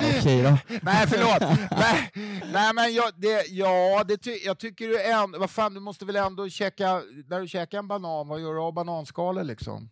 Okej 0.00 0.42
då. 0.42 0.58
nej, 0.82 1.06
förlåt. 1.06 1.58
nej, 1.70 2.10
nej, 2.52 2.74
men 2.74 2.94
jag, 2.94 3.12
det, 3.16 3.46
ja, 3.48 4.04
det 4.08 4.16
ty, 4.16 4.30
jag 4.44 4.58
tycker 4.58 4.88
du 4.88 5.02
ändå... 5.02 5.38
Vad 5.38 5.50
fan, 5.50 5.74
du 5.74 5.80
måste 5.80 6.04
väl 6.04 6.16
ändå 6.16 6.48
käka... 6.48 7.02
När 7.26 7.40
du 7.40 7.48
käkar 7.48 7.78
en 7.78 7.88
banan, 7.88 8.28
vad 8.28 8.40
gör 8.40 8.54
du 8.54 8.60
av 8.60 8.72
bananskalor 8.74 9.44
liksom? 9.44 9.90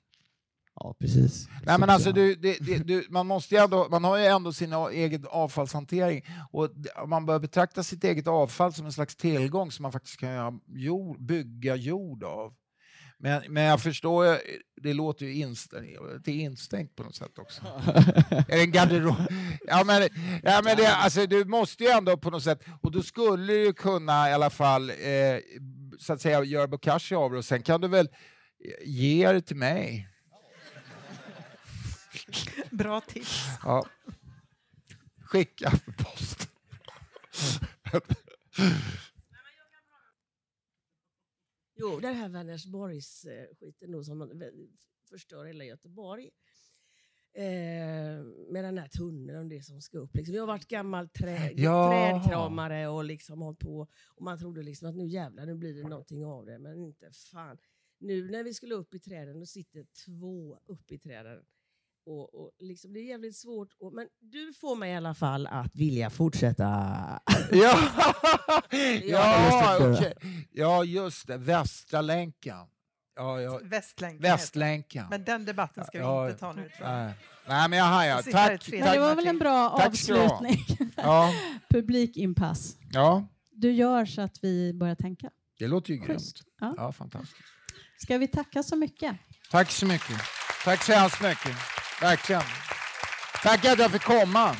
Ja, 0.80 0.94
precis. 1.00 1.48
Nej, 1.66 1.78
men 1.78 1.90
alltså, 1.90 2.12
du, 2.12 2.34
det, 2.34 2.58
det, 2.60 2.78
du, 2.78 3.06
man, 3.10 3.26
måste 3.26 3.56
ändå, 3.56 3.88
man 3.90 4.04
har 4.04 4.18
ju 4.18 4.24
ändå 4.24 4.52
sin 4.52 4.72
egen 4.92 5.26
avfallshantering 5.30 6.24
och 6.50 6.70
man 7.06 7.26
bör 7.26 7.38
betrakta 7.38 7.82
sitt 7.82 8.04
eget 8.04 8.26
avfall 8.26 8.72
som 8.72 8.86
en 8.86 8.92
slags 8.92 9.16
tillgång 9.16 9.72
som 9.72 9.82
man 9.82 9.92
faktiskt 9.92 10.20
kan 10.20 10.60
jord, 10.66 11.22
bygga 11.22 11.76
jord 11.76 12.24
av. 12.24 12.54
Men, 13.18 13.42
men 13.48 13.62
jag 13.62 13.82
förstår, 13.82 14.38
det 14.82 14.92
låter 14.92 15.26
ju 15.26 15.34
instängt, 15.34 15.98
det 16.24 16.30
är 16.30 16.44
instängt 16.44 16.96
på 16.96 17.02
något 17.02 17.14
sätt 17.14 17.38
också. 17.38 17.62
är 18.30 18.56
det 18.56 18.62
en 18.62 18.72
garderob? 18.72 19.16
Ja, 19.66 19.84
men, 19.84 20.08
ja, 20.42 20.60
men 20.64 20.76
det, 20.76 20.94
alltså, 20.94 21.26
du 21.26 21.44
måste 21.44 21.84
ju 21.84 21.90
ändå 21.90 22.16
på 22.16 22.30
något 22.30 22.42
sätt, 22.42 22.60
och 22.80 22.92
då 22.92 23.02
skulle 23.02 23.52
du 23.52 23.72
kunna 23.72 24.30
i 24.30 24.32
alla 24.32 24.50
fall 24.50 24.90
eh, 24.90 24.96
så 25.98 26.12
att 26.12 26.20
säga 26.20 26.44
göra 26.44 26.66
bokashi 26.66 27.14
av 27.14 27.32
det 27.32 27.38
och 27.38 27.44
sen 27.44 27.62
kan 27.62 27.80
du 27.80 27.88
väl 27.88 28.08
ge 28.84 29.32
det 29.32 29.40
till 29.40 29.56
mig. 29.56 30.08
Bra 32.70 33.00
tips. 33.00 33.46
Ja. 33.62 33.86
Skicka 35.20 35.72
post. 35.98 36.48
Jo, 41.74 42.00
den 42.00 42.14
här 42.14 42.28
Vänersborgs-skiten 42.28 43.92
då 43.92 44.04
som 44.04 44.42
förstör 45.10 45.44
hela 45.44 45.64
Göteborg. 45.64 46.30
Eh, 47.32 48.24
med 48.50 48.64
den 48.64 48.78
här 48.78 48.88
tunneln 48.88 49.38
och 49.38 49.46
det 49.46 49.62
som 49.62 49.80
ska 49.80 49.98
upp. 49.98 50.16
Liksom. 50.16 50.34
Jag 50.34 50.42
har 50.42 50.46
varit 50.46 50.68
gammal 50.68 51.08
trä, 51.08 51.52
ja. 51.56 51.90
trädkramare 51.90 52.88
och 52.88 53.04
liksom 53.04 53.42
hållit 53.42 53.58
på. 53.58 53.88
Och 54.14 54.22
man 54.22 54.38
trodde 54.38 54.62
liksom 54.62 54.88
att 54.88 54.96
nu 54.96 55.06
jävlar, 55.06 55.46
nu 55.46 55.54
blir 55.54 55.74
det 55.74 55.88
någonting 55.88 56.24
av 56.24 56.46
det. 56.46 56.58
Men 56.58 56.78
inte 56.78 57.10
fan. 57.32 57.58
Nu 57.98 58.30
när 58.30 58.44
vi 58.44 58.54
skulle 58.54 58.74
upp 58.74 58.94
i 58.94 59.00
träden, 59.00 59.40
då 59.40 59.46
sitter 59.46 59.86
två 60.06 60.58
uppe 60.66 60.94
i 60.94 60.98
träden. 60.98 61.44
Och, 62.06 62.34
och 62.34 62.50
liksom, 62.58 62.92
det 62.92 62.98
är 63.00 63.04
jävligt 63.08 63.36
svårt. 63.36 63.68
Och, 63.80 63.92
men 63.92 64.06
du 64.20 64.52
får 64.60 64.76
mig 64.76 64.92
i 64.92 64.96
alla 64.96 65.14
fall 65.14 65.46
att 65.46 65.70
vilja 65.76 66.10
fortsätta. 66.10 66.64
Ja, 67.52 67.78
ja, 69.04 69.90
okay. 69.90 70.14
ja 70.52 70.84
just 70.84 71.26
det. 71.26 71.36
Västra 71.36 72.00
länken. 72.00 72.56
Ja, 73.16 73.40
ja. 73.40 73.60
Västlänken. 73.62 74.22
Västlänken. 74.22 75.06
Men 75.10 75.24
den 75.24 75.44
debatten 75.44 75.84
ska 75.84 75.98
vi 75.98 76.04
Ja, 76.04 76.26
inte 76.26 76.40
ta 76.40 76.52
nu. 76.52 76.68
Tror 76.76 76.88
jag. 76.88 76.96
Nej. 77.04 77.12
Nej, 77.48 77.68
men 77.68 77.78
jag 77.78 77.86
hajar. 77.86 78.22
Tack. 78.22 78.62
tre 78.64 78.80
Men 78.80 78.92
det 78.92 79.00
var 79.00 79.08
tack. 79.08 79.18
väl 79.18 79.26
en 79.26 79.38
bra 79.38 79.76
Tack 79.78 79.86
avslutning. 79.88 80.64
Ja, 80.96 81.32
Publikinpass. 81.70 82.76
ja, 82.92 83.26
Du 83.50 83.72
gör 83.72 84.04
så 84.04 84.20
att 84.22 84.38
vi 84.44 84.72
börjar 84.74 84.94
tänka. 84.94 85.30
det 85.58 85.66
låter 85.68 85.92
ju 85.92 85.98
grymt. 85.98 86.42
Ja. 86.60 86.74
Ja, 86.76 86.92
fantastiskt. 86.92 87.40
Ska 87.98 88.18
vi 88.18 88.28
tacka 88.28 88.62
så 88.62 88.76
mycket? 88.76 89.16
Tack 89.50 89.70
så 89.70 89.86
mycket. 89.86 90.20
Tack 90.64 90.82
så 90.82 90.92
hemskt 90.92 91.22
mycket. 91.22 91.56
Verkligen. 92.00 92.42
Tack 93.42 93.64
att 93.64 93.78
jag 93.78 93.90
fick 93.90 94.02
komma. 94.02 94.56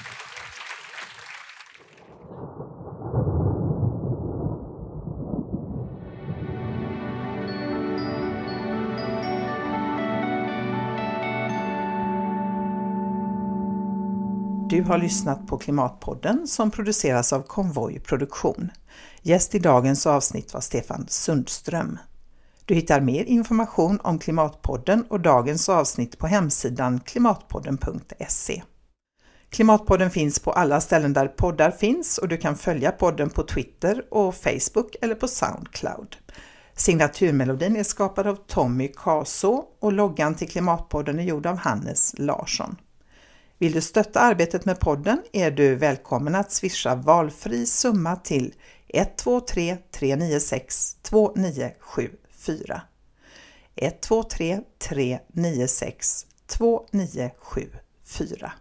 Du 14.68 14.82
har 14.82 14.98
lyssnat 14.98 15.46
på 15.46 15.58
Klimatpodden 15.58 16.46
som 16.46 16.70
produceras 16.70 17.32
av 17.32 17.42
Konvoj 17.42 18.00
Produktion. 18.00 18.70
Gäst 19.22 19.54
i 19.54 19.58
dagens 19.58 20.06
avsnitt 20.06 20.54
var 20.54 20.60
Stefan 20.60 21.06
Sundström. 21.08 21.98
Du 22.66 22.74
hittar 22.74 23.00
mer 23.00 23.24
information 23.24 24.00
om 24.02 24.18
Klimatpodden 24.18 25.04
och 25.08 25.20
dagens 25.20 25.68
avsnitt 25.68 26.18
på 26.18 26.26
hemsidan 26.26 27.00
klimatpodden.se. 27.00 28.62
Klimatpodden 29.50 30.10
finns 30.10 30.38
på 30.38 30.52
alla 30.52 30.80
ställen 30.80 31.12
där 31.12 31.28
poddar 31.28 31.70
finns 31.70 32.18
och 32.18 32.28
du 32.28 32.36
kan 32.36 32.56
följa 32.56 32.92
podden 32.92 33.30
på 33.30 33.42
Twitter 33.42 34.04
och 34.10 34.34
Facebook 34.34 34.96
eller 35.00 35.14
på 35.14 35.28
Soundcloud. 35.28 36.16
Signaturmelodin 36.74 37.76
är 37.76 37.82
skapad 37.82 38.26
av 38.26 38.34
Tommy 38.46 38.88
Kaso 38.88 39.64
och 39.80 39.92
loggan 39.92 40.34
till 40.34 40.48
Klimatpodden 40.48 41.18
är 41.18 41.24
gjord 41.24 41.46
av 41.46 41.56
Hannes 41.56 42.14
Larsson. 42.18 42.76
Vill 43.58 43.72
du 43.72 43.80
stötta 43.80 44.20
arbetet 44.20 44.64
med 44.64 44.80
podden 44.80 45.22
är 45.32 45.50
du 45.50 45.74
välkommen 45.74 46.34
att 46.34 46.52
swisha 46.52 46.94
valfri 46.94 47.66
summa 47.66 48.16
till 48.16 48.54
123 48.88 49.76
396 49.90 50.96
4. 52.46 52.80
123 53.76 54.60
396 54.78 56.26
2974. 56.46 58.58